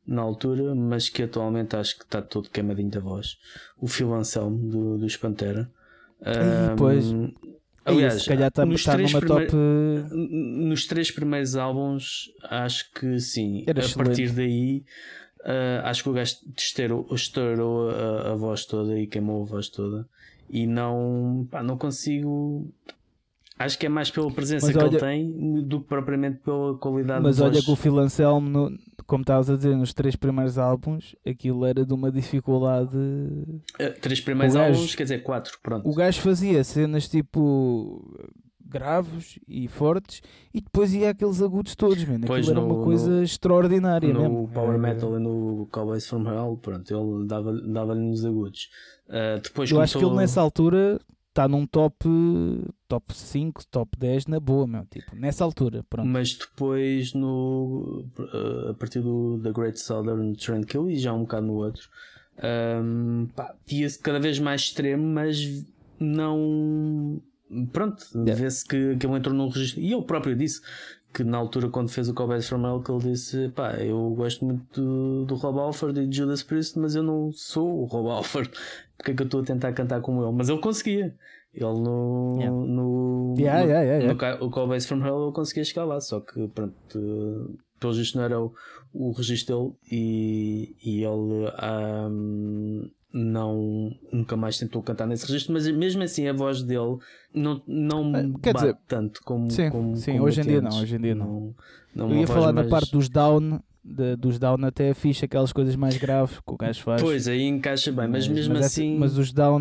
na 0.08 0.22
altura, 0.22 0.74
mas 0.76 1.10
que 1.10 1.24
atualmente 1.24 1.76
acho 1.76 1.98
que 1.98 2.04
está 2.06 2.22
todo 2.22 2.50
queimadinho 2.50 2.90
da 2.90 3.00
voz. 3.02 3.38
O 3.78 3.88
Phil 3.88 4.14
Anselmo 4.14 4.58
do, 4.70 4.98
dos 4.98 5.18
Pantera. 5.18 5.70
Ai, 6.22 6.76
pois. 6.78 7.06
Aí, 7.86 7.94
aliás, 7.98 8.24
se 8.24 8.28
calhar 8.30 8.48
está 8.48 8.66
nos 8.66 8.84
tá 8.84 8.94
três 8.94 9.12
numa 9.14 9.20
primeir- 9.22 9.48
top. 9.52 10.16
nos 10.16 10.86
três 10.88 11.12
primeiros 11.12 11.56
álbuns, 11.56 12.32
acho 12.44 12.92
que 12.92 13.20
sim. 13.20 13.64
Era 13.68 13.82
a 13.82 13.86
excelente. 13.86 14.08
partir 14.08 14.32
daí, 14.32 14.84
ah, 15.44 15.90
acho 15.90 16.04
que 16.04 16.10
o 16.10 16.14
gajo 16.14 16.38
estourou, 16.58 17.08
estourou 17.14 17.90
a, 17.92 18.32
a 18.32 18.36
voz 18.36 18.66
toda 18.66 18.98
e 19.00 19.06
queimou 19.06 19.44
a 19.44 19.46
voz 19.46 19.70
toda. 19.70 20.08
E 20.50 20.66
não, 20.68 21.48
pá, 21.50 21.62
não 21.64 21.78
consigo. 21.78 22.68
Acho 23.58 23.80
que 23.80 23.86
é 23.86 23.90
mais 23.90 24.12
pela 24.12 24.30
presença 24.32 24.66
Mas 24.68 24.76
que 24.76 24.82
olha- 24.84 24.90
ele 24.90 25.00
tem 25.00 25.62
do 25.64 25.80
que 25.82 25.88
propriamente 25.88 26.40
pela 26.40 26.78
qualidade 26.78 27.24
Mas 27.24 27.40
olha 27.40 27.62
que 27.62 27.72
o 27.72 27.76
Phil 27.76 27.98
Anselmo, 28.00 28.50
no- 28.50 28.78
como 29.08 29.22
estavas 29.22 29.50
a 29.50 29.56
dizer, 29.56 29.78
nos 29.78 29.94
três 29.94 30.16
primeiros 30.18 30.58
álbuns, 30.58 31.16
aquilo 31.26 31.66
era 31.66 31.86
de 31.86 31.94
uma 31.94 32.12
dificuldade. 32.12 32.98
Ah, 33.80 33.92
Três 34.02 34.20
primeiros 34.20 34.56
gajo- 34.56 34.74
álbuns, 34.76 34.96
quer 34.96 35.04
dizer, 35.04 35.20
quatro, 35.24 35.58
pronto. 35.64 35.88
O 35.90 35.94
gajo 35.96 36.20
fazia 36.22 36.64
cenas 36.66 37.08
tipo 37.08 38.04
graves 38.68 39.40
e 39.48 39.68
fortes 39.70 40.22
e 40.54 40.60
depois 40.60 40.94
ia 40.94 41.12
aqueles 41.12 41.42
agudos 41.42 41.76
todos, 41.76 42.04
mano. 42.04 42.26
Aquilo 42.26 42.52
era 42.52 42.60
no- 42.60 42.66
uma 42.76 42.84
coisa 42.84 43.24
extraordinária 43.24 44.12
no 44.14 44.20
mesmo. 44.22 44.50
Power 44.54 44.70
Era- 44.72 44.78
Metal 44.80 45.16
e 45.18 45.20
no 45.22 45.68
Cowboys 45.72 46.06
from 46.08 46.28
Hell, 46.28 46.60
pronto, 46.62 46.94
ele 46.94 47.26
dava- 47.26 47.54
dava-lhe 47.62 48.02
nos 48.02 48.26
agudos. 48.26 48.70
Ah, 49.08 49.40
depois 49.42 49.72
Eu 49.72 49.80
acho 49.80 49.94
que 49.94 49.98
ele 50.00 50.06
começou- 50.06 50.22
nessa 50.22 50.42
altura 50.42 51.00
está 51.36 51.50
num 51.50 51.68
top, 51.68 52.06
top 52.88 53.14
5, 53.14 53.68
top 53.68 53.98
10 53.98 54.28
na 54.28 54.40
boa, 54.40 54.66
meu. 54.66 54.86
Tipo, 54.86 55.14
nessa 55.18 55.44
altura, 55.44 55.84
pronto. 55.90 56.08
Mas 56.08 56.34
depois, 56.34 57.14
no, 57.14 58.06
uh, 58.18 58.70
a 58.70 58.74
partir 58.74 59.02
do 59.02 59.38
The 59.44 59.52
Great 59.52 59.78
Southern 59.80 60.34
Tranquil 60.36 60.90
e 60.90 60.98
já 60.98 61.12
um 61.14 61.22
bocado 61.24 61.48
no 61.48 61.56
outro, 61.56 61.90
um, 62.82 63.28
pá, 63.36 63.54
ia-se 63.70 64.00
cada 64.00 64.20
vez 64.20 64.40
mais 64.40 64.62
extremo, 64.62 65.06
mas 65.06 65.66
não. 66.00 67.22
Pronto, 67.72 68.04
Yeah. 68.16 68.34
vê-se 68.34 68.66
que, 68.66 68.96
que 68.96 69.06
ele 69.06 69.16
entrou 69.18 69.36
num 69.36 69.50
registro. 69.50 69.82
E 69.82 69.94
ele 69.94 70.02
próprio 70.04 70.36
disse 70.36 70.62
que 71.14 71.24
na 71.24 71.38
altura, 71.38 71.70
quando 71.70 71.90
fez 71.90 72.10
o 72.10 72.14
Cowboys 72.14 72.48
from 72.48 72.66
Hell, 72.66 72.82
que 72.82 72.92
ele 72.92 73.12
disse: 73.12 73.50
pá, 73.50 73.74
eu 73.76 74.10
gosto 74.12 74.44
muito 74.46 74.82
do, 74.82 75.26
do 75.26 75.36
Rob 75.36 75.60
Alford 75.60 76.00
e 76.02 76.08
de 76.08 76.18
Judas 76.18 76.44
Priest, 76.44 76.80
mas 76.80 76.96
eu 76.96 77.04
não 77.04 77.32
sou 77.32 77.82
o 77.82 77.86
Rob 77.86 78.10
Alford. 78.10 78.50
Porque 78.98 79.12
é 79.12 79.14
que 79.14 79.22
eu 79.22 79.26
estou 79.26 79.42
a 79.42 79.44
tentar 79.46 79.74
cantar 79.74 80.02
como 80.02 80.24
ele? 80.24 80.32
Mas 80.34 80.50
ele 80.50 80.60
conseguia. 80.60 81.16
Ele 81.54 81.64
no. 81.66 82.36
Yeah. 82.40 82.56
no 82.58 83.36
Yeah, 83.38 83.60
no- 83.64 83.70
yeah, 83.70 83.84
yeah, 83.84 83.98
yeah. 84.04 84.14
no 84.14 84.18
ca- 84.18 84.38
o 84.44 84.50
Callbase 84.50 84.88
from 84.88 85.06
Hell 85.06 85.26
eu 85.26 85.32
conseguia 85.32 85.64
chegar 85.64 85.86
lá, 85.86 86.00
só 86.02 86.20
que 86.20 86.48
pronto, 86.50 87.58
pelo 87.80 87.94
visto 87.94 88.16
não 88.18 88.24
era 88.26 88.42
o, 88.42 88.54
o 88.94 89.12
registro 89.12 89.56
dele 89.58 89.74
e, 89.92 90.76
e 90.84 91.04
ele 91.04 91.52
ahm, 91.58 92.90
não, 93.14 93.92
nunca 94.12 94.36
mais 94.36 94.58
tentou 94.58 94.82
cantar 94.84 95.08
nesse 95.08 95.26
registro, 95.26 95.54
mas 95.54 95.66
mesmo 95.70 96.04
assim 96.04 96.28
a 96.28 96.34
voz 96.34 96.62
dele 96.64 96.98
não, 97.34 97.62
não 97.68 98.00
Ah, 98.16 98.24
me 98.24 98.40
quer 98.40 98.54
bate 98.54 98.66
dizer, 98.68 98.78
tanto 98.88 99.22
como, 99.24 99.50
sim, 99.52 99.70
como, 99.70 99.96
sim, 99.96 100.12
como 100.14 100.24
hoje 100.26 100.42
em 100.42 100.44
dia 100.46 100.62
não, 100.62 100.78
hoje 100.82 100.96
em 100.96 101.00
dia 101.02 101.16
não. 101.16 101.56
não 101.96 102.06
Eu 102.06 102.12
uma 102.12 102.20
ia 102.22 102.26
voz 102.28 102.30
falar 102.40 102.48
da 102.48 102.54
mais- 102.62 102.70
parte 102.70 102.92
dos 102.92 103.08
down, 103.10 103.60
de- 103.86 104.16
dos 104.16 104.40
down 104.40 104.58
até 104.66 104.90
é 104.90 104.94
fixe, 104.94 105.26
aquelas 105.26 105.54
coisas 105.54 105.76
mais 105.76 105.96
graves 105.98 106.40
que 106.40 106.54
o 106.54 106.58
gajo 106.58 106.82
faz. 106.82 107.02
Pois, 107.02 107.28
aí 107.28 107.44
encaixa 107.44 107.92
bem, 107.92 108.08
mas, 108.08 108.28
mesmo 108.28 108.56
mas 108.56 108.66
assim. 108.66 108.98
mas 108.98 109.18
os 109.18 109.32
down 109.32 109.60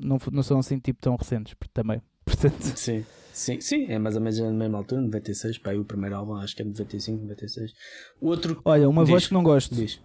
não, 0.00 0.18
não 0.32 0.42
são 0.42 0.58
assim 0.58 0.78
tipo 0.78 1.00
tão 1.00 1.14
recentes 1.16 1.54
também. 1.72 2.00
Portanto, 2.24 2.62
Sim, 2.62 3.04
sim, 3.32 3.60
sim, 3.60 3.86
é 3.88 3.98
mais 3.98 4.14
ou 4.16 4.20
menos 4.20 4.38
na 4.38 4.50
mesma 4.50 4.78
altura, 4.78 5.00
96, 5.02 5.58
pá, 5.58 5.72
o 5.74 5.84
primeiro 5.84 6.16
álbum 6.16 6.34
acho 6.36 6.54
que 6.56 6.62
é 6.62 6.64
de 6.64 6.70
95, 6.70 7.22
96. 7.22 7.72
O 8.20 8.26
outro 8.28 8.60
olha, 8.64 8.88
uma 8.88 9.02
Diz. 9.02 9.10
voz 9.10 9.26
que 9.28 9.34
não 9.34 9.42
gosto. 9.42 9.74
diz. 9.74 10.00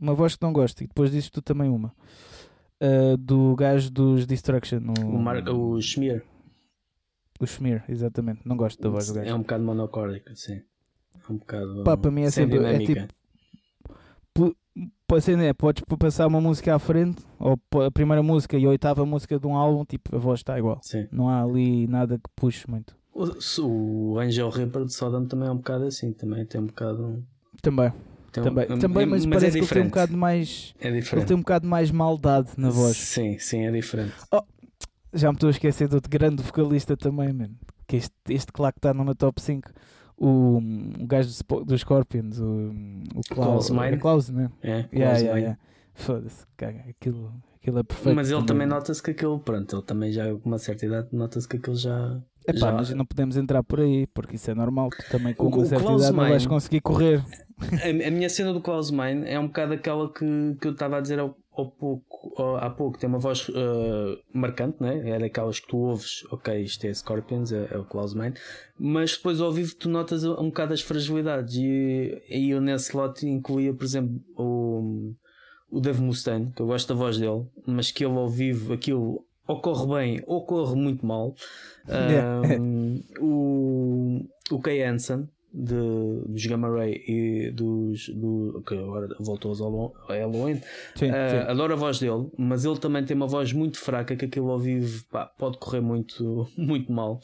Uma 0.00 0.14
voz 0.14 0.34
que 0.36 0.42
não 0.42 0.52
gosto 0.52 0.82
e 0.82 0.86
depois 0.86 1.10
dizes 1.10 1.30
tu 1.30 1.40
também 1.40 1.68
uma. 1.70 1.94
Ah, 2.80 3.16
do 3.18 3.54
gajo 3.56 3.90
dos 3.90 4.26
Destruction, 4.26 4.80
o, 5.00 5.08
O, 5.16 5.18
Mar 5.18 5.48
o 5.48 5.80
Schmier. 5.80 6.22
o 7.40 7.46
Schmier, 7.46 7.84
exatamente. 7.88 8.40
Não 8.44 8.56
gosto 8.56 8.80
da 8.82 8.88
voz 8.88 9.06
do 9.08 9.14
gajo. 9.14 9.28
É 9.30 9.34
um 9.34 9.38
bocado 9.40 9.64
monocórdica, 9.64 10.34
sim. 10.34 10.60
É 11.28 11.32
um 11.32 11.36
bocado. 11.36 11.84
Pá, 11.84 11.96
para 11.96 12.10
mim 12.10 12.22
é 12.22 12.30
sem 12.30 12.44
sempre- 12.44 12.58
é 12.64 12.78
dinâmica. 12.78 13.08
Pode 15.06 15.22
ser, 15.24 15.36
né? 15.36 15.52
Podes 15.52 15.84
passar 15.98 16.26
uma 16.26 16.40
música 16.40 16.74
à 16.74 16.78
frente, 16.78 17.22
ou 17.38 17.58
a 17.84 17.90
primeira 17.90 18.22
música 18.22 18.56
e 18.56 18.64
a 18.64 18.68
oitava 18.70 19.04
música 19.06 19.38
de 19.38 19.46
um 19.46 19.54
álbum, 19.54 19.84
tipo, 19.84 20.16
a 20.16 20.18
voz 20.18 20.40
está 20.40 20.58
igual. 20.58 20.80
Sim. 20.82 21.06
Não 21.12 21.28
há 21.28 21.42
ali 21.42 21.86
nada 21.86 22.16
que 22.16 22.28
puxe 22.34 22.68
muito. 22.68 22.96
O, 23.12 23.28
o 23.62 24.18
Angel 24.18 24.48
Ripper 24.50 24.84
de 24.84 24.92
Sodom 24.92 25.26
também 25.26 25.46
é 25.48 25.52
um 25.52 25.58
bocado 25.58 25.84
assim, 25.84 26.12
também 26.12 26.44
tem 26.46 26.60
um 26.60 26.66
bocado. 26.66 27.22
Também, 27.62 27.92
tem 28.32 28.42
também, 28.42 28.64
é- 28.64 28.76
também 28.78 29.06
mas, 29.06 29.24
é 29.24 29.28
parece 29.28 29.52
que 29.52 29.58
ele 29.58 29.66
tem 29.68 29.82
um 29.82 29.86
bocado 29.88 30.16
mais. 30.16 30.74
É 30.80 30.88
Ele 30.88 31.00
diferente. 31.00 31.26
tem 31.28 31.36
um 31.36 31.40
bocado 31.40 31.68
mais 31.68 31.90
maldade 31.92 32.50
na 32.56 32.70
voz. 32.70 32.96
Sim, 32.96 33.38
sim, 33.38 33.60
é 33.66 33.70
diferente. 33.70 34.14
Já 35.12 35.28
me 35.30 35.36
estou 35.36 35.46
a 35.46 35.50
esquecer 35.50 35.86
de 35.86 35.94
outro 35.94 36.10
grande 36.10 36.42
vocalista 36.42 36.96
também, 36.96 37.32
mano. 37.32 37.54
Que 37.86 37.96
este, 37.96 38.12
este 38.30 38.50
claro 38.50 38.72
que 38.72 38.78
está 38.78 38.92
numa 38.92 39.14
top 39.14 39.40
5. 39.40 39.70
O, 40.26 40.58
o 41.02 41.06
gajo 41.06 41.28
do 41.28 41.64
dos 41.64 41.80
Scorpions, 41.82 42.38
o, 42.38 42.72
o 43.14 43.20
Klaus, 43.28 43.68
Klaus 43.68 43.70
Meine? 43.70 43.96
é 43.96 44.00
Klaus, 44.00 44.28
né? 44.30 44.50
É, 44.62 44.68
Yeah, 44.68 44.88
Klaus 44.88 45.18
yeah, 45.18 45.26
Meine. 45.32 45.40
yeah. 45.40 45.58
Foda-se, 45.92 46.46
caga, 46.56 46.84
aquilo, 46.88 47.32
aquilo 47.56 47.78
é 47.78 47.82
perfeito. 47.82 48.16
Mas 48.16 48.30
ele 48.30 48.44
também 48.44 48.66
nota-se 48.66 49.02
que 49.02 49.10
aquilo, 49.10 49.38
pronto, 49.38 49.76
ele 49.76 49.82
também 49.82 50.12
já 50.12 50.24
com 50.34 50.48
uma 50.48 50.58
certa 50.58 50.86
idade, 50.86 51.08
nota-se 51.12 51.46
que 51.46 51.56
aquilo 51.58 51.76
já. 51.76 52.20
Epá, 52.46 52.58
já- 52.68 52.72
mas 52.72 52.90
não 52.90 53.06
podemos 53.06 53.36
entrar 53.36 53.62
por 53.62 53.80
aí, 53.80 54.06
porque 54.08 54.36
isso 54.36 54.50
é 54.50 54.54
normal. 54.54 54.90
Tu 54.90 55.04
também 55.10 55.34
com 55.34 55.46
O- 55.46 55.48
uma 55.48 55.64
certa 55.64 55.84
idade 55.84 56.12
não 56.16 56.28
vais 56.28 56.46
conseguir 56.46 56.80
correr. 56.80 57.22
A, 57.82 58.08
a 58.08 58.10
minha 58.10 58.28
cena 58.28 58.52
do 58.52 58.60
Klaus 58.60 58.90
Meine 58.90 59.28
é 59.28 59.38
um 59.38 59.46
bocado 59.46 59.72
aquela 59.74 60.12
que, 60.12 60.24
que 60.60 60.66
eu 60.66 60.72
estava 60.72 60.98
a 60.98 61.00
dizer 61.00 61.18
ao, 61.20 61.36
ao 61.52 61.70
pouco, 61.70 62.34
ao- 62.36 62.56
há 62.56 62.68
pouco. 62.68 62.98
Tem 62.98 63.08
uma 63.08 63.18
voz 63.18 63.48
uh, 63.48 63.54
marcante, 64.32 64.76
né? 64.82 65.08
é 65.08 65.18
daquelas 65.18 65.60
que 65.60 65.68
tu 65.68 65.78
ouves, 65.78 66.24
ok, 66.30 66.60
isto 66.62 66.84
é 66.86 66.92
Scorpions, 66.92 67.52
é, 67.52 67.68
é 67.70 67.78
o 67.78 67.84
Klaus 67.84 68.12
Meine, 68.12 68.34
mas 68.78 69.16
depois 69.16 69.40
ao 69.40 69.52
vivo 69.52 69.74
tu 69.76 69.88
notas 69.88 70.24
um 70.24 70.46
bocado 70.46 70.74
as 70.74 70.80
fragilidades. 70.82 71.54
E, 71.56 72.20
e 72.28 72.50
eu 72.50 72.60
nesse 72.60 72.94
lote 72.96 73.26
incluía, 73.26 73.72
por 73.72 73.84
exemplo, 73.84 74.20
o, 74.36 75.14
o 75.70 75.80
Dave 75.80 76.02
Mustaine, 76.02 76.52
que 76.54 76.60
eu 76.60 76.66
gosto 76.66 76.88
da 76.88 76.94
voz 76.94 77.16
dele, 77.18 77.46
mas 77.66 77.90
que 77.90 78.04
ele 78.04 78.14
ao 78.16 78.28
vivo 78.28 78.72
aquilo 78.72 79.24
ou 79.46 79.60
corre 79.60 79.86
bem 79.94 80.22
ou 80.26 80.44
corre 80.44 80.74
muito 80.74 81.04
mal. 81.04 81.34
Um, 81.88 83.02
o, 83.20 84.20
o 84.50 84.58
Kay 84.60 84.82
Hansen 84.82 85.28
de, 85.54 86.22
dos 86.26 86.46
Gamma 86.46 86.68
Ray 86.68 87.04
e 87.06 87.50
dos 87.52 88.08
do, 88.08 88.62
que 88.66 88.74
agora 88.74 89.08
voltou 89.20 89.50
aos 89.50 89.60
Halloween 90.08 90.60
Sim, 90.96 91.10
Uh, 91.10 91.30
sim. 91.30 91.36
adoro 91.46 91.74
a 91.74 91.76
voz 91.76 92.00
dele 92.00 92.28
mas 92.36 92.64
ele 92.64 92.78
também 92.78 93.04
tem 93.04 93.16
uma 93.16 93.26
voz 93.28 93.52
muito 93.52 93.78
fraca 93.78 94.16
que 94.16 94.24
aquilo 94.24 94.50
ao 94.50 94.58
vivo 94.58 95.04
pá, 95.10 95.26
pode 95.26 95.58
correr 95.58 95.80
muito, 95.80 96.48
muito 96.58 96.90
mal 96.90 97.20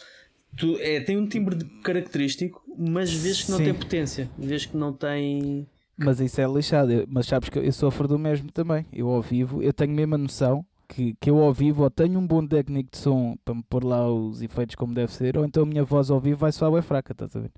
tu, 0.56 0.76
é, 0.78 1.00
tem 1.00 1.16
um 1.16 1.26
timbre 1.26 1.56
característico 1.82 2.62
mas 2.78 3.12
vês 3.12 3.42
que 3.42 3.50
não 3.50 3.58
Sim. 3.58 3.64
tem 3.64 3.74
potência 3.74 4.30
vês 4.38 4.64
que 4.66 4.76
não 4.76 4.92
tem 4.92 5.66
Mas 5.98 6.20
isso 6.20 6.40
é 6.40 6.46
lixado. 6.46 7.04
Mas 7.08 7.26
sabes 7.26 7.48
que 7.50 7.58
eu 7.58 7.72
sofro 7.72 8.08
do 8.08 8.18
mesmo 8.18 8.50
também. 8.50 8.86
Eu 8.90 9.08
ao 9.10 9.20
vivo, 9.20 9.62
eu 9.62 9.70
tenho 9.70 9.92
mesmo 9.92 10.14
a 10.14 10.18
noção 10.18 10.64
que, 10.90 11.14
que 11.20 11.30
eu 11.30 11.38
ao 11.38 11.52
vivo 11.54 11.84
ou 11.84 11.90
tenho 11.90 12.18
um 12.18 12.26
bom 12.26 12.44
técnico 12.44 12.90
de 12.90 12.98
som 12.98 13.36
para 13.44 13.54
me 13.54 13.62
pôr 13.62 13.84
lá 13.84 14.10
os 14.10 14.42
efeitos 14.42 14.74
como 14.74 14.92
deve 14.92 15.12
ser, 15.12 15.38
ou 15.38 15.44
então 15.44 15.62
a 15.62 15.66
minha 15.66 15.84
voz 15.84 16.10
ao 16.10 16.18
vivo 16.20 16.38
vai 16.40 16.50
soar 16.50 16.72
bem 16.72 16.82
fraca, 16.82 17.12
estás 17.12 17.36
a 17.36 17.40
ver? 17.40 17.52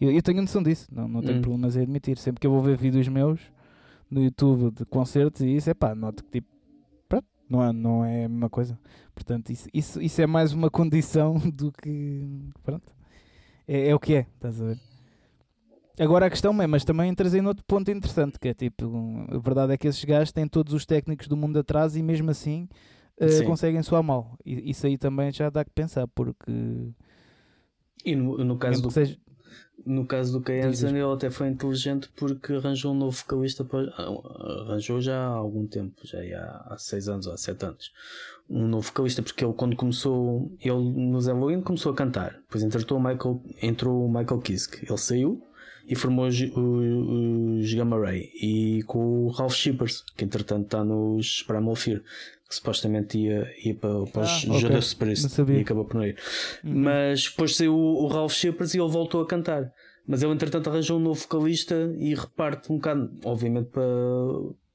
Eu, 0.00 0.10
eu 0.10 0.20
tenho 0.20 0.40
noção 0.42 0.60
disso, 0.62 0.88
não, 0.92 1.06
não 1.06 1.22
tenho 1.22 1.38
Hum. 1.38 1.42
problemas 1.42 1.76
em 1.76 1.82
admitir. 1.82 2.18
Sempre 2.18 2.40
que 2.40 2.46
eu 2.46 2.50
vou 2.50 2.60
ver 2.60 2.76
vídeos 2.76 3.06
meus 3.06 3.40
no 4.10 4.22
YouTube 4.22 4.70
de 4.72 4.84
concertos 4.84 5.40
e 5.42 5.54
isso, 5.54 5.70
é 5.70 5.74
pá, 5.74 5.94
noto 5.94 6.24
que 6.24 6.30
tipo, 6.32 6.48
pronto, 7.08 7.26
não 7.48 7.62
é, 7.62 7.72
não 7.72 8.04
é 8.04 8.24
a 8.24 8.28
mesma 8.28 8.50
coisa. 8.50 8.78
Portanto, 9.14 9.50
isso, 9.50 9.68
isso, 9.72 10.02
isso 10.02 10.20
é 10.20 10.26
mais 10.26 10.52
uma 10.52 10.68
condição 10.68 11.34
do 11.54 11.70
que, 11.70 12.26
pronto, 12.64 12.92
é, 13.68 13.88
é 13.90 13.94
o 13.94 14.00
que 14.00 14.14
é, 14.16 14.26
estás 14.34 14.60
a 14.60 14.64
ver? 14.66 14.78
Agora 15.98 16.26
a 16.26 16.30
questão 16.30 16.60
é, 16.60 16.66
mas 16.66 16.84
também 16.84 17.08
entras 17.08 17.34
em 17.34 17.46
outro 17.46 17.64
ponto 17.66 17.90
interessante, 17.90 18.38
que 18.38 18.48
é 18.48 18.54
tipo, 18.54 18.84
a 19.30 19.38
verdade 19.38 19.72
é 19.74 19.76
que 19.76 19.86
esses 19.86 20.04
gajos 20.04 20.32
têm 20.32 20.48
todos 20.48 20.72
os 20.72 20.84
técnicos 20.84 21.28
do 21.28 21.36
mundo 21.36 21.58
atrás 21.58 21.94
e 21.96 22.02
mesmo 22.02 22.30
assim 22.30 22.68
Sim. 23.28 23.44
conseguem 23.44 23.82
soar 23.82 24.02
mal. 24.02 24.36
E, 24.44 24.70
isso 24.70 24.86
aí 24.86 24.98
também 24.98 25.30
já 25.32 25.48
dá 25.50 25.64
que 25.64 25.70
pensar, 25.70 26.08
porque 26.08 26.52
e 28.04 28.14
no, 28.14 28.36
no 28.44 28.58
caso 28.58 28.82
do 28.82 28.90
seja- 28.90 29.16
No 29.86 30.06
caso 30.06 30.32
do 30.32 30.40
Kay 30.44 30.60
Diz, 30.60 30.70
diz. 30.72 30.84
Hansen, 30.84 30.98
ele 30.98 31.12
até 31.12 31.30
foi 31.30 31.48
inteligente 31.48 32.08
porque 32.16 32.52
arranjou 32.54 32.92
um 32.92 32.96
novo 32.96 33.16
vocalista. 33.16 33.64
Para, 33.64 33.92
ah, 33.96 34.62
arranjou 34.66 35.00
já 35.00 35.16
há 35.16 35.28
algum 35.28 35.66
tempo, 35.66 35.94
já 36.04 36.18
há, 36.18 36.74
há 36.74 36.78
6 36.78 37.08
anos 37.08 37.26
ou 37.26 37.32
há 37.32 37.36
7 37.36 37.64
anos. 37.64 37.92
Um 38.48 38.66
novo 38.68 38.86
vocalista, 38.86 39.22
porque 39.22 39.44
ele, 39.44 39.54
quando 39.54 39.74
começou, 39.74 40.50
ele 40.60 40.74
nos 40.92 41.26
Halloween 41.26 41.60
começou 41.62 41.92
a 41.92 41.94
cantar. 41.94 42.32
Depois 42.32 42.62
entrou 42.62 42.98
o 42.98 43.02
Michael, 43.02 43.42
entrou 43.62 44.04
o 44.04 44.08
Michael 44.08 44.40
Kiske. 44.40 44.84
Ele 44.86 44.98
saiu 44.98 45.42
e 45.86 45.94
formou 45.94 46.26
os, 46.26 46.40
os, 46.40 47.60
os 47.62 47.74
Gamma 47.74 47.98
Ray 47.98 48.30
e 48.40 48.82
com 48.86 49.26
o 49.26 49.28
Ralph 49.28 49.54
Shippers, 49.54 50.02
que 50.16 50.24
entretanto 50.24 50.64
está 50.64 50.84
nos 50.84 51.42
Primal 51.42 51.76
Fear, 51.76 52.00
que 52.48 52.54
supostamente 52.54 53.18
ia, 53.18 53.50
ia 53.64 53.74
para, 53.74 54.04
para 54.06 54.22
os 54.22 54.30
Ah, 54.30 54.48
ok. 54.48 54.60
Judas 54.60 54.92
Não 54.92 54.98
Priest 54.98 55.42
e 55.50 55.60
acabou 55.60 55.84
por 55.84 55.96
não 55.96 56.06
ir. 56.06 56.16
Uhum. 56.62 56.74
Mas 56.74 57.28
depois 57.28 57.56
saiu 57.56 57.74
o, 57.74 58.04
o 58.04 58.06
Ralph 58.06 58.32
Shippers 58.32 58.74
e 58.74 58.78
ele 58.78 58.90
voltou 58.90 59.20
a 59.20 59.26
cantar. 59.26 59.70
Mas 60.06 60.22
ele 60.22 60.32
entretanto 60.32 60.68
arranjou 60.68 60.98
um 60.98 61.02
novo 61.02 61.20
vocalista 61.20 61.74
e 61.98 62.14
reparte 62.14 62.70
um 62.70 62.76
bocado, 62.76 63.10
obviamente 63.24 63.70
para, 63.70 63.82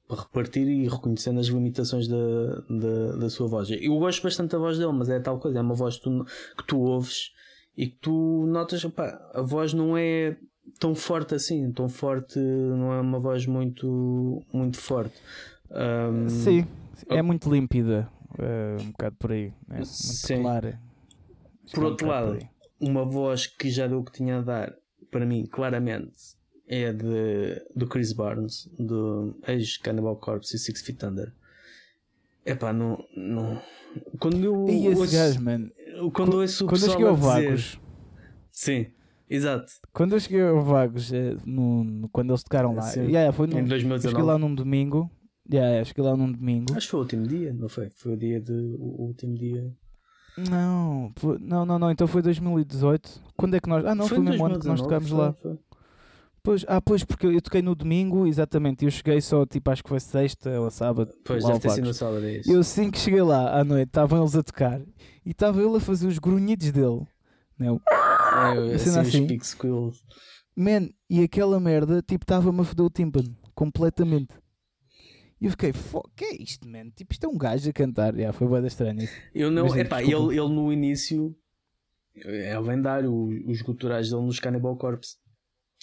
para 0.08 0.22
repartir 0.22 0.68
e 0.68 0.88
reconhecendo 0.88 1.40
as 1.40 1.48
limitações 1.48 2.08
da, 2.08 2.16
da, 2.68 3.16
da 3.18 3.30
sua 3.30 3.48
voz. 3.48 3.70
Eu 3.70 3.98
gosto 4.00 4.24
bastante 4.24 4.52
da 4.52 4.58
voz 4.58 4.80
dele, 4.80 4.92
mas 4.92 5.08
é 5.10 5.20
tal 5.20 5.40
coisa, 5.40 5.60
é 5.60 5.62
uma 5.62 5.76
voz 5.76 5.98
que 5.98 6.04
tu, 6.04 6.26
que 6.58 6.66
tu 6.66 6.80
ouves 6.80 7.32
e 7.78 7.88
que 7.88 7.98
tu 7.98 8.46
notas, 8.48 8.84
opá, 8.84 9.20
a 9.34 9.42
voz 9.42 9.72
não 9.72 9.96
é 9.96 10.36
tão 10.80 10.94
forte 10.96 11.36
assim, 11.36 11.72
tão 11.72 11.88
forte, 11.90 12.38
não 12.40 12.94
é 12.94 13.00
uma 13.02 13.20
voz 13.20 13.46
muito, 13.46 14.44
muito 14.52 14.78
forte. 14.78 15.16
Ahm, 15.72 16.28
Sim, 16.30 16.66
é 17.08 17.22
muito 17.22 17.50
límpida. 17.52 18.10
eh, 18.38 18.78
um 18.82 18.92
bocado 18.92 19.16
por 19.18 19.32
aí. 19.32 19.48
né? 19.68 19.78
Muito 19.78 19.86
Sim. 19.88 20.42
clara. 20.42 20.80
Por 21.74 21.80
é 21.84 21.86
um 21.86 21.90
outro 21.90 22.08
lado, 22.08 22.38
por 22.38 22.50
uma 22.90 23.06
voz 23.06 23.48
que 23.48 23.70
já 23.70 23.88
deu 23.88 24.00
o 24.00 24.04
que 24.04 24.12
tinha 24.12 24.38
a 24.40 24.42
dar, 24.42 24.74
para 25.12 25.26
mim, 25.26 25.46
claramente, 25.46 26.38
é 26.68 26.94
de, 26.94 27.62
do 27.76 27.88
Chris 27.88 28.14
Barnes, 28.14 28.70
do 28.78 29.36
ex-Cannibal 29.48 30.16
Corpse 30.18 30.56
e 30.56 30.60
Six 30.60 30.82
Feet 30.82 31.04
Under. 31.04 31.34
Epá, 32.46 32.72
não. 32.74 33.04
não... 33.16 33.62
Quando 34.20 34.44
eu. 34.44 34.68
E 34.70 34.88
esse 34.88 35.00
ouço- 35.02 35.14
gajo, 35.14 35.42
mano. 35.42 35.72
Quando 36.14 36.38
ouço 36.38 36.66
o 36.66 36.68
Quando 36.68 36.82
eu 36.86 36.88
pessoal 36.94 37.08
a 37.10 37.14
dizer- 37.16 37.26
Vagos, 37.48 37.80
Sim, 38.52 38.88
exato. 39.30 39.72
quando 39.94 40.14
eu 40.16 40.20
cheguei 40.20 40.42
ao 40.42 40.62
Vagos, 40.62 41.12
eh, 41.14 41.36
no, 41.46 41.84
no- 41.84 42.10
quando 42.10 42.32
eles 42.32 42.44
tocaram 42.44 42.74
lá, 42.76 42.82
Sim. 42.84 43.02
yeah, 43.08 43.32
foi 43.32 43.48
Em 43.48 43.52
num, 43.52 43.58
eu 43.60 43.66
2019. 43.68 44.10
cheguei 44.10 44.24
lá 44.34 44.38
num 44.38 44.54
domingo. 44.56 45.10
Yeah, 45.52 45.70
yeah, 45.70 45.86
cheguei 45.86 46.04
lá 46.04 46.16
num 46.16 46.32
domingo. 46.32 46.74
Acho 46.76 46.88
que 46.88 46.92
foi 46.92 47.00
o 47.00 47.04
último 47.04 47.28
dia, 47.28 47.54
não 47.54 47.68
foi? 47.70 47.90
Foi 47.96 48.14
o 48.14 48.18
dia 48.18 48.40
de. 48.40 48.54
O 48.54 49.04
último 49.08 49.36
dia. 49.36 49.72
Não, 50.50 51.12
foi- 51.18 51.38
não, 51.40 51.66
não, 51.66 51.78
não, 51.80 51.92
então 51.92 52.08
foi 52.08 52.22
2018. 52.22 53.22
Quando 53.36 53.56
é 53.56 53.60
que 53.60 53.68
nós. 53.68 53.84
Ah, 53.86 53.96
não, 53.96 54.08
foi, 54.08 54.18
em 54.18 54.22
o 54.22 54.24
mesmo 54.24 54.46
ano 54.46 54.60
que 54.60 54.68
nós 54.68 54.80
2019, 54.80 54.84
tocámos 54.84 55.12
lá. 55.12 55.34
foi, 55.42 55.52
foi. 55.56 55.60
Pois, 56.42 56.66
ah, 56.70 56.80
pois, 56.82 57.04
porque 57.04 57.28
eu 57.28 57.42
toquei 57.42 57.62
no 57.62 57.76
domingo, 57.76 58.26
exatamente. 58.26 58.84
e 58.84 58.88
Eu 58.88 58.92
cheguei 58.92 59.20
só, 59.22 59.46
tipo, 59.46 59.70
acho 59.72 59.84
que 59.84 59.90
foi 59.90 60.00
sexta 60.00 60.60
ou 60.62 60.70
sábado. 60.72 61.12
Pois, 61.26 61.44
deve 61.44 61.60
ter 61.60 61.70
sido 61.72 61.88
no 61.88 61.94
sábado. 61.94 62.24
é 62.26 62.38
isso. 62.38 62.52
Eu 62.52 62.60
assim 62.62 62.90
que 62.90 62.98
cheguei 62.98 63.22
lá 63.22 63.60
à 63.60 63.64
noite, 63.64 63.88
estavam 63.90 64.20
eles 64.22 64.36
a 64.36 64.44
tocar 64.44 64.80
e 65.26 65.32
estava 65.32 65.62
ele 65.62 65.76
a 65.76 65.80
fazer 65.82 66.08
os 66.08 66.18
grunhidos 66.20 66.72
dele. 66.72 67.02
Né? 67.58 67.70
o- 67.72 67.82
É, 68.32 68.74
assim, 68.76 68.90
assim, 68.98 69.26
assim. 69.26 69.40
Squills. 69.44 70.02
Man, 70.56 70.90
e 71.10 71.24
aquela 71.24 71.60
merda, 71.60 72.02
tipo, 72.02 72.24
estava-me 72.24 72.62
a 72.62 72.64
foder 72.64 72.86
o 72.86 72.90
tímpano 72.90 73.36
completamente. 73.56 74.36
E 75.42 75.46
eu 75.46 75.52
fiquei, 75.52 75.72
"Fo- 75.72 76.04
que 76.16 76.26
é 76.26 76.36
isto, 76.42 76.68
man? 76.68 76.90
Tipo, 76.96 77.14
isto 77.14 77.26
é 77.26 77.30
um 77.30 77.38
gajo 77.38 77.70
a 77.70 77.74
cantar. 77.74 78.14
Yeah, 78.14 78.38
foi 78.38 78.46
boa 78.48 78.66
estranha. 78.68 79.08
Eu 79.34 79.50
não, 79.50 79.64
Mas, 79.68 79.76
epá, 79.78 80.02
desculpa. 80.02 80.34
ele, 80.34 80.42
ele 80.42 80.54
no 80.54 80.72
início 80.74 81.34
é 82.26 82.60
lendário, 82.60 83.12
o- 83.14 83.50
os 83.50 83.62
guturais 83.62 84.10
dele 84.10 84.24
nos 84.24 84.40
Cannibal 84.40 84.76
Corpse. 84.76 85.16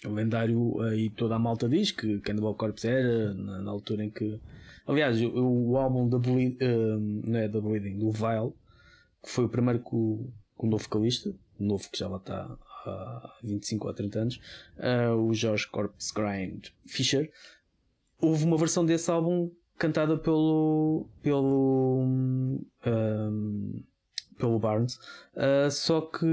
É 0.04 0.08
lendário, 0.08 0.76
eh, 0.84 0.96
e 0.96 1.10
toda 1.10 1.36
a 1.36 1.38
malta 1.38 1.66
diz 1.68 1.90
que 1.90 2.20
Cannibal 2.20 2.54
Corpse 2.54 2.86
era 2.86 3.32
na, 3.32 3.62
na 3.62 3.70
altura 3.70 4.04
em 4.04 4.10
que. 4.10 4.38
Aliás, 4.86 5.20
o, 5.22 5.70
o 5.70 5.76
álbum 5.78 6.06
da 6.06 6.18
Bleed, 6.18 6.58
eh, 6.60 6.96
não 7.24 7.38
é 7.38 7.48
da 7.48 7.58
Bleeding, 7.60 7.98
do 7.98 8.10
Vile, 8.10 8.52
que 9.22 9.30
foi 9.30 9.46
o 9.46 9.48
primeiro 9.48 9.80
com, 9.80 10.30
com 10.54 10.66
o 10.66 10.70
novo 10.70 10.84
vocalista, 10.84 11.34
novo 11.58 11.88
que 11.90 11.98
já 11.98 12.08
lá 12.08 12.18
está 12.18 12.56
há 12.86 13.38
25 13.42 13.86
ou 13.88 13.94
30 13.94 14.18
anos, 14.18 14.40
eh, 14.78 15.08
o 15.10 15.32
George 15.34 15.66
Corpse 15.68 16.12
Grind 16.14 16.68
Fisher. 16.86 17.30
Houve 18.20 18.44
uma 18.44 18.56
versão 18.56 18.84
desse 18.84 19.10
álbum 19.10 19.50
cantada 19.78 20.16
pelo. 20.16 21.06
pelo. 21.22 22.02
hum, 22.86 23.82
pelo 24.38 24.58
Barnes. 24.58 24.96
Uh, 25.34 25.70
só 25.70 26.00
que. 26.00 26.26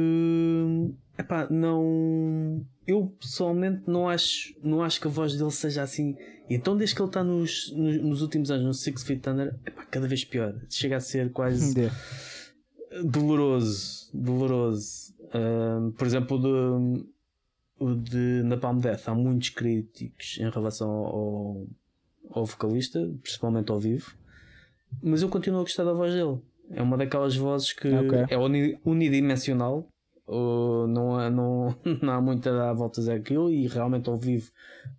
Epá, 1.18 1.48
não. 1.50 2.66
Eu 2.86 3.16
pessoalmente 3.20 3.84
não 3.88 4.10
acho, 4.10 4.54
não 4.62 4.84
acho 4.84 5.00
que 5.00 5.08
a 5.08 5.12
voz 5.12 5.38
dele 5.38 5.52
seja 5.52 5.84
assim. 5.84 6.16
E 6.50 6.56
então, 6.56 6.76
desde 6.76 6.96
que 6.96 7.02
ele 7.02 7.10
está 7.10 7.24
nos, 7.24 7.72
nos, 7.72 8.02
nos 8.02 8.22
últimos 8.22 8.52
anos 8.52 8.66
no 8.66 8.74
Six 8.74 9.04
Feet 9.04 9.26
Under, 9.28 9.56
epá, 9.66 9.86
cada 9.86 10.08
vez 10.08 10.26
pior. 10.26 10.56
Chega 10.70 10.98
a 10.98 11.00
ser 11.00 11.32
quase 11.32 11.90
doloroso. 13.06 14.10
Doloroso. 14.14 15.13
Um, 15.36 15.92
por 15.92 16.06
exemplo, 16.06 16.38
o 17.80 17.96
de, 17.96 18.10
de 18.42 18.44
Napalm 18.44 18.80
Death, 18.80 19.08
há 19.08 19.16
muitos 19.16 19.50
críticos 19.50 20.38
em 20.40 20.50
relação 20.50 20.90
ao, 20.90 21.68
ao 22.30 22.46
vocalista, 22.46 23.00
principalmente 23.22 23.72
ao 23.72 23.80
vivo, 23.80 24.14
mas 25.02 25.22
eu 25.22 25.30
continuo 25.30 25.60
a 25.60 25.64
gostar 25.64 25.84
da 25.84 25.94
voz 25.94 26.14
dele. 26.14 26.38
É 26.72 26.82
uma 26.82 26.96
daquelas 26.98 27.36
vozes 27.36 27.74
que 27.74 27.88
Ok. 27.94 28.26
é 28.30 28.38
uni- 28.38 28.78
unidimensional, 28.86 29.88
não, 30.28 31.16
há, 31.18 31.30
não, 31.30 31.76
não 32.02 32.14
há 32.14 32.22
muito 32.22 32.48
a 32.48 32.52
dar 32.52 32.74
voltas 32.74 33.10
àquilo 33.10 33.52
e 33.52 33.68
realmente 33.68 34.08
ao 34.10 34.18
vivo 34.18 34.50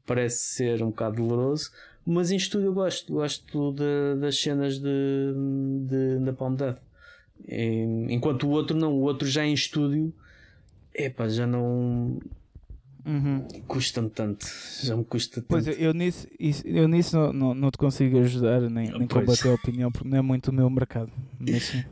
parece 0.06 0.54
ser 0.56 0.82
um 0.82 0.90
bocado 0.90 1.16
doloroso. 1.16 1.70
Mas 2.06 2.30
em 2.30 2.36
estúdio 2.36 2.66
eu 2.66 2.74
gosto, 2.74 3.12
gosto 3.14 3.72
de- 3.72 4.20
das 4.20 4.38
cenas 4.38 4.78
de, 4.78 5.32
de 5.86 6.18
Napalm 6.20 6.54
Death. 6.54 6.78
Enquanto 8.10 8.46
o 8.46 8.50
outro 8.50 8.76
não, 8.76 8.92
o 8.92 9.02
outro 9.02 9.26
já 9.26 9.44
em 9.44 9.54
estúdio, 9.54 10.12
epá, 10.94 11.28
já 11.28 11.46
não 11.46 12.18
Uhum. 13.06 13.46
custa-me 13.68 14.08
tanto. 14.10 14.46
Já 14.82 14.96
me 14.96 15.04
custa 15.04 15.36
tanto. 15.36 15.48
Pois 15.48 15.66
eu, 15.66 15.74
eu 15.74 15.92
nisso, 15.94 16.26
isso- 16.38 16.66
eu 16.66 16.88
nisso 16.88 17.16
não, 17.16 17.32
não, 17.32 17.54
não 17.54 17.70
te 17.70 17.76
consigo 17.78 18.18
ajudar 18.20 18.60
nem, 18.62 18.90
nem 18.90 19.06
combater 19.06 19.48
a 19.48 19.54
opinião 19.54 19.90
porque 19.92 20.08
não 20.08 20.18
é 20.18 20.22
muito 20.22 20.48
o 20.48 20.52
meu 20.52 20.68
mercado. 20.70 21.12
Mas 21.38 21.62
sim. 21.64 21.84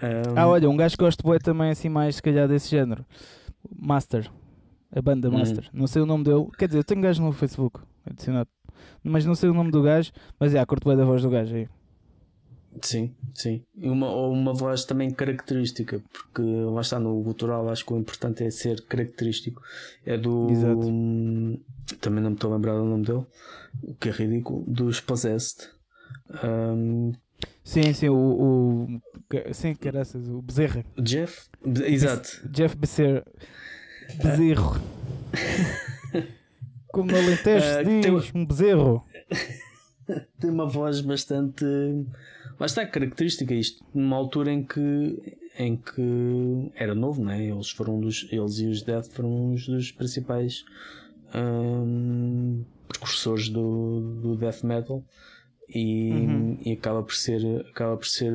Um, 0.00 0.38
Ah, 0.38 0.46
olha, 0.46 0.70
um 0.70 0.76
gajo 0.76 0.96
que 0.96 1.02
gosto 1.04 1.22
bué 1.24 1.38
também 1.38 1.70
assim 1.70 1.88
mais 1.88 2.16
se 2.16 2.22
calhar 2.22 2.46
desse 2.48 2.70
género. 2.70 3.04
Master. 3.76 4.30
A 4.90 5.02
banda 5.02 5.28
Uhum. 5.28 5.38
Master. 5.38 5.68
Não 5.72 5.86
sei 5.86 6.00
o 6.00 6.06
nome 6.06 6.24
dele. 6.24 6.46
Quer 6.56 6.68
dizer, 6.68 6.78
eu 6.78 6.84
tenho 6.84 7.00
gajo 7.02 7.22
no 7.22 7.32
Facebook 7.32 7.80
adicionado. 8.06 8.48
Mas 9.02 9.26
não 9.26 9.34
sei 9.34 9.50
o 9.50 9.54
nome 9.54 9.70
do 9.70 9.82
gajo. 9.82 10.12
Mas 10.40 10.54
é, 10.54 10.64
curto 10.64 10.88
bem 10.88 10.96
da 10.96 11.04
voz 11.04 11.20
do 11.22 11.28
gajo 11.28 11.54
aí. 11.54 11.68
Sim, 12.82 13.12
sim. 13.34 13.62
E 13.76 13.88
uma, 13.88 14.08
ou 14.10 14.32
uma 14.32 14.52
voz 14.54 14.84
também 14.84 15.10
característica, 15.10 16.00
porque 16.12 16.42
lá 16.42 16.80
está 16.80 16.98
no 17.00 17.20
gutural, 17.22 17.68
acho 17.68 17.84
que 17.84 17.92
o 17.92 17.98
importante 17.98 18.44
é 18.44 18.50
ser 18.50 18.80
característico. 18.82 19.60
É 20.06 20.16
do. 20.16 20.48
Exato. 20.50 20.80
Também 22.00 22.22
não 22.22 22.30
me 22.30 22.36
estou 22.36 22.52
a 22.52 22.56
lembrar 22.56 22.74
do 22.74 22.84
nome 22.84 23.04
dele, 23.04 23.26
o 23.82 23.94
que 23.94 24.08
é 24.10 24.12
ridículo. 24.12 24.64
Dos 24.66 25.00
Possessed. 25.00 25.68
Um, 26.44 27.12
Sim, 27.64 27.92
sim, 27.92 28.08
o. 28.08 28.16
o 28.16 29.00
que- 29.28 29.52
sim, 29.54 29.74
caraças, 29.74 30.28
o 30.28 30.40
Bezerra. 30.42 30.84
Jeff? 31.00 31.48
Exato. 31.84 32.48
Jeff 32.50 32.76
Becerra. 32.76 33.24
Bezerro. 34.22 34.80
Como 36.92 37.10
no 37.12 37.18
Alentejo 37.18 37.64
Ah, 37.66 37.78
se 37.78 37.84
tem- 37.84 38.00
diz, 38.18 38.32
um 38.34 38.44
bezerro. 38.46 39.04
tem 40.40 40.50
uma 40.50 40.66
voz 40.66 41.00
bastante 41.02 41.64
lá 42.58 42.66
está 42.66 42.86
característica 42.86 43.54
isto 43.54 43.84
numa 43.94 44.16
altura 44.16 44.52
em 44.52 44.62
que 44.64 45.38
em 45.58 45.76
que 45.76 46.70
era 46.74 46.94
novo 46.94 47.24
né 47.24 47.44
eles 47.46 47.70
foram 47.70 47.96
um 47.96 48.00
dos 48.00 48.26
eles 48.30 48.58
e 48.60 48.66
os 48.66 48.82
Death 48.82 49.08
foram 49.12 49.52
uns 49.52 49.66
dos 49.66 49.90
principais 49.92 50.64
hum, 51.34 52.64
precursores 52.86 53.48
do, 53.48 54.00
do 54.22 54.36
death 54.36 54.62
metal 54.64 55.04
e, 55.68 56.10
Uhum. 56.10 56.58
e 56.64 56.72
acaba 56.72 57.02
por 57.02 57.14
ser 57.14 57.44
acaba 57.70 57.96
por 57.96 58.06
ser 58.06 58.32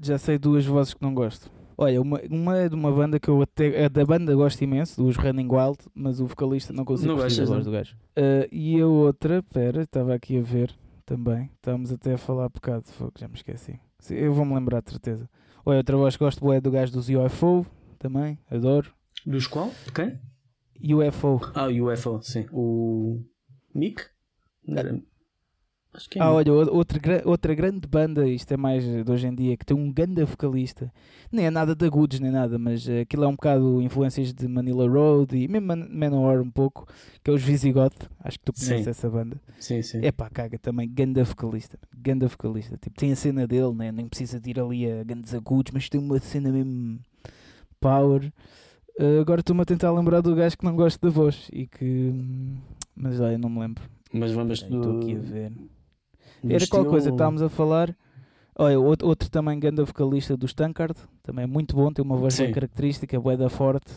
Já 0.00 0.16
sei 0.18 0.38
duas 0.38 0.64
vozes 0.64 0.94
que 0.94 1.02
não 1.02 1.12
gosto. 1.12 1.50
Olha, 1.76 2.00
uma, 2.00 2.20
uma 2.30 2.58
é 2.58 2.68
de 2.68 2.74
uma 2.74 2.90
banda 2.92 3.18
que 3.20 3.28
eu 3.28 3.40
até. 3.42 3.84
A 3.84 3.88
da 3.88 4.04
banda 4.04 4.34
gosto 4.34 4.60
imenso, 4.62 5.02
dos 5.02 5.16
Running 5.16 5.48
Wild, 5.48 5.78
mas 5.94 6.20
o 6.20 6.26
vocalista 6.26 6.72
não 6.72 6.84
consigo 6.84 7.08
Não 7.08 7.16
gostas, 7.16 7.48
voz 7.48 7.64
não? 7.64 7.72
do 7.72 7.76
gajo. 7.76 7.96
Ah, 8.16 8.48
e 8.50 8.80
a 8.80 8.86
outra, 8.86 9.42
pera, 9.44 9.82
estava 9.82 10.14
aqui 10.14 10.38
a 10.38 10.42
ver 10.42 10.72
também. 11.08 11.50
Estávamos 11.56 11.90
até 11.90 12.12
a 12.14 12.18
falar 12.18 12.44
há 12.44 12.48
bocado, 12.50 12.84
fogo, 12.88 13.12
já 13.18 13.26
me 13.26 13.34
esqueci. 13.34 13.80
Eu 14.10 14.32
vou-me 14.34 14.54
lembrar 14.54 14.82
de 14.82 14.90
certeza. 14.90 15.28
Olha, 15.64 15.78
outra 15.78 15.96
voz 15.96 16.16
que 16.16 16.22
gosto 16.24 16.40
boa 16.40 16.56
é 16.56 16.60
do 16.60 16.70
gajo 16.70 16.92
dos 16.92 17.08
UFO, 17.08 17.66
também, 17.98 18.38
adoro. 18.50 18.92
dos 19.26 19.46
qual? 19.46 19.70
de 19.86 19.92
quem? 19.92 20.20
UFO. 20.94 21.40
ah 21.54 21.66
UFO 21.66 22.20
sim 22.22 22.46
o 22.52 23.20
Mick 23.74 24.02
Não 24.64 24.76
era- 24.78 25.02
acho 25.94 26.08
que 26.08 26.18
é 26.18 26.22
Ah, 26.22 26.30
olha, 26.32 26.52
outra, 26.52 27.22
outra 27.24 27.54
grande 27.54 27.86
banda, 27.88 28.26
isto 28.28 28.52
é 28.52 28.56
mais 28.56 28.84
de 28.84 29.10
hoje 29.10 29.26
em 29.26 29.34
dia, 29.34 29.56
que 29.56 29.64
tem 29.66 29.76
um 29.76 29.90
grande 29.92 30.22
vocalista. 30.24 30.92
Nem 31.30 31.46
é 31.46 31.50
nada 31.50 31.74
da 31.74 31.88
Goods, 31.88 32.20
nem 32.20 32.30
nada, 32.30 32.58
mas 32.58 32.88
eh, 32.88 33.00
aquilo 33.00 33.24
é 33.24 33.28
um 33.28 33.32
bocado 33.32 33.82
influências 33.82 34.32
de 34.32 34.46
Manila 34.48 34.88
Road 34.88 35.36
e 35.36 35.46
mesmo 35.48 35.66
Man- 35.66 35.88
Manowar 35.90 36.40
um 36.40 36.50
pouco, 36.50 36.86
que 37.22 37.30
é 37.30 37.34
os 37.34 37.42
Visigoth. 37.42 38.08
Acho 38.22 38.38
que 38.38 38.44
tu 38.46 38.52
conheces 38.52 38.84
Sim. 38.84 38.90
essa 38.90 39.10
banda. 39.10 39.40
sim 39.58 39.82
sim 39.82 40.00
É 40.02 40.10
pá, 40.12 40.30
caga 40.30 40.58
também, 40.58 40.88
ganda 40.88 41.22
vocalista. 41.24 41.78
Ganda 41.96 42.26
vocalista. 42.28 42.76
Tipo, 42.78 42.96
tem 42.96 43.12
a 43.12 43.16
cena 43.16 43.46
dele, 43.46 43.72
né? 43.74 43.92
nem 43.92 44.08
precisa 44.08 44.40
de 44.40 44.50
ir 44.50 44.60
ali 44.60 44.90
a 44.90 45.04
grandes 45.04 45.34
agudos, 45.34 45.72
mas 45.72 45.88
tem 45.88 46.00
uma 46.00 46.18
cena 46.18 46.50
mesmo 46.50 46.98
power. 47.80 48.32
Uh, 49.00 49.20
agora 49.20 49.40
estou-me 49.40 49.62
a 49.62 49.64
tentar 49.64 49.92
lembrar 49.92 50.20
do 50.20 50.34
gajo 50.34 50.58
que 50.58 50.64
não 50.64 50.74
gosta 50.74 50.98
da 51.06 51.12
voz 51.12 51.48
e 51.52 51.66
que. 51.66 52.12
Mas 52.96 53.18
lá 53.20 53.32
eu 53.32 53.38
não 53.38 53.48
me 53.48 53.60
lembro. 53.60 53.84
Mas 54.12 54.32
vamos 54.32 54.62
Estou 54.62 54.98
aqui 54.98 55.14
a 55.14 55.18
ver. 55.20 55.52
Era 56.44 56.66
qual 56.68 56.82
coisa 56.84 56.92
que 56.92 56.96
estilo- 56.98 57.14
estávamos 57.16 57.42
a 57.42 57.48
falar. 57.48 57.96
Olha, 58.56 58.78
outro, 58.80 59.06
outro 59.06 59.30
também 59.30 59.58
grande 59.58 59.82
vocalista 59.82 60.36
do 60.36 60.46
Stankard, 60.46 60.94
também 61.22 61.44
é 61.44 61.46
muito 61.46 61.76
bom, 61.76 61.92
tem 61.92 62.04
uma 62.04 62.16
voz 62.16 62.38
bem 62.38 62.50
característica, 62.52 63.18
boeda 63.20 63.48
forte. 63.48 63.92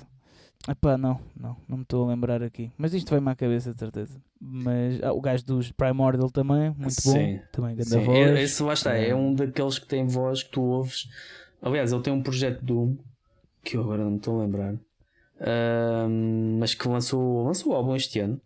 Epá, 0.70 0.96
não, 0.96 1.20
não, 1.36 1.58
não 1.68 1.78
me 1.78 1.82
estou 1.84 2.06
a 2.06 2.10
lembrar 2.10 2.44
aqui. 2.44 2.72
Mas 2.78 2.94
isto 2.94 3.10
veio-me 3.10 3.32
à 3.32 3.36
cabeça, 3.36 3.74
de 3.74 3.80
certeza. 3.80 4.22
Mas 4.39 5.02
ah, 5.02 5.12
o 5.12 5.20
gajo 5.20 5.44
dos 5.44 5.72
Primordial 5.72 6.30
também, 6.30 6.70
muito 6.78 7.02
bom. 7.04 7.12
Sim. 7.14 7.39
Também 7.52 7.76
grande 7.76 7.89
Sim, 7.89 8.00
voz. 8.04 8.18
é- 8.18 8.44
esse 8.44 8.62
lá 8.62 8.74
está, 8.74 8.94
é 8.96 9.10
É. 9.10 9.16
um 9.16 9.34
daqueles 9.34 9.80
que 9.80 9.88
tem 9.88 10.06
voz 10.06 10.44
que 10.44 10.52
tu 10.52 10.62
ouves. 10.62 11.10
Aliás, 11.64 11.92
ele 11.92 12.04
tem 12.04 12.14
um 12.14 12.22
projeto 12.22 12.64
Doom 12.64 12.96
que 13.64 13.76
eu 13.76 13.82
agora 13.82 14.04
não 14.04 14.12
me 14.12 14.18
estou 14.18 14.39
a 14.39 14.44
lembrar, 14.44 14.76
ahm, 15.39 16.58
mas 16.60 16.74
que 16.74 16.88
lançou, 16.88 17.44
lançou 17.44 17.74
o 17.74 17.76
álbum 17.76 17.96
este 17.96 18.20
ano. 18.20 18.39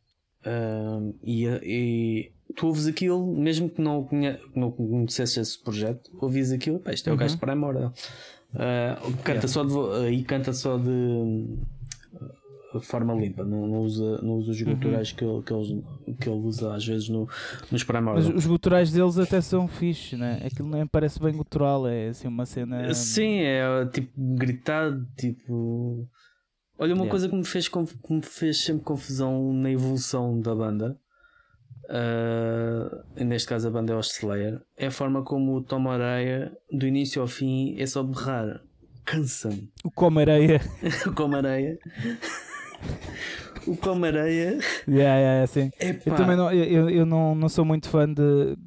E, 1.23 1.45
e 1.63 2.31
tu 2.55 2.67
ouves 2.67 2.85
aquilo, 2.87 3.25
mesmo 3.35 3.69
que 3.69 3.81
não, 3.81 4.03
conhe, 4.03 4.33
que 4.33 4.59
não 4.59 4.71
conhecesse 4.71 5.39
esse 5.39 5.57
projeto, 5.61 6.11
ouvias 6.21 6.51
aquilo, 6.51 6.79
pá, 6.79 6.93
isto 6.93 7.07
é 7.07 7.11
o 7.11 7.15
Uhum. 7.15 7.19
gajo 7.19 7.33
de 7.35 7.41
Primordial. 7.41 7.93
Ah, 8.53 8.97
canta 9.23 9.47
Yeah. 9.47 9.47
só 9.47 9.63
de, 9.63 10.05
aí 10.07 10.23
canta 10.23 10.53
só 10.53 10.77
de 10.77 10.89
uh, 12.73 12.79
forma 12.81 13.13
limpa, 13.13 13.43
não, 13.43 13.67
não 13.67 13.79
usa, 13.81 14.21
não 14.21 14.33
usa 14.35 14.51
os 14.51 14.61
Uhum. 14.61 14.73
guturais 14.75 15.11
que, 15.11 15.25
ele, 15.25 15.41
que, 15.43 15.53
ele, 15.53 15.83
que 16.21 16.29
ele 16.29 16.39
usa 16.39 16.73
às 16.73 16.85
vezes 16.85 17.09
no, 17.09 17.21
nos 17.71 17.71
Mas 17.71 17.83
Primordial. 17.83 18.35
os 18.35 18.45
guturais 18.45 18.91
deles 18.91 19.17
até 19.17 19.41
são 19.41 19.67
fixe, 19.67 20.15
né? 20.15 20.41
Aquilo 20.45 20.69
nem 20.69 20.85
parece 20.87 21.19
bem 21.19 21.33
gutural, 21.35 21.87
é 21.87 22.09
assim 22.09 22.27
uma 22.27 22.45
cena. 22.45 22.93
Sim, 22.93 23.39
é 23.39 23.85
tipo 23.91 24.11
gritado, 24.17 25.05
tipo. 25.17 26.07
Olha, 26.77 26.93
uma 26.93 27.03
Yeah. 27.05 27.09
coisa 27.09 27.29
que 27.29 27.35
me, 27.35 27.45
fez, 27.45 27.67
que 27.69 27.77
me 28.13 28.21
fez 28.21 28.63
sempre 28.63 28.83
confusão 28.83 29.53
na 29.53 29.71
evolução 29.71 30.39
da 30.41 30.53
banda, 30.53 30.97
e 33.17 33.23
neste 33.23 33.47
caso 33.47 33.67
a 33.67 33.71
banda 33.71 33.93
é 33.93 33.95
o 33.95 33.99
Slayer, 33.99 34.61
é 34.77 34.87
a 34.87 34.91
forma 34.91 35.23
como 35.23 35.55
o 35.55 35.61
Tom 35.61 35.89
Areia, 35.89 36.51
do 36.71 36.85
início 36.85 37.21
ao 37.21 37.27
fim, 37.27 37.75
é 37.79 37.85
só 37.85 38.03
berrar. 38.03 38.61
Cansa-me. 39.05 39.69
O 39.83 39.91
Como 39.91 40.19
Areia. 40.19 40.59
O 41.07 41.13
Como 41.13 41.35
Areia. 41.35 41.77
o 43.67 43.77
Como 43.77 44.03
Areia. 44.05 44.57
yeah, 44.87 45.15
yeah, 45.19 45.43
assim. 45.43 45.69
Eu 46.05 46.15
também 46.15 46.35
não, 46.35 46.51
eu, 46.51 46.89
eu 46.89 47.05
não, 47.05 47.35
não 47.35 47.47
sou 47.47 47.63
muito 47.63 47.87
fã 47.87 48.11
de. 48.11 48.57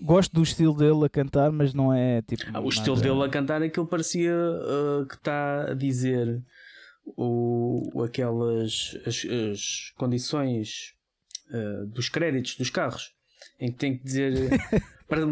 Gosto 0.00 0.34
do 0.34 0.42
estilo 0.42 0.74
dele 0.76 1.04
a 1.04 1.08
cantar, 1.08 1.50
mas 1.52 1.72
não 1.72 1.92
é 1.94 2.20
tipo. 2.22 2.42
Ah, 2.52 2.60
o 2.60 2.68
estilo 2.68 2.96
nada- 2.96 3.08
dele 3.08 3.22
a 3.24 3.28
cantar 3.28 3.62
é 3.62 3.68
que 3.68 3.78
ele 3.80 3.86
parecia 3.88 4.34
ah, 4.34 5.06
que 5.08 5.14
está 5.14 5.70
a 5.70 5.74
dizer 5.74 6.42
o, 7.16 8.02
aquelas 8.02 8.96
as, 9.06 9.24
as 9.52 9.92
condições 9.96 10.94
ah, 11.52 11.84
dos 11.86 12.08
créditos 12.08 12.56
dos 12.56 12.70
carros 12.70 13.12
em 13.60 13.70
que 13.70 13.78
tem 13.78 13.96
que 13.96 14.04
dizer 14.04 14.32
para- 15.08 15.22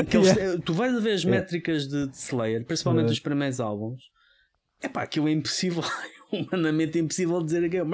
aqueles- 0.00 0.60
tu 0.64 0.72
vais 0.74 0.94
a 0.94 1.00
ver 1.00 1.12
as 1.12 1.22
Yeah. 1.22 1.40
métricas 1.40 1.86
de, 1.86 2.08
de 2.08 2.16
Slayer, 2.16 2.64
principalmente 2.64 3.02
Yeah. 3.04 3.12
os 3.12 3.20
primeiros 3.20 3.60
álbuns. 3.60 4.02
É 4.80 4.88
pá, 4.88 5.02
aquilo 5.02 5.28
é 5.28 5.32
impossível, 5.32 5.82
humanamente 6.32 6.98
impossível 6.98 7.42
dizer 7.42 7.64
aquilo. 7.64 7.86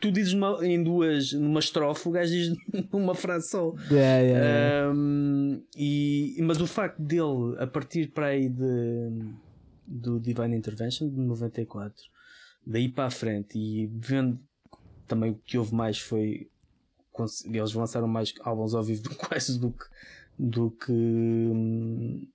Tu 0.00 0.10
dizes 0.10 0.34
numa- 0.34 0.66
em 0.66 0.82
duas, 0.82 1.32
numa 1.32 1.60
estrofe, 1.60 2.08
o 2.08 2.12
gajo 2.12 2.30
diz 2.32 2.54
numa 2.92 3.14
frase 3.14 3.48
só. 3.48 3.72
Um, 4.92 5.62
e, 5.76 6.36
mas 6.42 6.60
o 6.60 6.66
facto 6.66 7.00
dele, 7.00 7.56
a 7.58 7.66
partir 7.66 8.08
para 8.08 8.26
aí 8.26 8.48
de, 8.48 9.08
do 9.92 10.18
Divine 10.18 10.56
Intervention 10.56 11.08
de 11.08 11.16
94, 11.16 12.02
daí 12.66 12.88
para 12.88 13.06
a 13.06 13.10
frente, 13.10 13.58
e 13.58 13.86
vendo 13.86 14.40
também 15.06 15.30
o 15.30 15.34
que 15.44 15.58
houve 15.58 15.74
mais 15.74 15.98
foi. 15.98 16.48
Eles 17.44 17.74
lançaram 17.74 18.08
mais 18.08 18.32
álbuns 18.40 18.74
ao 18.74 18.82
vivo 18.82 19.02
do, 19.02 19.14
quase 19.14 19.60
do 19.60 19.70
que, 19.70 19.84
do 20.38 20.70
que, 20.70 20.92
hum, 20.92 22.26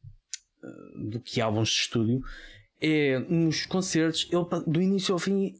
do 1.09 1.19
que 1.19 1.41
álbuns 1.41 1.69
de 1.69 1.75
estúdio. 1.75 2.23
É 2.79 3.17
nos 3.17 3.65
concertos, 3.65 4.29
ele, 4.31 4.63
do 4.67 4.79
início 4.79 5.13
ao 5.13 5.19
fim, 5.19 5.59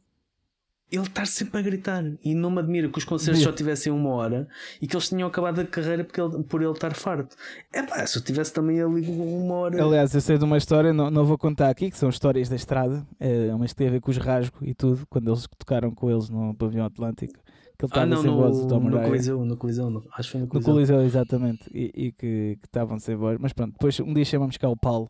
ele 0.90 1.02
estar 1.02 1.26
sempre 1.26 1.58
a 1.60 1.62
gritar. 1.62 2.02
E 2.24 2.34
não 2.34 2.50
me 2.50 2.58
admira 2.60 2.88
que 2.88 2.96
os 2.98 3.04
concertos 3.04 3.42
só 3.42 3.52
tivessem 3.52 3.92
uma 3.92 4.10
hora 4.10 4.48
e 4.80 4.86
que 4.86 4.96
eles 4.96 5.08
tinham 5.08 5.28
acabado 5.28 5.60
a 5.60 5.64
carreira 5.66 6.02
porque 6.04 6.20
ele- 6.20 6.42
por 6.44 6.62
ele 6.62 6.72
estar 6.72 6.94
farto. 6.94 7.36
É 7.72 7.82
pá, 7.82 8.06
se 8.06 8.18
eu 8.18 8.22
tivesse 8.22 8.52
também 8.52 8.80
ali 8.80 9.06
uma 9.10 9.54
hora. 9.54 9.82
Aliás, 9.84 10.14
eu 10.14 10.20
sei 10.20 10.38
de 10.38 10.44
uma 10.44 10.56
história, 10.56 10.92
não, 10.92 11.10
não 11.10 11.24
vou 11.24 11.36
contar 11.36 11.68
aqui, 11.68 11.90
que 11.90 11.98
são 11.98 12.08
histórias 12.08 12.48
da 12.48 12.56
estrada, 12.56 13.06
é, 13.20 13.52
mas 13.58 13.72
que 13.72 13.76
tem 13.76 13.88
a 13.88 13.90
ver 13.90 14.00
com 14.00 14.10
os 14.10 14.16
rasgos 14.16 14.60
e 14.66 14.72
tudo, 14.74 15.06
quando 15.10 15.28
eles 15.30 15.46
tocaram 15.58 15.90
com 15.94 16.10
eles 16.10 16.28
no 16.30 16.54
pavilhão 16.54 16.86
Atlântico. 16.86 17.34
Que 17.78 17.84
ele 17.84 17.92
ah, 17.94 18.06
não, 18.06 18.22
sem 18.22 18.30
voz, 18.30 18.56
no, 18.58 18.66
Tom 18.66 18.80
no 18.80 18.88
Araya. 18.88 19.06
Coliseu, 19.08 19.44
no 19.44 19.56
Coliseu, 19.56 19.88
no- 19.88 20.02
acho 20.16 20.28
que 20.28 20.32
foi 20.32 20.40
no 20.40 20.46
No 20.46 20.50
Coliseu. 20.50 20.72
Coliseu, 20.74 21.02
exatamente. 21.02 21.70
E, 21.72 21.92
e 21.94 22.12
que 22.12 22.58
que 22.60 22.66
estavam 22.66 22.98
sem 22.98 23.14
voz. 23.14 23.38
Mas 23.38 23.52
pronto, 23.52 23.72
depois 23.72 24.00
um 24.00 24.12
dia 24.12 24.24
chamamos 24.24 24.56
cá 24.56 24.68
o 24.68 24.76
Paulo 24.76 25.08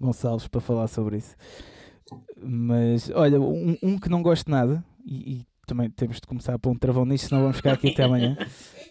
Gonçalves 0.00 0.46
para 0.46 0.60
falar 0.60 0.86
sobre 0.86 1.16
isso. 1.16 1.34
Mas 2.40 3.10
olha, 3.14 3.40
um, 3.40 3.76
um 3.82 3.98
que 3.98 4.08
não 4.08 4.22
gosto 4.22 4.50
nada, 4.50 4.84
e, 5.08 5.32
e 5.40 5.46
também 5.66 5.90
temos 5.90 6.16
de 6.16 6.26
começar 6.26 6.54
a 6.54 6.58
pôr 6.58 6.70
um 6.70 6.74
travão 6.78 7.04
nisto, 7.04 7.28
senão 7.28 7.42
vamos 7.42 7.56
ficar 7.58 7.72
aqui 7.72 7.88
até 7.90 8.04
amanhã. 8.04 8.36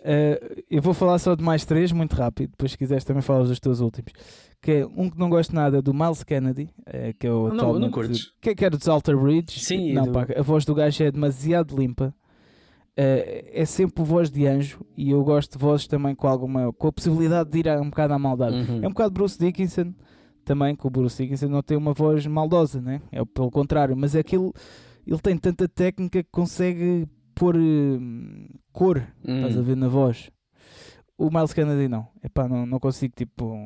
Eh, 0.10 0.64
eu 0.70 0.82
vou 0.82 0.94
falar 0.94 1.18
só 1.20 1.36
de 1.36 1.44
mais 1.44 1.66
três, 1.66 1.92
muito 1.92 2.16
rápido. 2.16 2.52
Depois, 2.52 2.72
se 2.72 2.78
quiseres, 2.78 3.04
também 3.04 3.22
falas 3.22 3.50
dos 3.50 3.60
teus 3.60 3.82
últimos. 3.82 4.14
Que 4.62 4.72
é 4.72 4.86
um 4.86 5.10
que 5.10 5.18
não 5.20 5.28
gosto 5.30 5.54
nada 5.54 5.82
do 5.82 5.94
Miles 5.94 6.24
Kennedy, 6.24 6.70
eh, 6.86 7.14
que 7.20 7.28
é 7.28 7.32
o 7.32 7.48
Não, 7.50 7.56
não 7.56 7.56
atualmente- 7.66 7.92
curtes? 7.92 8.32
que, 8.40 8.56
que 8.56 8.64
era 8.64 8.78
dos 8.78 8.88
Alter 8.88 9.18
Bridge. 9.18 9.60
Sim, 9.60 9.94
não, 9.94 10.04
do- 10.06 10.12
pá, 10.14 10.26
a 10.38 10.42
voz 10.42 10.64
do 10.64 10.74
gajo 10.76 11.04
é 11.04 11.12
demasiado 11.12 11.76
limpa. 11.76 12.14
Eh, 12.96 13.52
é 13.54 13.66
sempre 13.66 14.04
voz 14.04 14.30
de 14.32 14.48
anjo 14.48 14.80
e 14.96 15.12
eu 15.12 15.24
gosto 15.24 15.58
de 15.58 15.58
vozes 15.64 15.88
também 15.88 16.16
com 16.16 16.28
alguma 16.28 16.72
com 16.74 16.88
a 16.88 16.92
possibilidade 16.92 17.50
de 17.52 17.60
ir 17.60 17.68
a- 17.70 17.82
um 17.82 17.90
bocado 17.90 18.14
à 18.14 18.20
maldade. 18.20 18.56
Uhum. 18.56 18.84
É 18.84 18.88
um 18.88 18.92
bocado 18.92 19.12
Bruce 19.12 19.38
Dickinson 19.38 19.94
também, 20.46 20.76
que 20.76 20.88
o 20.88 20.90
Bruce 20.90 21.22
Dickinson 21.22 21.48
não 21.48 21.62
tem 21.62 21.76
uma 21.78 21.94
voz 21.94 22.26
maldosa, 22.26 22.80
né? 22.80 23.02
é 23.12 23.24
pelo 23.26 23.52
contrário, 23.52 23.98
mas 23.98 24.16
é 24.16 24.20
aquilo 24.20 24.54
ele 25.08 25.20
tem 25.20 25.38
tanta 25.38 25.68
técnica 25.68 26.22
que 26.24 26.30
consegue 26.32 27.08
pôr 27.34 27.56
hum, 27.56 28.48
cor, 28.72 28.98
Hum. 29.26 29.36
estás 29.38 29.58
a 29.58 29.62
ver 29.62 29.76
na 29.78 29.88
voz. 29.88 30.30
O 31.18 31.30
Miles 31.32 31.54
Kennedy 31.54 31.88
não, 31.88 32.08
Epá, 32.24 32.48
não, 32.48 32.66
não 32.66 32.80
consigo 32.80 33.14
tipo 33.16 33.58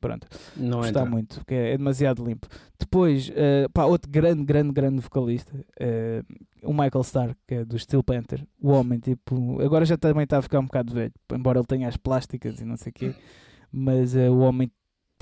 pronto, 0.00 0.26
Não 0.56 0.78
gostar 0.78 1.00
entra. 1.00 1.10
muito, 1.10 1.36
porque 1.36 1.54
é, 1.54 1.72
é 1.72 1.78
demasiado 1.78 2.24
limpo. 2.24 2.46
Depois, 2.78 3.30
eh, 3.34 3.66
pá, 3.72 3.84
outro 3.86 4.10
grande, 4.10 4.44
grande, 4.44 4.72
grande 4.72 5.00
vocalista, 5.00 5.52
eh, 5.80 6.22
o 6.62 6.72
Michael 6.72 7.00
Stark, 7.02 7.36
que 7.46 7.54
é 7.56 7.64
do 7.64 7.76
Steel 7.78 8.02
Panther. 8.04 8.46
O 8.60 8.70
homem, 8.70 8.98
tipo, 9.00 9.60
agora 9.62 9.84
já 9.84 9.96
também 9.96 10.24
está 10.24 10.38
a 10.38 10.42
ficar 10.42 10.60
um 10.60 10.66
bocado 10.66 10.92
velho, 10.94 11.12
embora 11.32 11.58
ele 11.58 11.66
tenha 11.66 11.88
as 11.88 11.96
plásticas 11.96 12.60
e 12.60 12.64
não 12.64 12.76
sei 12.76 12.90
o 12.90 12.92
quê, 12.94 13.14
mas 13.72 14.14
eh, 14.14 14.28
o 14.30 14.38
homem. 14.40 14.70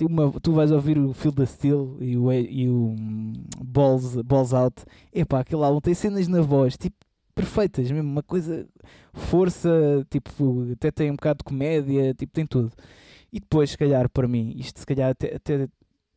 Uma, 0.03 0.33
tu 0.41 0.53
vais 0.53 0.73
ouvir 0.73 0.99
o 0.99 1.13
Feel 1.13 1.33
the 1.33 1.47
Steel 1.47 1.97
e 2.01 2.17
o, 2.17 2.33
e 2.33 2.69
o 2.69 2.95
hum, 2.99 3.33
Balls, 3.65 4.21
Balls 4.23 4.53
Out. 4.53 4.85
Epá, 5.13 5.41
aquele 5.41 5.63
álbum 5.63 5.81
tem 5.81 5.95
cenas 5.95 6.27
na 6.27 6.41
voz, 6.41 6.77
tipo, 6.77 6.97
perfeitas 7.35 7.91
mesmo, 7.91 8.11
uma 8.11 8.23
coisa, 8.23 8.67
força, 9.13 10.05
tipo, 10.11 10.67
até 10.73 10.91
tem 10.91 11.11
um 11.11 11.17
bocado 11.17 11.39
de 11.39 11.45
comédia, 11.45 12.13
tipo, 12.15 12.33
tem 12.33 12.47
tudo. 12.47 12.73
E 13.33 13.39
depois, 13.39 13.71
se 13.71 13.79
calhar, 13.79 14.09
para 14.09 14.27
mim, 14.27 14.55
isto 14.57 14.81
se 14.81 14.87
calhar 14.87 15.11
até, 15.11 15.37
até 15.37 15.69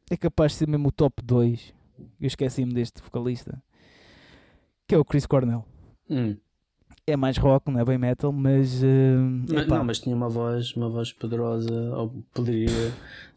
é 0.10 0.18
capaz 0.18 0.54
de 0.54 0.60
ser 0.60 0.68
mesmo 0.68 0.88
o 0.88 0.92
top 0.92 1.22
2. 1.24 1.74
Eu 2.20 2.28
esqueci-me 2.28 2.74
deste 2.74 3.02
vocalista, 3.02 3.62
que 4.88 4.96
é 4.96 4.98
o 4.98 5.06
Chris 5.06 5.26
Cornell. 5.26 5.66
Hum. 6.10 6.38
É 7.10 7.16
mais 7.16 7.38
rock, 7.38 7.72
não 7.72 7.80
é 7.80 7.86
bem 7.86 7.98
metal, 7.98 8.34
mas. 8.34 8.84
eh, 8.84 9.16
Mas, 9.48 9.66
não, 9.66 9.82
mas 9.86 10.00
tinha 10.00 10.14
uma 10.14 10.28
voz, 10.28 10.74
uma 10.76 10.90
voz 10.90 11.14
poderosa, 11.14 11.72
ou 11.96 12.10
poderia 12.34 12.68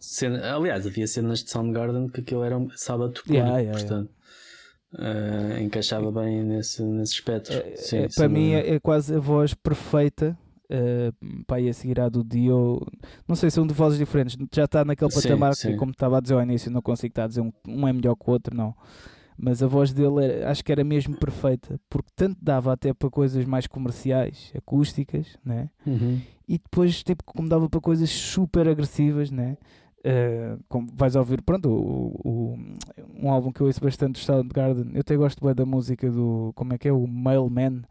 ser. 0.01 0.33
Aliás, 0.43 0.85
havia 0.89 1.07
cenas 1.07 1.45
de 1.45 1.51
Soundgarden 1.51 2.09
que 2.09 2.21
aquilo 2.21 2.43
era 2.43 2.59
um 2.59 2.69
sábado 2.75 3.13
puro, 3.25 3.33
Yeah, 3.37 3.59
yeah, 3.61 3.79
portanto. 3.79 4.11
eh, 4.99 5.63
encaixava 5.63 6.11
bem 6.11 6.43
nesse, 6.43 6.83
nesse 6.83 7.13
espectro. 7.13 7.55
É- 7.55 7.77
Sim, 7.77 7.97
é- 7.99 8.09
para 8.09 8.29
mim 8.29 8.51
é, 8.55 8.75
é 8.75 8.81
quase 8.81 9.15
a 9.15 9.21
voz 9.21 9.55
perfeita 9.55 10.37
uh, 10.69 11.45
para 11.47 11.61
ir 11.61 11.69
a 11.69 11.73
seguir 11.73 12.01
à 12.01 12.09
do 12.09 12.25
Dio. 12.25 12.85
Não 13.29 13.37
sei, 13.37 13.53
são 13.53 13.65
de 13.65 13.73
vozes 13.73 14.01
diferentes. 14.01 14.37
Já 14.53 14.65
está 14.65 14.85
naquele 14.85 15.13
Sim, 15.13 15.23
patamar 15.23 15.55
sim. 15.55 15.71
que, 15.71 15.77
como 15.77 15.93
estava 15.93 16.19
a 16.19 16.21
dizer 16.21 16.35
ao 16.35 16.43
início, 16.43 16.73
não 16.73 16.83
consigo 16.83 17.13
estar 17.13 17.23
a 17.23 17.29
dizer 17.29 17.41
um, 17.41 17.53
um 17.69 17.87
é 17.87 17.93
melhor 17.93 18.17
que 18.17 18.29
o 18.29 18.33
outro, 18.33 18.53
não. 18.53 18.75
Mas 19.43 19.63
a 19.63 19.67
voz 19.67 19.93
dele 19.93 20.25
era- 20.25 20.51
acho 20.51 20.63
que 20.63 20.71
era 20.71 20.85
mesmo 20.85 21.17
perfeita, 21.17 21.81
porque 21.89 22.11
tanto 22.15 22.37
dava 22.43 22.73
até 22.73 22.93
para 22.93 23.09
coisas 23.09 23.45
mais 23.47 23.67
comerciais, 23.67 24.53
acústicas, 24.57 25.39
né? 25.45 25.71
Uhum. 25.87 26.21
e 26.49 26.59
depois 26.59 27.03
tipo 27.05 27.23
como 27.25 27.49
dava 27.49 27.69
para 27.71 27.81
coisas 27.81 28.11
super 28.11 28.69
agressivas 28.69 29.31
né 29.31 29.57
Eh, 30.03 30.57
como 30.69 30.89
vais 30.95 31.15
ouvir 31.15 31.43
pronto 31.43 31.69
o, 31.69 32.21
o- 32.25 32.59
um 33.23 33.31
álbum 33.31 33.53
que 33.53 33.61
eu 33.61 33.67
ouço 33.67 33.81
bastante 33.83 34.13
do 34.15 34.19
Soundgarden 34.19 34.91
eu 34.95 35.01
até 35.03 35.15
gosto 35.15 35.45
bem 35.45 35.55
da 35.55 35.67
música 35.67 36.11
do 36.11 36.53
como 36.57 36.73
é 36.73 36.79
que 36.79 36.89
é 36.89 36.93
o 36.93 37.07
Mailman 37.07 37.83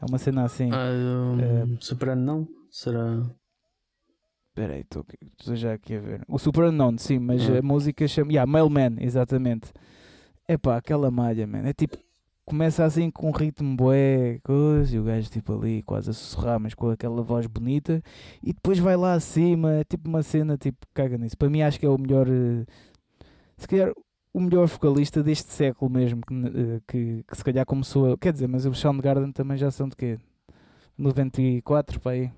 é 0.00 0.04
uma 0.08 0.16
cena 0.16 0.44
assim 0.44 0.70
Ah, 0.72 0.90
um, 1.34 1.40
Eh, 1.40 1.76
Soprano 1.80 2.22
não? 2.22 2.48
Será? 2.70 3.28
espera 4.50 4.74
aí 4.74 4.80
estou 4.82 5.04
já 5.56 5.72
aqui 5.72 5.94
a 5.96 6.00
ver 6.00 6.22
o 6.28 6.38
Super 6.38 6.64
Unknown 6.66 6.96
sim 6.98 7.18
mas 7.18 7.42
Ah. 7.50 7.58
a 7.58 7.62
música 7.62 8.06
chama 8.08 8.30
yeah, 8.32 8.50
Mailman 8.50 8.96
exatamente 9.00 9.72
É 10.50 10.58
pá, 10.58 10.78
aquela 10.78 11.12
malha, 11.12 11.46
man. 11.46 11.60
É 11.60 11.72
tipo, 11.72 11.96
começa 12.44 12.84
assim 12.84 13.08
com 13.08 13.28
um 13.28 13.30
ritmo 13.30 13.76
bué, 13.76 14.40
coisa, 14.42 14.96
e 14.96 14.98
o 14.98 15.04
gajo 15.04 15.30
tipo 15.30 15.56
ali 15.56 15.80
quase 15.84 16.10
a 16.10 16.12
sussurrar, 16.12 16.58
mas 16.58 16.74
com 16.74 16.90
aquela 16.90 17.22
voz 17.22 17.46
bonita, 17.46 18.02
e 18.42 18.52
depois 18.52 18.80
vai 18.80 18.96
lá 18.96 19.12
acima, 19.12 19.74
é 19.74 19.84
tipo 19.84 20.08
uma 20.08 20.24
cena, 20.24 20.58
tipo, 20.58 20.84
caga 20.92 21.16
nisso. 21.16 21.38
Para 21.38 21.48
mim 21.48 21.62
acho 21.62 21.78
que 21.78 21.86
é 21.86 21.88
o 21.88 21.96
melhor, 21.96 22.26
eh, 22.28 22.66
se 23.56 23.68
calhar, 23.68 23.92
o 24.34 24.40
melhor 24.40 24.66
vocalista 24.66 25.22
deste 25.22 25.52
século 25.52 25.88
mesmo, 25.88 26.20
que, 26.26 26.34
eh, 26.34 26.80
que, 26.84 27.24
que 27.28 27.36
se 27.36 27.44
calhar 27.44 27.64
começou, 27.64 28.14
a, 28.14 28.18
quer 28.18 28.32
dizer, 28.32 28.48
mas 28.48 28.66
os 28.66 28.76
Soundgarden 28.76 29.30
também 29.30 29.56
já 29.56 29.70
são 29.70 29.88
de 29.88 29.94
quê? 29.94 30.18
94, 30.98 32.00
para 32.00 32.10
aí. 32.10 32.32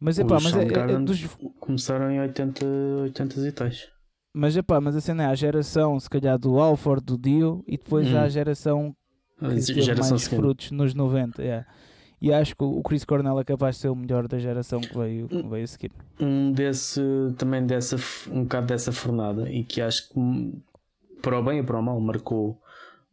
Mas 0.00 0.18
é 0.18 0.24
pá, 0.24 0.38
mas 0.40 0.56
é, 0.56 0.62
é- 0.62 0.98
dos, 0.98 1.36
Começaram 1.60 2.10
em 2.10 2.20
80, 2.20 2.64
80 3.02 3.46
e 3.46 3.52
tais. 3.52 3.99
Mas 4.32 4.56
é 4.56 4.62
pá, 4.62 4.80
mas 4.80 4.94
a 4.96 5.00
cena 5.00 5.24
é 5.24 5.26
a 5.26 5.34
geração, 5.34 5.98
se 5.98 6.08
calhar, 6.08 6.38
do 6.38 6.58
Alford, 6.58 7.04
do 7.04 7.18
Dio, 7.18 7.64
e 7.66 7.76
depois 7.76 8.08
Hum. 8.08 8.16
há 8.16 8.22
a 8.22 8.28
geração 8.28 8.94
que 9.38 9.46
teve 9.48 9.80
Geração 9.82 10.10
mais 10.10 10.22
seguinte. 10.22 10.40
frutos 10.40 10.70
nos 10.70 10.94
90. 10.94 11.42
yeah. 11.42 11.66
E 12.22 12.30
acho 12.32 12.54
que 12.54 12.62
o 12.62 12.82
Chris 12.82 13.02
Cornell 13.04 13.40
é 13.40 13.44
capaz 13.44 13.76
de 13.76 13.80
ser 13.82 13.88
o 13.88 13.96
melhor 13.96 14.28
da 14.28 14.38
geração 14.38 14.78
que 14.80 14.94
veio, 14.96 15.26
que 15.26 15.42
veio 15.48 15.64
a 15.64 15.66
seguir. 15.66 15.90
um 16.20 16.52
desse 16.52 17.00
também 17.38 17.64
dessa 17.64 17.96
um 18.30 18.42
bocado 18.42 18.66
dessa 18.66 18.92
fornada 18.92 19.48
e 19.50 19.64
que 19.64 19.80
acho 19.80 20.10
que 20.10 20.18
hum, 20.20 20.60
para 21.22 21.38
o 21.38 21.42
bem 21.42 21.60
e 21.60 21.62
para 21.62 21.78
o 21.78 21.82
mal 21.82 21.98
marcou 21.98 22.60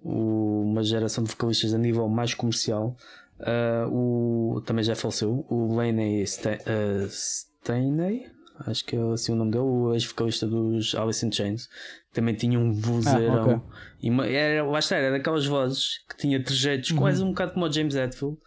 o- 0.03 0.61
uma 0.63 0.83
geração 0.83 1.23
de 1.23 1.29
vocalistas 1.29 1.73
a 1.73 1.77
nível 1.77 2.07
mais 2.09 2.33
comercial 2.33 2.95
Ah, 3.39 3.87
o, 3.89 4.61
também 4.65 4.83
já 4.83 4.95
faleceu 4.95 5.45
o 5.49 5.73
Laney 5.73 6.23
Sta- 6.23 6.57
ah, 6.65 7.05
Staney 7.07 8.25
acho 8.65 8.83
que 8.85 8.95
é 8.95 8.99
assim 9.13 9.31
o 9.31 9.35
nome 9.35 9.51
dele 9.51 9.63
o 9.63 9.93
ex-vocalista 9.93 10.47
dos 10.47 10.95
Alice 10.95 11.25
in 11.25 11.31
Chains 11.31 11.69
também 12.13 12.33
tinha 12.35 12.59
um 12.59 12.71
vozeirão 12.73 13.55
ok. 13.57 13.61
e 14.01 14.09
uma, 14.09 14.25
era, 14.25 14.63
lá 14.63 14.79
está, 14.79 14.95
era 14.95 15.11
daquelas 15.11 15.45
vozes 15.45 15.99
que 16.09 16.17
tinha 16.17 16.43
trejeitos 16.43 16.91
Uhum. 16.91 16.97
quase 16.97 17.23
um 17.23 17.29
bocado 17.29 17.53
como 17.53 17.65
o 17.65 17.71
James 17.71 17.95
Hetfield 17.95 18.37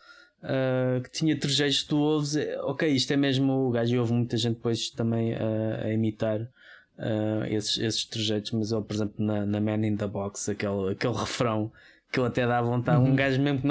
Uh, 0.43 1.03
que 1.03 1.11
tinha 1.11 1.39
trejeitos 1.39 1.85
tu 1.85 1.99
ouves, 1.99 2.35
eh, 2.35 2.59
ok, 2.63 2.89
isto 2.89 3.13
é 3.13 3.17
mesmo 3.17 3.69
o 3.69 3.71
gajo 3.71 3.95
e 3.95 3.99
houve 3.99 4.15
muita 4.15 4.39
gente 4.39 4.55
depois 4.55 4.89
também 4.89 5.35
uh, 5.35 5.85
a 5.85 5.93
imitar 5.93 6.41
uh, 6.41 7.45
esses, 7.51 7.77
esses 7.77 8.07
trejeitos, 8.07 8.51
mas 8.53 8.73
ele, 8.73 8.81
por 8.81 8.95
exemplo, 8.95 9.23
na, 9.23 9.45
na 9.45 9.61
Man 9.61 9.87
in 9.87 9.99
the 9.99 10.07
Box, 10.07 10.51
aquele, 10.51 10.93
aquele 10.93 11.13
refrão 11.13 11.71
que 12.13 12.19
ele 12.19 12.27
até 12.29 12.47
dá 12.47 12.61
vontade, 12.61 13.01
Uhum. 13.03 13.11
um 13.13 13.15
gajo 13.17 13.41
mesmo 13.41 13.63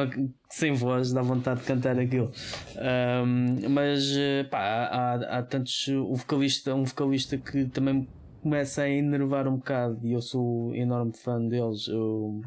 sem 0.49 0.71
voz 0.73 1.11
dá 1.11 1.21
vontade 1.21 1.59
de 1.59 1.65
cantar 1.65 1.99
aquilo. 1.99 2.31
Um, 2.77 3.69
mas 3.69 4.15
eh, 4.17 4.43
pá, 4.45 4.59
há, 4.59 5.37
há 5.39 5.43
tantos. 5.43 5.87
O 5.89 6.15
vocalista, 6.15 6.73
um 6.73 6.83
vocalista 6.85 7.37
que 7.37 7.65
também 7.65 8.07
começa 8.41 8.83
a 8.83 8.89
enervar 8.89 9.47
um 9.47 9.57
bocado 9.57 9.99
e 10.01 10.13
eu 10.13 10.21
sou 10.21 10.73
enorme 10.73 11.11
fã 11.15 11.39
deles. 11.45 11.87
o- 11.89 12.41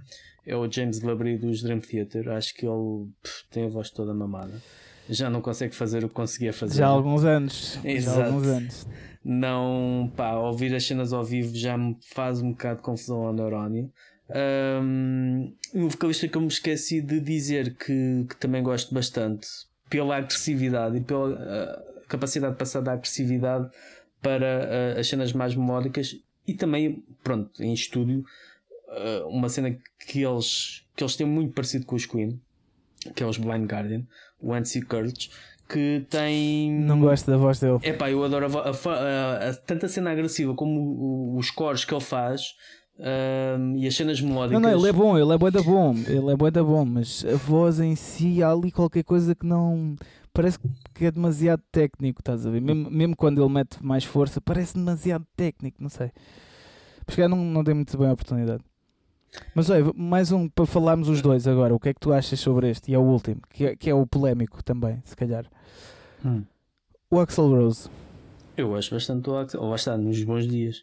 é 0.45 0.57
o 0.57 0.69
James 0.71 1.01
Labrie 1.03 1.37
dos 1.39 1.63
Dream 1.63 1.79
Theater. 1.81 2.29
Acho 2.31 2.55
que 2.55 2.67
ele 2.67 3.07
pff, 3.23 3.45
tem 3.51 3.67
a 3.67 3.69
voz 3.69 3.91
toda 3.91 4.13
mamada. 4.13 4.53
Já 5.09 5.29
não 5.31 5.41
consegue 5.41 5.75
fazer 5.75 6.05
o 6.05 6.09
que 6.09 6.15
conseguia 6.15 6.53
fazer. 6.53 6.79
Já 6.79 6.87
há 6.87 6.91
alguns 6.91 7.25
anos. 7.25 7.75
Já 7.75 7.89
há 7.89 7.93
Exato. 7.93 8.23
alguns 8.23 8.47
anos. 8.49 8.87
Não, 9.25 10.11
pá, 10.17 10.33
ouvir 10.35 10.75
as 10.75 10.85
cenas 10.85 11.13
ao 11.13 11.23
vivo 11.23 11.55
já 11.55 11.77
me 11.79 11.97
faz 12.13 12.43
um 12.43 12.51
bocado 12.51 12.77
de 12.79 12.83
confusão 12.83 13.25
ao 13.27 13.33
neurónio. 13.33 13.89
Um, 14.31 15.53
um 15.75 15.89
vocalista 15.89 16.27
que 16.29 16.37
eu 16.37 16.41
me 16.41 16.49
esqueci 16.49 17.01
de 17.01 17.21
dizer 17.21 17.75
que, 17.77 18.25
que 18.29 18.37
também 18.37 18.63
gosto 18.63 18.95
bastante 18.95 19.47
pela 19.91 20.17
agressividade 20.17 20.97
e 20.97 21.01
pela 21.03 21.35
ah, 21.35 21.83
capacidade 22.09 22.55
de 22.55 22.59
passar 22.59 22.81
da 22.81 22.93
agressividade 22.93 23.69
para 24.23 24.95
ah, 24.97 25.01
as 25.01 25.09
cenas 25.09 25.33
mais 25.33 25.55
melódicas 25.55 26.17
e 26.47 26.55
também, 26.55 27.05
pronto, 27.23 27.63
em 27.63 27.73
estúdio, 27.75 28.25
ah, 28.89 29.27
uma 29.27 29.49
cena 29.49 29.77
que 30.09 30.23
eles, 30.23 30.85
que 30.97 31.03
eles 31.05 31.17
têm 31.17 31.27
muito 31.27 31.53
parecido 31.53 31.85
com 31.85 31.95
os 31.97 32.07
Queen, 32.07 32.41
que 33.15 33.23
é 33.23 33.27
os 33.27 33.37
Blind 33.37 33.71
Guardian, 33.71 34.05
o 34.41 34.55
Ansi 34.55 34.81
Kurtz, 34.83 35.31
que 35.69 36.05
tem. 36.11 36.71
Não 36.73 37.01
gosto 37.01 37.31
da 37.31 37.37
voz 37.37 37.59
dele. 37.61 37.79
É 37.83 37.93
pá, 37.93 38.11
eu 38.11 38.23
adoro 38.25 38.47
a, 38.59 38.61
a, 38.69 38.71
a- 38.71 39.49
a- 39.51 39.55
tanto 39.55 39.87
a 39.87 39.89
cena 39.89 40.11
agressiva 40.11 40.55
como 40.55 41.37
os 41.39 41.51
cores 41.51 41.85
que 41.85 41.95
ele 41.95 42.03
faz 42.03 42.55
ahm, 42.99 43.77
e 43.77 43.87
as 43.87 43.95
cenas 43.95 44.21
Não, 44.21 44.29
melódicas. 44.29 44.63
não, 44.63 44.71
ele 44.71 44.89
é 44.89 44.93
bom, 44.93 45.19
ele 45.19 45.33
é 45.33 45.39
bué 45.39 45.51
da 45.51 45.63
bom, 45.63 45.95
ele 46.07 46.31
é 46.33 46.37
bué 46.37 46.51
da 46.51 46.63
bom, 46.63 46.85
mas 46.85 47.25
a 47.25 47.37
voz 47.37 47.81
em 47.81 47.95
si 47.97 48.43
há 48.43 48.51
ali 48.51 48.71
qualquer 48.71 49.05
coisa 49.05 49.35
que 49.35 49.47
não 49.47 49.97
parece 50.33 50.59
que 50.95 51.05
é 51.05 51.11
demasiado 51.11 51.63
técnico, 51.71 52.21
estás 52.21 52.47
a 52.47 52.51
ver? 52.51 52.61
Mesmo, 52.61 52.91
mesmo 52.91 53.17
quando 53.17 53.43
ele 53.43 53.53
mete 53.53 53.85
mais 53.85 54.05
força, 54.05 54.41
parece 54.41 54.75
demasiado 54.75 55.27
técnico, 55.37 55.83
não 55.83 55.89
sei. 55.91 56.11
Porque 57.05 57.17
calhar 57.17 57.29
não, 57.29 57.45
não 57.45 57.65
dei 57.65 57.75
muito 57.75 57.97
bem 57.99 58.09
a 58.09 58.13
oportunidade. 58.13 58.63
Mas 59.55 59.71
olha, 59.71 59.93
mais 59.95 60.31
um 60.31 60.49
para 60.49 60.67
falarmos 60.67 61.09
os 61.09 61.23
dois 61.23 61.47
agora. 61.47 61.75
O 61.75 61.81
que 61.81 61.89
é 61.89 61.95
que 61.95 62.01
tu 62.01 62.13
achas 62.13 62.39
sobre 62.39 62.71
este? 62.71 62.91
E 62.91 62.95
é 62.95 62.99
o 62.99 63.03
último, 63.03 63.41
que 63.51 63.67
é, 63.67 63.77
que 63.77 63.91
é 63.91 63.95
o 63.95 64.07
polémico 64.07 64.63
também, 64.63 65.03
se 65.05 65.17
calhar. 65.17 65.47
Hum. 66.25 66.43
O 67.11 67.19
Axel 67.19 67.49
Rose. 67.49 67.89
Eu 68.57 68.69
gosto 68.69 68.95
bastante 68.95 69.23
do 69.25 69.37
Axel. 69.37 69.61
Ou 69.63 69.75
está, 69.75 69.97
nos 69.97 70.23
bons 70.23 70.47
dias. 70.47 70.83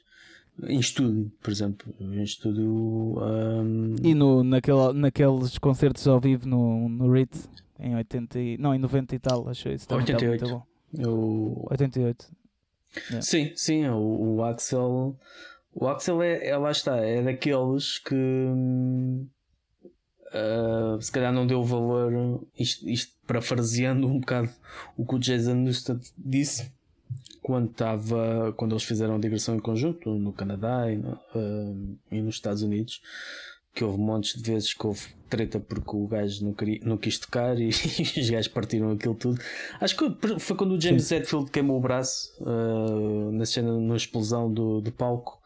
Em 0.63 0.79
estúdio, 0.79 1.31
por 1.41 1.51
exemplo. 1.51 1.93
Em 1.99 2.21
estúdio. 2.23 3.17
ahm, 3.21 3.95
E 4.03 4.13
no, 4.13 4.43
naquele, 4.43 4.93
naqueles 4.93 5.57
concertos 5.57 6.07
ao 6.07 6.19
vivo 6.19 6.47
no, 6.47 6.89
no 6.89 7.11
Ritz, 7.11 7.49
em 7.79 7.95
80 7.95 8.39
e, 8.39 8.57
não, 8.57 8.73
em 8.75 8.79
90 8.79 9.15
e 9.15 9.19
tal, 9.19 9.47
achei 9.47 9.73
isso 9.75 9.87
também 9.87 10.03
estava 10.03 10.23
88. 10.25 10.47
muito 10.51 10.65
bom. 10.93 11.01
eu- 11.01 11.67
88. 11.71 12.25
Yeah. 13.07 13.21
Sim, 13.21 13.51
sim, 13.55 13.87
o, 13.87 14.35
o 14.37 14.43
Axel. 14.43 15.15
O 15.73 15.87
Axel 15.87 16.21
é, 16.23 16.47
é- 16.47 16.57
lá 16.57 16.71
está, 16.71 16.97
é 16.97 17.21
daqueles 17.21 17.99
que 17.99 18.15
ah, 20.33 20.97
se 20.99 21.11
calhar 21.11 21.31
não 21.33 21.45
deu 21.47 21.63
valor, 21.63 22.43
isto, 22.57 22.87
isto 22.89 23.13
parafraseando 23.25 24.07
um 24.07 24.19
bocado 24.19 24.49
o 24.97 25.05
que 25.05 25.15
o 25.15 25.19
Jason 25.19 25.55
Newsted 25.55 25.99
disse 26.17 26.71
quando 27.49 27.71
estava 27.71 28.53
quando 28.55 28.73
eles 28.73 28.83
fizeram 28.83 29.15
a 29.15 29.19
digressão 29.19 29.55
em 29.55 29.59
conjunto 29.59 30.11
no 30.11 30.31
Canadá 30.31 30.91
e, 30.91 30.97
no- 30.97 31.19
ah, 31.35 31.73
e 32.11 32.21
nos 32.21 32.35
Estados 32.35 32.61
Unidos 32.61 33.01
que 33.73 33.83
houve 33.83 33.97
montes 33.99 34.39
de 34.39 34.51
vezes 34.51 34.73
que 34.73 34.85
houve 34.85 35.01
treta 35.29 35.59
porque 35.59 35.95
o 35.95 36.05
gajo 36.07 36.43
não, 36.45 36.53
queria, 36.53 36.79
não 36.83 36.97
quis 36.97 37.17
tocar 37.17 37.59
e, 37.59 37.69
os 38.19 38.29
gajos 38.29 38.47
partiram 38.47 38.91
aquilo 38.91 39.15
tudo. 39.15 39.39
Acho 39.79 39.95
que 39.95 40.39
foi 40.39 40.55
quando 40.55 40.73
o 40.75 40.81
James 40.81 41.11
Hetfield 41.11 41.49
queimou 41.49 41.77
o 41.77 41.81
braço 41.81 42.31
ah, 42.45 43.31
na 43.31 43.45
cena, 43.45 43.79
na 43.79 43.95
explosão 43.95 44.51
do, 44.51 44.79
do 44.81 44.91
palco. 44.91 45.38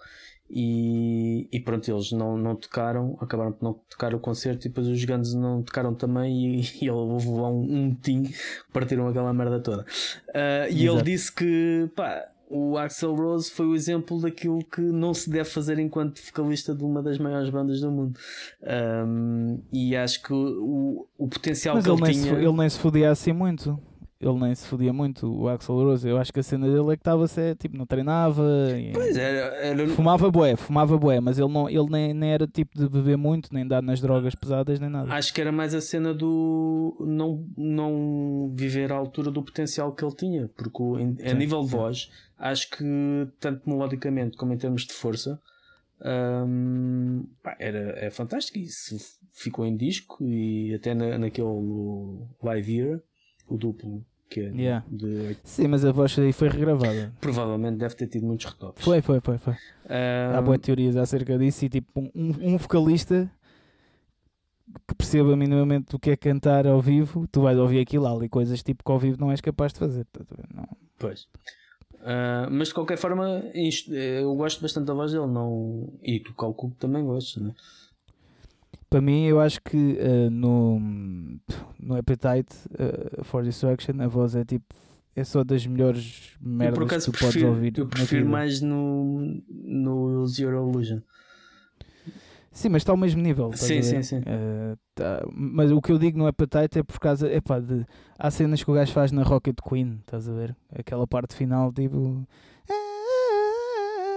E, 0.56 1.48
e 1.52 1.60
pronto, 1.60 1.90
eles 1.90 2.12
não, 2.12 2.38
não 2.38 2.56
tocaram, 2.56 3.18
acabaram 3.20 3.52
por 3.52 3.64
não 3.64 3.74
tocar 3.90 4.14
o 4.14 4.20
concerto 4.20 4.68
e 4.68 4.70
depois 4.70 4.88
os 4.88 5.04
Guns 5.04 5.34
não 5.34 5.64
tocaram 5.64 5.96
também 5.96 6.60
e, 6.60 6.62
e 6.80 6.88
ele 6.88 6.92
houve 6.92 7.28
lá 7.28 7.50
um, 7.50 7.62
um 7.64 7.86
motim, 7.88 8.32
partiram 8.72 9.08
aquela 9.08 9.34
merda 9.34 9.60
toda. 9.60 9.84
Ah, 10.34 10.70
e 10.70 10.86
ele 10.86 11.02
disse 11.02 11.32
que 11.32 11.90
pá, 11.96 12.28
o 12.48 12.78
Axel 12.78 13.16
Rose 13.16 13.50
foi 13.50 13.66
o 13.66 13.74
exemplo 13.74 14.22
daquilo 14.22 14.60
que 14.64 14.82
não 14.82 15.12
se 15.12 15.28
deve 15.28 15.50
fazer 15.50 15.80
enquanto 15.80 16.22
vocalista 16.24 16.76
de 16.76 16.84
uma 16.84 17.02
das 17.02 17.18
maiores 17.18 17.50
bandas 17.50 17.82
do 17.82 17.90
mundo. 17.90 18.20
Ahm, 18.62 19.58
e 19.72 19.96
acho 19.96 20.22
que 20.22 20.34
o, 20.34 21.08
o 21.18 21.28
potencial 21.28 21.76
Mas 21.76 21.86
que 21.86 21.92
ele 21.92 22.04
ele, 22.04 22.14
tinha. 22.14 22.34
ele 22.34 22.54
nem 22.54 22.70
se 22.70 22.78
fodia 22.78 23.10
assim 23.10 23.34
muito. 23.34 23.80
Ele 24.24 24.40
nem 24.40 24.56
se 24.56 24.68
fodia 24.68 24.94
muito, 24.94 25.28
o 25.32 25.50
Axel 25.50 25.76
Rose. 25.76 26.08
Eu 26.08 26.18
acho 26.18 26.32
que 26.32 26.40
a 26.40 26.44
cena 26.44 26.66
dele 26.68 26.94
é 26.94 26.96
que 26.96 27.02
estava 27.02 27.26
a 27.26 27.56
tipo, 27.56 27.76
não 27.76 27.86
treinava. 27.86 28.44
Pois 28.94 29.18
era, 29.18 29.56
era, 29.58 29.88
Fumava 29.90 30.32
bué, 30.32 30.56
fumava 30.56 30.98
bué, 30.98 31.20
mas 31.20 31.38
ele, 31.38 31.52
não, 31.52 31.70
ele 31.70 31.90
nem, 31.90 32.14
nem 32.14 32.32
era 32.32 32.48
tipo 32.48 32.78
de 32.78 32.88
beber 32.88 33.18
muito, 33.18 33.54
nem 33.54 33.68
dar 33.68 33.82
nas 33.82 34.00
drogas 34.00 34.34
pesadas, 34.36 34.80
nem 34.80 34.90
nada. 34.90 35.14
Acho 35.14 35.34
que 35.34 35.42
era 35.42 35.52
mais 35.52 35.74
a 35.76 35.82
cena 35.82 36.14
do 36.14 36.96
não, 37.02 37.46
não 37.58 38.52
viver 38.56 38.92
à 38.92 38.96
altura 38.96 39.30
do 39.30 39.44
potencial 39.44 39.92
que 39.92 40.04
ele 40.06 40.16
tinha, 40.16 40.50
porque 40.56 40.82
o- 40.82 40.98
em- 40.98 41.18
a 41.30 41.34
nível 41.34 41.62
de 41.64 41.70
voz, 41.70 42.10
acho 42.38 42.70
que 42.70 42.84
tanto 43.40 43.70
melodicamente 43.70 44.38
como 44.38 44.54
em 44.54 44.58
termos 44.58 44.84
de 44.86 44.94
força, 44.94 45.40
hum, 46.48 47.26
pá, 47.42 47.56
era, 47.60 47.94
é 47.98 48.10
fantástico. 48.10 48.58
E 48.58 48.64
isso 48.64 48.98
ficou 49.32 49.66
em 49.66 49.76
disco 49.76 50.18
e 50.24 50.74
até 50.74 50.94
na, 50.94 51.18
naquele 51.18 51.48
live 52.42 52.82
era, 52.82 53.04
o 53.48 53.58
duplo, 53.58 54.06
que 54.34 54.40
é 54.42 54.50
Yeah. 54.52 54.86
de 54.90 55.38
Sim, 55.44 55.68
mas 55.68 55.86
a 55.86 55.92
voz 55.92 56.18
aí 56.18 56.34
foi 56.34 56.50
regravada. 56.50 57.14
provavelmente 57.22 57.78
deve 57.78 57.96
ter 57.96 58.08
tido 58.08 58.26
muitos 58.26 58.46
retoques. 58.46 58.84
Foi, 58.84 59.02
foi, 59.02 59.20
foi. 59.22 59.38
foi. 59.38 59.54
Há 60.36 60.40
Hum, 60.40 60.44
boas 60.46 60.60
teorias 60.60 60.96
acerca 60.98 61.38
disso 61.38 61.66
e 61.66 61.70
tipo, 61.70 62.00
um, 62.16 62.34
um 62.42 62.58
vocalista 62.58 63.30
que 64.88 64.96
perceba 64.96 65.36
minimamente 65.36 65.96
o 65.96 66.00
que 66.00 66.10
é 66.10 66.16
cantar 66.16 66.66
ao 66.66 66.82
vivo, 66.82 67.28
tu 67.32 67.42
vais 67.42 67.58
ouvir 67.58 67.80
aquilo 67.80 68.08
há 68.08 68.12
ali 68.12 68.28
coisas 68.30 68.64
tipo 68.64 68.84
que 68.84 68.92
ao 68.92 68.98
vivo 69.00 69.18
não 69.20 69.32
és 69.32 69.40
capaz 69.42 69.72
de 69.74 69.80
fazer. 69.80 70.08
a 70.20 70.36
ver? 70.36 70.46
Não. 70.54 70.68
Pois. 70.98 71.28
Ah, 72.02 72.48
mas 72.52 72.70
de 72.70 72.74
qualquer 72.74 72.98
forma, 72.98 73.44
isto- 73.54 73.94
eu 73.94 74.34
gosto 74.36 74.62
bastante 74.62 74.88
da 74.88 74.94
voz 74.94 75.12
dele, 75.12 75.28
não... 75.28 75.88
e 76.02 76.20
tu 76.20 76.34
calculo 76.34 76.74
que 76.74 76.80
também 76.80 77.04
gostas, 77.04 77.42
né? 77.44 77.54
Para 78.94 79.02
mim, 79.02 79.26
eu 79.26 79.40
acho 79.40 79.60
que 79.60 79.98
eh, 80.00 80.30
no, 80.30 80.80
no 81.80 81.96
Appetite 81.98 82.56
eh, 82.78 83.24
for 83.24 83.44
Destruction 83.44 84.00
a 84.00 84.08
voz 84.08 84.36
é 84.36 84.46
tipo. 84.46 84.66
É 85.16 85.24
só 85.24 85.44
das 85.44 85.66
melhores 85.66 86.38
merdas 86.40 86.86
acaso 86.86 87.12
que 87.12 87.18
tu 87.18 87.20
podes 87.20 87.34
prefiro, 87.34 87.48
ouvir. 87.54 87.74
eu 87.76 87.88
prefiro 87.88 88.28
mais 88.30 88.62
no, 88.62 89.42
no 89.50 90.28
Zero 90.28 90.70
Illusion. 90.70 91.00
Sim, 92.52 92.70
mas 92.70 92.84
está 92.84 92.92
ao 92.94 92.98
mesmo 92.98 93.20
nível. 93.20 93.52
Sim, 93.56 93.82
ver? 93.82 93.84
sim, 93.84 94.04
sim. 94.04 94.22
Eh, 94.28 94.76
tá- 94.94 95.26
Mas 95.34 95.72
o 95.72 95.82
que 95.82 95.92
eu 95.92 95.98
digo 95.98 96.20
não 96.20 96.28
é 96.28 96.32
patete, 96.32 96.78
é 96.78 96.84
por 96.84 97.00
causa. 97.00 97.28
Epá, 97.34 97.60
de... 97.60 97.84
Há 98.20 98.30
cenas 98.30 98.64
que 98.64 98.70
o 98.70 98.76
gajo 98.76 98.92
faz 98.92 99.12
na 99.12 99.24
Rocket 99.24 99.58
Queen, 99.68 99.98
estás 100.02 100.30
a 100.30 100.34
ver? 100.34 100.56
Aquela 100.72 101.08
parte 101.08 101.34
final, 101.36 101.74
tipo. 101.74 102.28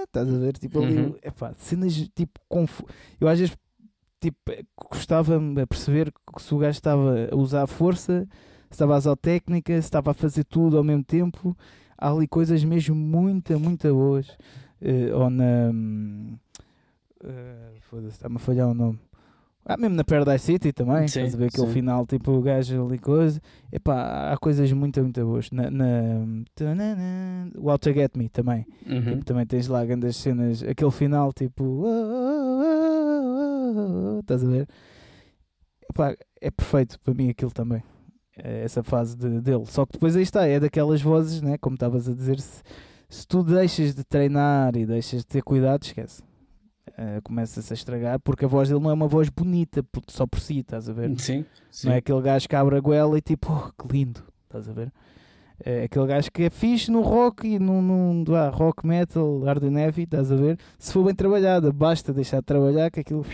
Estás 0.04 0.28
a 0.28 0.38
ver? 0.38 0.58
Tipo 0.58 0.82
ali. 0.82 0.98
Uhum. 0.98 1.14
Epá, 1.22 1.54
cenas 1.56 1.94
tipo. 2.14 2.38
Confu... 2.46 2.86
Eu 3.18 3.26
às 3.28 3.38
vezes 3.38 3.56
tipo, 4.20 4.38
eh, 4.50 4.62
gostava-me 4.90 5.60
a 5.60 5.66
perceber 5.66 6.12
que 6.12 6.42
se 6.42 6.54
o 6.54 6.58
gajo 6.58 6.76
estava 6.76 7.28
a 7.30 7.36
usar 7.36 7.62
a 7.62 7.66
força, 7.66 8.26
se 8.68 8.74
estava 8.74 8.94
a 8.94 8.98
usar 8.98 9.16
técnica, 9.16 9.72
se 9.74 9.78
estava 9.80 10.10
a 10.10 10.14
fazer 10.14 10.44
tudo 10.44 10.76
ao 10.78 10.84
mesmo 10.84 11.04
tempo. 11.04 11.56
Há 11.98 12.10
ali 12.10 12.26
coisas 12.26 12.62
mesmo 12.64 12.94
muito, 12.94 13.58
muito 13.58 13.92
boas. 13.94 14.36
Eh, 14.80 15.10
ou 15.14 15.30
na. 15.30 15.70
hum, 15.72 16.36
eh, 17.24 17.72
Foda-se, 17.88 18.16
está-me 18.16 18.36
a 18.36 18.38
falhar 18.38 18.68
o 18.68 18.74
nome. 18.74 18.98
Ah, 19.68 19.76
mesmo 19.76 19.96
na 19.96 20.04
Paradise 20.04 20.44
City 20.44 20.72
também, 20.72 21.08
Sim, 21.08 21.20
estás 21.22 21.34
a 21.34 21.38
ver 21.38 21.46
aquele 21.46 21.66
sim. 21.66 21.72
final, 21.72 22.06
tipo 22.06 22.30
o 22.30 22.40
gajo 22.40 22.86
ali 22.86 22.98
coisa. 22.98 23.40
Epá, 23.72 24.32
há 24.32 24.36
coisas 24.36 24.70
muito, 24.72 25.00
muito 25.02 25.24
boas. 25.24 25.50
Na, 25.50 25.68
na 25.70 25.84
How 27.56 27.76
to 27.78 27.92
Get 27.92 28.12
Me 28.16 28.28
também. 28.28 28.64
Uhum. 28.86 29.02
Tipo, 29.02 29.24
também 29.24 29.44
tens 29.46 29.66
lá 29.66 29.84
grandes 29.84 30.16
cenas, 30.16 30.62
aquele 30.62 30.90
final 30.92 31.32
tipo. 31.32 31.64
"Oh, 31.64 31.84
oh, 31.84 32.60
oh, 32.62 32.75
oh, 33.76 34.16
oh", 34.16 34.20
Estás 34.20 34.42
a 34.44 34.46
ver? 34.48 34.68
Epá, 35.90 36.14
é 36.40 36.50
perfeito 36.50 36.98
para 37.00 37.14
mim 37.14 37.28
aquilo 37.30 37.50
também. 37.50 37.82
É 38.38 38.64
Essa 38.64 38.82
fase 38.82 39.16
de- 39.16 39.40
dele. 39.40 39.64
Só 39.66 39.86
que 39.86 39.92
depois 39.92 40.14
aí 40.16 40.22
está, 40.22 40.46
é 40.46 40.60
daquelas 40.60 41.00
vozes, 41.00 41.40
né? 41.40 41.56
como 41.58 41.74
estavas 41.74 42.08
a 42.08 42.12
dizer, 42.14 42.38
se, 42.40 42.62
se 43.08 43.26
tu 43.26 43.42
deixas 43.42 43.94
de 43.94 44.04
treinar 44.04 44.76
e 44.76 44.84
deixas 44.84 45.20
de 45.20 45.26
ter 45.26 45.42
cuidado, 45.42 45.82
esquece. 45.84 46.22
Eh, 46.98 47.20
Começa-se 47.22 47.72
a 47.72 47.74
estragar 47.74 48.20
porque 48.20 48.44
a 48.44 48.48
voz 48.48 48.68
dele 48.68 48.80
não 48.80 48.90
é 48.90 48.94
uma 48.94 49.08
voz 49.08 49.28
bonita 49.28 49.84
só 50.08 50.26
por 50.26 50.40
si, 50.40 50.58
estás 50.60 50.88
a 50.88 50.92
ver? 50.92 51.18
Sim, 51.18 51.44
sim. 51.70 51.86
Não 51.88 51.94
é 51.94 51.98
aquele 51.98 52.20
gajo 52.22 52.48
que 52.48 52.56
abre 52.56 52.76
a 52.76 52.80
goela 52.80 53.16
e 53.16 53.20
tipo, 53.22 53.52
oh, 53.52 53.72
que 53.82 53.92
lindo, 53.96 54.22
estás 54.44 54.68
a 54.68 54.72
ver? 54.72 54.92
É 55.64 55.84
aquele 55.84 56.06
gajo 56.06 56.30
que 56.30 56.42
é 56.44 56.50
fixe 56.50 56.90
no 56.90 57.00
rock 57.00 57.46
e 57.48 57.58
num, 57.58 57.80
num 57.80 58.24
vá, 58.24 58.50
rock 58.50 58.86
metal, 58.86 59.40
hard 59.44 59.64
and 59.64 59.78
heavy, 59.80 60.02
estás 60.02 60.30
a 60.30 60.36
ver? 60.36 60.58
Se 60.78 60.92
for 60.92 61.02
bem 61.04 61.14
trabalhada, 61.14 61.72
basta 61.72 62.12
deixar 62.12 62.40
de 62.40 62.44
trabalhar 62.46 62.90
que 62.90 63.00
aquilo. 63.00 63.24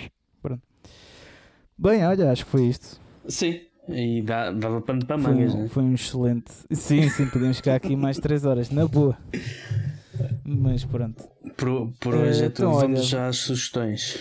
Bem, 1.79 2.05
olha, 2.07 2.31
acho 2.31 2.45
que 2.45 2.51
foi 2.51 2.66
isto. 2.66 3.01
Sim. 3.29 3.61
E 3.89 4.23
dá, 4.23 4.53
dava 4.53 4.81
pano 4.81 5.05
para 5.05 5.18
Foi, 5.18 5.33
mangas, 5.35 5.55
um, 5.55 5.62
né? 5.62 5.68
foi 5.68 5.83
um 5.83 5.95
excelente. 5.95 6.53
Sim, 6.70 7.09
sim, 7.09 7.27
podemos 7.27 7.57
ficar 7.57 7.75
aqui 7.75 7.97
mais 7.97 8.18
3 8.18 8.45
horas, 8.45 8.70
na 8.70 8.87
boa. 8.87 9.18
Mas 10.45 10.85
pronto. 10.85 11.25
Por, 11.57 11.93
por 11.99 12.14
hoje 12.14 12.45
é 12.45 12.47
então, 12.47 12.70
tudo. 12.70 12.81
Vamos 12.81 13.01
olha- 13.01 13.09
já 13.09 13.27
às 13.27 13.37
sugestões. 13.39 14.20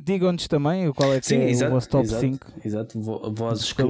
Digam-nos 0.00 0.48
também 0.48 0.90
qual 0.92 1.12
é 1.14 1.20
que 1.20 1.26
Sim, 1.26 1.36
é 1.36 1.50
exato. 1.50 1.70
o 1.70 1.74
vosso 1.74 1.88
top 1.88 2.04
exato, 2.04 2.20
5. 2.20 2.46
Exato. 2.64 3.00
Vo- 3.00 3.32
Vozes 3.34 3.72
que. 3.72 3.82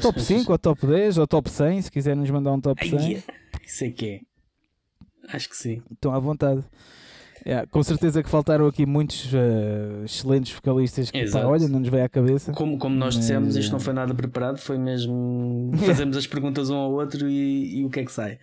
Top 0.00 0.20
5 0.20 0.52
ou 0.52 0.58
top 0.58 0.86
10 0.86 1.18
ou 1.18 1.26
top 1.26 1.48
100, 1.50 1.82
se 1.82 1.90
quiserem 1.90 2.20
nos 2.20 2.30
mandar 2.30 2.52
um 2.52 2.60
top 2.60 2.86
100. 2.88 2.98
Ai, 2.98 3.22
Isso 3.64 3.84
é 3.84 3.90
que 3.90 4.06
é. 4.06 4.20
Acho 5.34 5.48
que 5.48 5.56
sim. 5.56 5.82
Estão 5.90 6.12
à 6.12 6.18
vontade. 6.18 6.62
Yeah, 7.46 7.64
com 7.68 7.80
certeza 7.80 8.24
que 8.24 8.28
faltaram 8.28 8.66
aqui 8.66 8.84
muitos 8.84 9.32
eh, 9.32 10.04
excelentes 10.04 10.52
vocalistas 10.52 11.12
que, 11.12 11.30
pá, 11.30 11.44
olha, 11.44 11.68
não 11.68 11.78
nos 11.78 11.88
veio 11.88 12.04
à 12.04 12.08
cabeça. 12.08 12.50
Como, 12.52 12.76
como 12.76 12.96
nós 12.96 13.14
Mas, 13.14 13.22
dissemos, 13.22 13.54
isto 13.54 13.70
não 13.70 13.78
foi 13.78 13.92
nada 13.92 14.12
preparado, 14.12 14.58
foi 14.58 14.76
mesmo 14.76 15.70
fazemos 15.86 16.16
as 16.16 16.26
perguntas 16.26 16.70
um 16.70 16.74
ao 16.74 16.90
outro 16.90 17.28
e, 17.28 17.78
e 17.78 17.84
o 17.84 17.88
que 17.88 18.00
é 18.00 18.04
que 18.04 18.10
sai. 18.10 18.40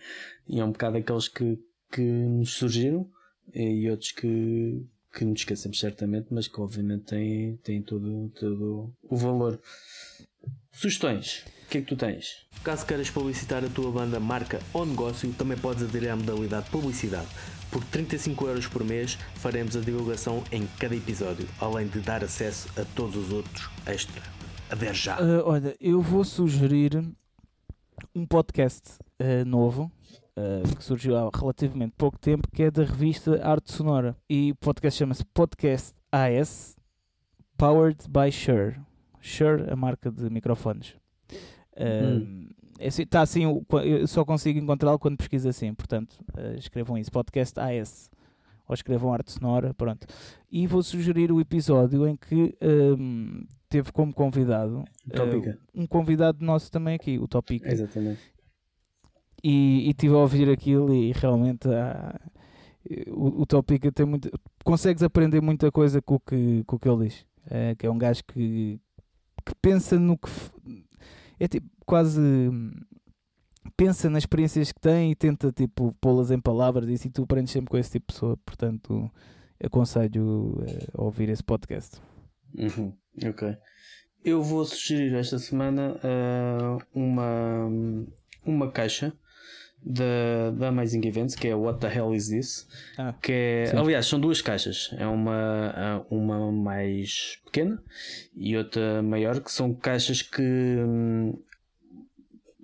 E 0.48 0.58
é 0.58 0.64
um 0.64 0.72
bocado 0.72 0.96
aqueles 0.96 1.28
que, 1.28 1.58
que 1.92 2.00
nos 2.00 2.54
surgiram 2.54 3.06
e 3.52 3.90
outros 3.90 4.10
que, 4.12 4.82
que 5.12 5.22
nos 5.22 5.40
esquecemos 5.40 5.78
certamente, 5.78 6.28
mas 6.30 6.48
que 6.48 6.58
obviamente 6.58 7.04
têm, 7.04 7.58
têm 7.62 7.82
todo, 7.82 8.30
todo 8.30 8.90
o 9.02 9.16
valor. 9.18 9.60
Sugestões. 10.72 11.44
O 11.66 11.70
que 11.70 11.78
é 11.78 11.80
que 11.82 11.88
tu 11.88 11.96
tens? 11.96 12.46
Caso 12.62 12.86
queiras 12.86 13.10
publicitar 13.10 13.64
a 13.64 13.68
tua 13.68 13.90
banda, 13.90 14.18
marca 14.18 14.60
ou 14.72 14.86
negócio, 14.86 15.30
também 15.34 15.58
podes 15.58 15.82
aderir 15.82 16.10
à 16.10 16.16
modalidade 16.16 16.70
publicidade. 16.70 17.26
Por 17.74 17.82
35 17.86 18.46
euros 18.46 18.68
por 18.68 18.84
mês 18.84 19.18
faremos 19.34 19.76
a 19.76 19.80
divulgação 19.80 20.44
em 20.52 20.64
cada 20.78 20.94
episódio, 20.94 21.44
além 21.60 21.88
de 21.88 21.98
dar 21.98 22.22
acesso 22.22 22.68
a 22.80 22.84
todos 22.94 23.16
os 23.16 23.32
outros 23.32 23.68
extra. 23.84 24.22
Adere 24.70 24.94
já! 24.94 25.16
Ah, 25.16 25.42
olha, 25.44 25.74
eu 25.80 26.00
vou 26.00 26.22
sugerir 26.22 27.04
um 28.14 28.24
podcast 28.24 28.96
ah, 29.18 29.44
novo 29.44 29.90
ah, 30.36 30.62
que 30.76 30.84
surgiu 30.84 31.16
há 31.16 31.28
relativamente 31.36 31.94
pouco 31.98 32.16
tempo, 32.16 32.48
que 32.48 32.62
é 32.62 32.70
da 32.70 32.84
revista 32.84 33.44
Arte 33.44 33.72
Sonora. 33.72 34.16
E 34.30 34.52
o 34.52 34.54
podcast 34.54 34.96
chama-se 34.96 35.24
Podcast 35.34 35.92
AS, 36.12 36.76
Powered 37.58 38.08
by 38.08 38.30
Shure. 38.30 38.76
Shure, 39.20 39.68
a 39.68 39.74
marca 39.74 40.12
de 40.12 40.30
microfones. 40.30 40.94
Hum. 41.76 42.50
Está 42.78 43.22
assim, 43.22 43.44
eu 43.84 44.06
só 44.06 44.24
consigo 44.24 44.58
encontrá-lo 44.58 44.98
quando 44.98 45.16
pesquiso 45.16 45.48
assim, 45.48 45.72
portanto, 45.74 46.16
ah, 46.36 46.54
escrevam 46.58 46.98
isso, 46.98 47.10
Podcast 47.10 47.58
AS. 47.60 48.10
Ou 48.66 48.74
escrevam 48.74 49.12
arte 49.12 49.30
sonora, 49.30 49.74
pronto. 49.74 50.06
E 50.50 50.66
vou 50.66 50.82
sugerir 50.82 51.30
o 51.30 51.38
episódio 51.38 52.08
em 52.08 52.16
que 52.16 52.56
ahm, 52.62 53.44
teve 53.68 53.92
como 53.92 54.10
convidado 54.12 54.82
eh, 55.10 55.58
um 55.74 55.86
convidado 55.86 56.42
nosso 56.42 56.70
também 56.72 56.94
aqui, 56.94 57.18
o 57.18 57.28
Topic. 57.28 57.62
Exatamente. 57.66 58.20
E 59.42 59.90
estive 59.90 60.14
a 60.14 60.18
ouvir 60.18 60.48
aquilo 60.48 60.94
e 60.94 61.12
realmente 61.12 61.68
há- 61.68 62.18
o, 63.08 63.42
o 63.42 63.46
Topic 63.46 63.82
tem 63.94 64.06
muito. 64.06 64.30
Consegues 64.64 65.02
aprender 65.02 65.40
muita 65.42 65.70
coisa 65.70 66.00
com 66.00 66.14
o 66.14 66.20
que, 66.20 66.64
com 66.64 66.76
o 66.76 66.78
que 66.78 66.88
ele 66.88 67.04
diz. 67.08 67.26
Eh, 67.50 67.74
que 67.74 67.86
é 67.86 67.90
um 67.90 67.98
gajo 67.98 68.22
que, 68.24 68.80
que 69.44 69.54
pensa 69.60 69.98
no 69.98 70.16
que. 70.16 70.30
É 71.38 71.46
tipo 71.48 71.66
quase. 71.84 72.20
hum, 72.20 72.72
Pensa 73.78 74.10
nas 74.10 74.22
experiências 74.24 74.70
que 74.70 74.80
tem 74.80 75.10
e 75.10 75.14
tenta 75.14 75.50
tipo 75.50 75.96
pô-las 76.00 76.30
em 76.30 76.38
palavras 76.38 76.88
e 77.04 77.08
e 77.08 77.10
tu 77.10 77.22
aprendes 77.22 77.50
sempre 77.52 77.70
com 77.70 77.78
esse 77.78 77.90
tipo 77.92 78.06
de 78.08 78.14
pessoa. 78.14 78.36
Portanto, 78.44 79.10
aconselho 79.62 80.62
eh, 80.66 80.86
a 80.96 81.02
ouvir 81.02 81.28
esse 81.30 81.42
podcast. 81.42 81.96
Uhum, 82.56 82.92
ok. 83.26 83.56
Eu 84.24 84.42
vou 84.42 84.64
sugerir 84.64 85.14
esta 85.14 85.38
semana 85.38 85.98
ah, 86.04 86.78
uma, 86.94 87.68
uma 88.44 88.70
caixa 88.70 89.12
da, 89.82 90.50
da 90.56 90.68
Amazing 90.68 91.06
Events 91.06 91.34
que 91.34 91.48
é 91.48 91.54
What 91.54 91.80
the 91.80 91.92
Hell 91.94 92.14
is 92.14 92.28
This? 92.28 92.68
Ah, 92.98 93.14
Que 93.20 93.32
é, 93.32 93.66
sim. 93.66 93.76
aliás, 93.78 94.06
são 94.06 94.20
duas 94.20 94.40
caixas. 94.42 94.90
É 94.98 95.06
uma, 95.06 95.72
ah, 95.74 96.04
uma 96.10 96.52
mais 96.52 97.38
pequena 97.46 97.82
e 98.36 98.56
outra 98.56 99.02
maior, 99.02 99.40
que 99.40 99.50
são 99.50 99.74
caixas 99.74 100.22
que 100.22 100.42
hum, 100.42 101.34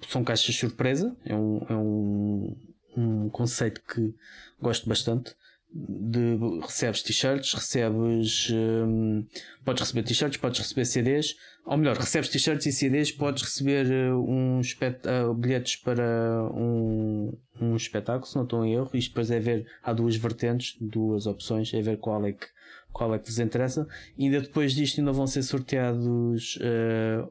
são 0.09 0.25
caixas 0.25 0.55
surpresa. 0.55 1.17
É 1.25 1.35
um, 1.35 1.67
é 1.69 1.75
um, 1.75 2.57
um 2.97 3.31
conceito 3.31 3.81
que 3.83 4.15
gosto 4.61 4.89
bastante. 4.89 5.35
De, 5.73 6.37
recebes 6.63 7.01
t-shirts, 7.03 7.55
recebes. 7.55 8.51
hum, 8.51 9.25
podes 9.65 9.83
receber 9.83 10.03
t-shirts, 10.03 10.37
podes 10.37 10.59
receber 10.61 10.85
CDs. 10.85 11.37
Ou 11.65 11.77
melhor, 11.77 11.97
recebes 11.97 12.29
t-shirts 12.29 12.67
e 12.67 12.73
CDs, 12.73 13.13
podes 13.13 13.45
receber 13.45 13.87
eh, 13.91 14.13
um 14.13 14.61
ah, 14.83 15.35
bilhetes 15.35 15.77
para 15.77 16.51
um, 16.53 17.33
um 17.61 17.77
espetáculo, 17.77 18.27
se 18.27 18.35
não 18.35 18.43
estou 18.43 18.65
em 18.65 18.75
erro. 18.75 18.91
Isto 18.95 19.11
depois 19.11 19.31
é 19.31 19.39
ver, 19.39 19.67
há 19.83 19.93
duas 19.93 20.17
vertentes, 20.17 20.77
duas 20.81 21.27
opções, 21.27 21.73
é 21.73 21.81
ver 21.81 21.99
qual 21.99 22.25
é 22.27 22.33
que, 22.33 22.47
qual 22.93 23.15
é 23.15 23.19
que 23.19 23.27
vos 23.29 23.39
interessa. 23.39 23.87
E 24.19 24.25
ainda 24.25 24.41
depois 24.41 24.75
disto 24.75 24.99
ainda 24.99 25.13
vão 25.13 25.29
ser 25.29 25.43
sorteados 25.45 26.59
eh, 26.61 27.25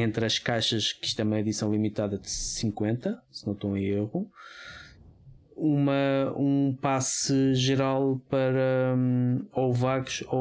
entre 0.00 0.24
as 0.24 0.38
caixas, 0.38 0.92
que 0.92 1.06
isto 1.06 1.20
é 1.20 1.24
uma 1.24 1.38
edição 1.38 1.72
limitada 1.72 2.18
de 2.18 2.30
50, 2.30 3.22
se 3.30 3.46
não 3.46 3.54
estou 3.54 3.76
em 3.76 3.84
erro, 3.84 4.30
uma, 5.56 6.32
um 6.36 6.76
passe 6.80 7.54
geral 7.54 8.20
para 8.28 8.94
hum, 8.96 9.44
ou 9.52 9.72
Vagos 9.72 10.22
ou 10.28 10.40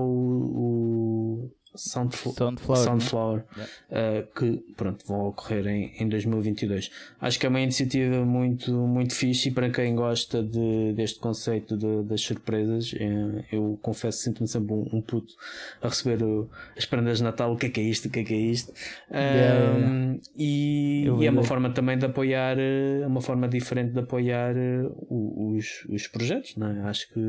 Soundfl- 1.78 2.32
Soundflower. 2.32 2.80
né? 2.80 2.86
Soundflower, 2.86 3.44
Yeah. 3.92 4.20
uh, 4.22 4.28
que 4.40 4.74
pronto, 4.76 5.06
vão 5.08 5.28
ocorrer 5.28 5.66
em, 5.68 5.94
em 6.00 6.10
2022. 6.10 6.92
Acho 7.22 7.40
que 7.40 7.46
é 7.46 7.50
uma 7.50 7.62
iniciativa 7.62 8.26
muito, 8.26 8.72
muito 8.72 9.14
fixe 9.16 9.50
e 9.50 9.52
para 9.52 9.70
quem 9.70 9.96
gosta 9.96 10.42
de, 10.44 10.94
deste 10.94 11.20
conceito 11.20 11.78
de- 11.78 12.04
das 12.04 12.22
surpresas, 12.22 12.94
eh, 13.00 13.46
eu 13.52 13.78
confesso 13.82 14.20
sinto-me 14.24 14.48
sempre 14.48 14.74
um, 14.74 14.88
um 14.94 15.02
puto 15.02 15.34
a 15.82 15.88
receber 15.90 16.24
o- 16.24 16.50
as 16.78 16.86
prendas 16.86 17.18
de 17.20 17.24
Natal. 17.24 17.54
O 17.54 17.58
que 17.58 17.68
é 17.68 17.70
que 17.70 17.80
é 17.80 17.84
isto? 17.84 18.08
O 18.08 18.12
que 18.12 18.20
é 18.20 18.24
que 18.24 18.34
é 18.34 18.38
isto? 18.38 18.74
Yeah, 19.12 19.78
Um, 19.78 20.20
E, 20.36 21.04
Eu 21.06 21.22
e 21.22 21.28
é 21.28 21.32
uma 21.32 21.44
forma 21.44 21.70
também 21.70 21.98
de 21.98 22.06
apoiar, 22.06 22.58
eh, 22.60 23.02
é 23.04 23.08
uma 23.08 23.22
forma 23.22 23.48
diferente 23.48 23.92
de 23.94 24.00
apoiar 24.00 24.56
eh, 24.58 24.90
os, 25.10 25.86
os 25.90 26.08
projetos, 26.08 26.56
não 26.56 26.68
é? 26.68 26.82
Acho 26.90 27.08
que 27.14 27.20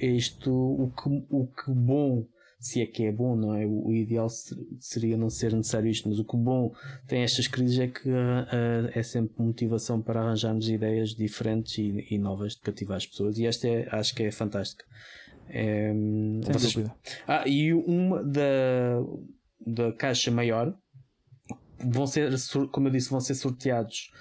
é 0.00 0.06
isto 0.06 0.50
o 0.52 0.92
que, 0.96 1.08
o 1.30 1.46
que 1.46 1.70
bom, 1.72 2.24
se 2.64 2.80
é 2.80 2.86
que 2.86 3.02
é 3.04 3.10
bom, 3.10 3.34
não 3.34 3.54
é? 3.54 3.66
O, 3.66 3.92
ideal 3.92 4.28
ser- 4.28 4.56
seria 4.78 5.16
não 5.16 5.28
ser 5.28 5.52
necessário 5.52 5.90
isto, 5.90 6.08
mas 6.08 6.18
o 6.20 6.24
que 6.24 6.36
bom 6.36 6.72
tem 7.08 7.22
estas 7.22 7.48
crises 7.48 7.76
é 7.80 7.88
que 7.88 8.08
ah, 8.08 8.90
é 8.94 9.02
sempre 9.02 9.42
motivação 9.42 10.00
para 10.00 10.20
arranjarmos 10.22 10.68
ideias 10.68 11.10
diferentes 11.10 11.76
e, 11.78 12.06
e 12.08 12.18
novas 12.18 12.52
de 12.54 12.60
cativar 12.60 12.96
as 12.98 13.06
pessoas, 13.06 13.36
e 13.38 13.46
esta 13.46 13.66
é, 13.66 13.88
acho 13.90 14.14
que 14.14 14.22
é 14.22 14.30
fantástica. 14.30 14.84
É, 15.48 15.90
Sem 15.92 16.40
vocês- 16.52 16.72
dúvida. 16.72 16.94
Ah, 17.26 17.42
e 17.48 17.74
uma 17.74 18.22
da, 18.22 19.02
da 19.66 19.92
caixa 19.92 20.30
maior 20.30 20.72
vão 21.84 22.06
ser, 22.06 22.30
como 22.70 22.86
eu 22.86 22.92
disse, 22.92 23.10
vão 23.10 23.20
ser 23.20 23.34
sorteados 23.34 24.12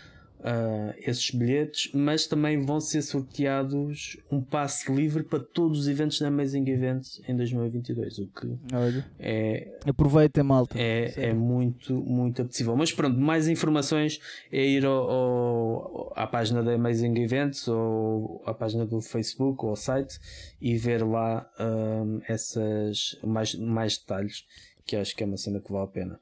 ah, 0.44 0.94
esses 0.98 1.30
bilhetes, 1.32 1.92
mas 1.94 2.26
também 2.28 2.60
vão 2.66 2.80
ser 2.80 3.02
sorteados 3.02 4.18
um 4.32 4.42
passe 4.42 4.92
livre 4.92 5.24
para 5.24 5.40
todos 5.40 5.80
os 5.80 5.88
eventos 5.88 6.20
da 6.20 6.28
Amazing 6.28 6.68
Events 6.70 7.22
em 7.28 7.36
2022, 7.36 8.20
o 8.20 8.28
que 8.28 8.48
Olha, 8.74 9.06
é, 9.20 9.80
aproveitem, 9.88 10.44
malta. 10.44 10.78
é, 10.80 11.14
é 11.30 11.34
muito, 11.34 11.94
muito 11.94 12.42
apetecível. 12.42 12.76
Mas 12.76 12.92
pronto, 12.92 13.20
mais 13.20 13.48
informações 13.48 14.20
é 14.52 14.66
ir 14.66 14.86
ao, 14.86 15.10
ao- 15.10 16.14
à 16.16 16.26
página 16.28 16.64
da 16.64 16.74
Amazing 16.74 17.18
Events 17.20 17.68
ou 17.68 18.42
à 18.46 18.54
página 18.54 18.86
do 18.86 19.02
Facebook 19.02 19.64
ou 19.64 19.70
ao 19.72 19.76
site 19.76 20.20
e 20.60 20.78
ver 20.78 21.04
lá 21.06 21.50
hum, 21.60 22.20
essas 22.28 23.18
mais, 23.24 23.54
mais 23.56 23.98
detalhes 23.98 24.46
que 24.86 24.96
acho 24.96 25.16
que 25.16 25.24
é 25.24 25.26
uma 25.28 25.38
cena 25.38 25.60
que 25.62 25.72
vale 25.72 25.86
a 25.86 25.88
pena. 25.88 26.20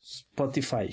Spotify. 0.00 0.88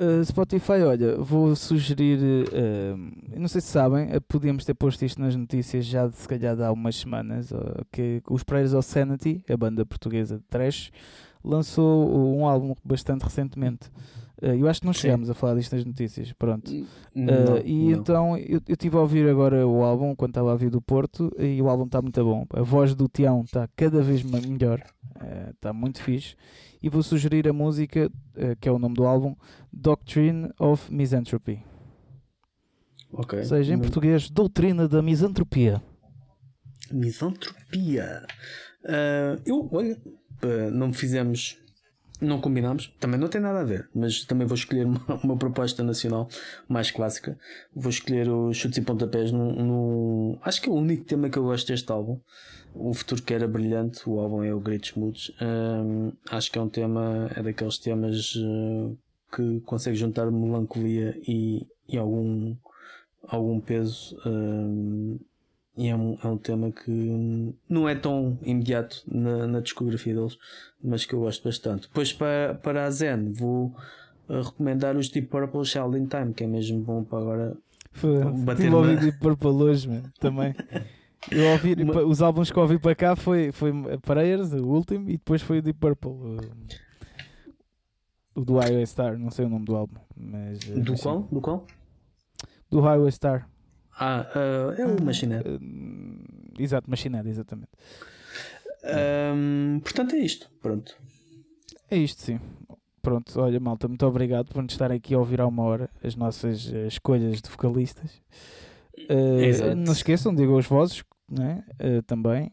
Uh, 0.00 0.24
Spotify, 0.24 0.82
olha, 0.86 1.16
vou 1.16 1.54
sugerir. 1.54 2.18
uh, 2.48 3.38
não 3.38 3.46
sei 3.46 3.60
se 3.60 3.68
sabem, 3.68 4.16
uh, 4.16 4.20
podíamos 4.22 4.64
ter 4.64 4.74
posto 4.74 5.04
isto 5.04 5.20
nas 5.20 5.36
notícias 5.36 5.84
já 5.84 6.06
de 6.06 6.16
se 6.16 6.26
calhar 6.26 6.58
há 6.60 6.72
umas 6.72 6.96
semanas. 6.96 7.50
uh, 7.52 7.84
que 7.92 8.22
os 8.28 8.42
Prayers 8.42 8.72
of 8.72 8.88
Sanity, 8.88 9.42
a 9.48 9.56
banda 9.56 9.84
portuguesa 9.84 10.38
de 10.38 10.44
trash, 10.44 10.90
lançou 11.44 12.36
um 12.36 12.46
álbum 12.46 12.74
bastante 12.82 13.22
recentemente. 13.22 13.90
Uh, 14.42 14.54
eu 14.56 14.66
acho 14.68 14.80
que 14.80 14.86
não 14.86 14.92
chegámos 14.92 15.30
a 15.30 15.34
falar 15.34 15.54
disto 15.54 15.76
nas 15.76 15.84
notícias. 15.84 16.32
Pronto. 16.32 16.68
Uh, 16.72 16.86
Não, 17.14 17.58
e 17.58 17.90
não. 17.92 18.00
então 18.00 18.36
eu 18.38 18.60
estive 18.68 18.96
a 18.96 19.00
ouvir 19.00 19.28
agora 19.28 19.66
o 19.66 19.82
álbum 19.82 20.16
quando 20.16 20.30
estava 20.30 20.52
a 20.52 20.56
vir 20.56 20.68
do 20.70 20.82
Porto 20.82 21.30
e 21.38 21.62
o 21.62 21.68
álbum 21.68 21.84
está 21.84 22.02
muito 22.02 22.22
bom. 22.24 22.44
A 22.52 22.62
voz 22.62 22.94
do 22.94 23.06
Tião 23.08 23.42
está 23.42 23.68
cada 23.76 24.02
vez 24.02 24.22
melhor, 24.22 24.82
está 25.54 25.72
muito 25.72 26.02
fixe. 26.02 26.34
E 26.82 26.88
vou 26.88 27.02
sugerir 27.04 27.46
a 27.46 27.52
música, 27.52 28.10
eh, 28.34 28.56
que 28.60 28.68
é 28.68 28.72
o 28.72 28.78
nome 28.78 28.96
do 28.96 29.04
álbum, 29.04 29.36
Doctrine 29.72 30.50
of 30.58 30.92
Misanthropy. 30.92 31.62
Ok. 33.12 33.38
Ou 33.38 33.44
seja, 33.44 33.72
em 33.72 33.78
português, 33.78 34.28
Doutrina 34.28 34.88
da 34.88 35.00
Misantropia. 35.00 35.80
Misantropia. 36.90 38.26
Eu, 39.46 39.68
olha, 39.70 39.96
não 40.72 40.92
fizemos, 40.92 41.56
não 42.22 42.40
combinámos, 42.40 42.92
também 43.00 43.18
não 43.20 43.28
tem 43.28 43.40
nada 43.40 43.60
a 43.60 43.64
ver, 43.64 43.88
mas 43.94 44.24
também 44.24 44.46
vou 44.46 44.54
escolher 44.54 44.86
uma, 44.86 45.00
uma 45.22 45.36
proposta 45.36 45.82
nacional 45.82 46.28
mais 46.68 46.90
clássica. 46.90 47.38
Vou 47.74 47.90
escolher 47.90 48.28
os 48.28 48.56
chutes 48.56 48.78
e 48.78 48.82
pontapés 48.82 49.32
no, 49.32 49.52
no- 49.52 50.38
Acho 50.42 50.62
que 50.62 50.68
é 50.68 50.72
o 50.72 50.76
único 50.76 51.04
tema 51.04 51.28
que 51.28 51.38
eu 51.38 51.42
gosto 51.44 51.66
deste 51.68 51.90
álbum. 51.90 52.18
O 52.74 52.94
futuro 52.94 53.22
que 53.22 53.34
era 53.34 53.46
brilhante, 53.46 54.08
o 54.08 54.18
álbum 54.18 54.42
é 54.42 54.54
o 54.54 54.60
Great 54.60 54.98
Moods. 54.98 55.30
Ah, 55.40 56.36
acho 56.36 56.50
que 56.50 56.58
é 56.58 56.62
um 56.62 56.68
tema, 56.68 57.30
é 57.36 57.42
daqueles 57.42 57.76
temas 57.78 58.34
ah, 58.38 58.92
que 59.36 59.60
consegue 59.60 59.96
juntar 59.96 60.30
melancolia 60.30 61.14
e, 61.28 61.66
e 61.88 61.98
algum, 61.98 62.54
algum 63.26 63.60
peso. 63.60 64.16
ah, 64.24 65.31
e 65.76 65.88
é 65.88 65.96
um, 65.96 66.18
é 66.22 66.26
um 66.26 66.36
tema 66.36 66.70
que 66.70 66.90
hum, 66.90 67.54
não 67.68 67.88
é 67.88 67.94
tão 67.94 68.38
imediato 68.42 69.02
na, 69.06 69.46
na 69.46 69.60
discografia 69.60 70.14
deles, 70.14 70.36
mas 70.82 71.04
que 71.04 71.14
eu 71.14 71.20
gosto 71.20 71.44
bastante. 71.44 71.82
Depois 71.88 72.12
para, 72.12 72.54
para 72.62 72.84
a 72.84 72.90
Zen 72.90 73.32
vou 73.32 73.74
uh, 74.28 74.42
recomendar 74.42 74.96
os 74.96 75.08
Deep 75.08 75.28
Purple 75.28 75.64
Shell 75.64 75.96
in 75.96 76.06
Time, 76.06 76.34
que 76.34 76.44
é 76.44 76.46
mesmo 76.46 76.80
bom 76.80 77.02
para 77.04 77.18
agora. 77.18 77.56
Bater 78.44 78.52
Estive 78.64 78.74
a 78.74 78.78
ouvir 78.78 78.98
Deep 79.00 79.18
Purple 79.18 79.48
hoje, 79.50 79.88
mano, 79.88 80.10
também. 80.20 80.54
Eu 81.30 81.46
ouvi, 81.52 81.74
Uma- 81.74 82.02
Os 82.02 82.20
álbuns 82.20 82.50
que 82.50 82.58
ouvi 82.58 82.78
para 82.80 82.96
cá 82.96 83.14
foi, 83.14 83.52
foi 83.52 83.70
a 83.92 83.98
Prayers, 83.98 84.52
o 84.52 84.66
último, 84.66 85.08
e 85.08 85.12
depois 85.12 85.40
foi 85.40 85.58
o 85.58 85.62
Deep 85.62 85.78
Purple. 85.78 86.10
O, 86.10 86.38
o 88.34 88.44
do 88.44 88.58
Highway 88.58 88.84
Star, 88.86 89.16
não 89.18 89.30
sei 89.30 89.44
o 89.44 89.48
nome 89.48 89.64
do 89.64 89.76
álbum. 89.76 90.00
Mas, 90.16 90.58
eh, 90.68 90.80
Do 90.80 90.96
qual? 90.96 91.28
Do 91.30 91.40
qual? 91.40 91.66
Do 92.70 92.80
Highway 92.80 93.12
Star. 93.12 93.48
Ah, 93.98 94.26
uh, 94.34 94.80
é 94.80 94.86
o 94.86 95.02
Machinette. 95.02 95.48
Hum, 95.48 96.24
exato, 96.58 96.88
Machinada, 96.90 97.28
exatamente. 97.28 97.70
Hum, 98.84 99.80
portanto 99.82 100.14
é 100.14 100.18
isto. 100.18 100.50
Pronto. 100.60 100.96
É 101.90 101.96
isto, 101.96 102.22
sim. 102.22 102.40
Pronto, 103.00 103.40
olha, 103.40 103.58
malta, 103.58 103.88
muito 103.88 104.06
obrigado 104.06 104.48
por 104.48 104.62
nos 104.62 104.72
estarem 104.72 104.96
aqui 104.96 105.14
a 105.14 105.18
ouvir 105.18 105.40
há 105.40 105.46
uma 105.46 105.62
hora 105.64 105.90
as 106.02 106.14
nossas 106.14 106.72
eh, 106.72 106.86
escolhas 106.86 107.42
de 107.42 107.50
vocalistas. 107.50 108.22
Exato. 109.08 109.74
não 109.74 109.86
se 109.86 110.00
esqueçam, 110.00 110.32
digam 110.34 110.54
os 110.56 110.66
vozes 110.66 111.02
né? 111.28 111.64
eh, 111.78 112.02
também. 112.02 112.52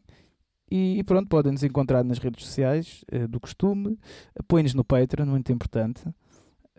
E, 0.72 1.00
e 1.00 1.04
pronto, 1.04 1.28
podem 1.28 1.52
nos 1.52 1.64
encontrar 1.64 2.04
nas 2.04 2.20
redes 2.20 2.46
sociais 2.46 3.04
eh, 3.12 3.28
do 3.28 3.40
costume. 3.40 3.98
Apoiem-nos 4.38 4.74
no 4.74 4.84
Patreon, 4.84 5.26
muito 5.26 5.52
importante. 5.52 6.02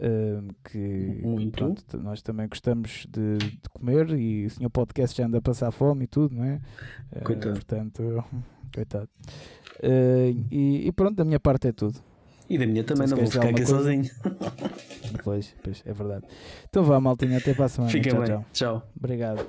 Eh, 0.03 0.41
que 0.65 1.21
pronto, 1.53 1.99
nós 1.99 2.23
também 2.23 2.49
gostamos 2.49 3.07
de, 3.11 3.37
de 3.37 3.69
comer 3.71 4.11
e 4.19 4.47
o 4.47 4.51
senhor 4.51 4.71
podcast 4.71 5.17
já 5.17 5.27
anda 5.27 5.39
a 5.39 5.43
passar 5.43 5.71
fome 5.71 6.05
e 6.05 6.07
tudo, 6.07 6.35
não 6.35 6.45
é? 6.45 6.61
Eh, 7.13 7.21
Coitado. 7.21 7.53
portanto, 7.55 8.25
coitado. 8.75 9.09
Eh, 9.83 10.35
e, 10.51 10.87
e 10.89 10.93
pronto, 10.93 11.17
da 11.17 11.25
minha 11.25 11.39
parte 11.39 11.69
é 11.69 11.73
tudo. 11.73 12.01
E 12.49 12.59
da 12.59 12.67
minha 12.67 12.83
também 12.83 13.07
Se 13.07 13.15
não 13.15 13.23
vou 13.23 13.31
ficar 13.31 13.49
aqui 13.49 13.67
sozinho. 13.67 14.05
Pois, 15.25 15.55
pois, 15.63 15.83
é 15.85 15.93
verdade. 15.93 16.25
Então 16.69 16.85
vá, 16.85 17.01
maltinha, 17.01 17.39
até 17.39 17.53
para 17.53 17.65
a 17.65 17.69
semana. 17.69 17.91
Fiquem 17.93 18.13
tchau, 18.13 18.21
bem. 18.23 18.29
tchau. 18.31 18.45
Tchau. 18.53 18.91
Obrigado. 18.97 19.45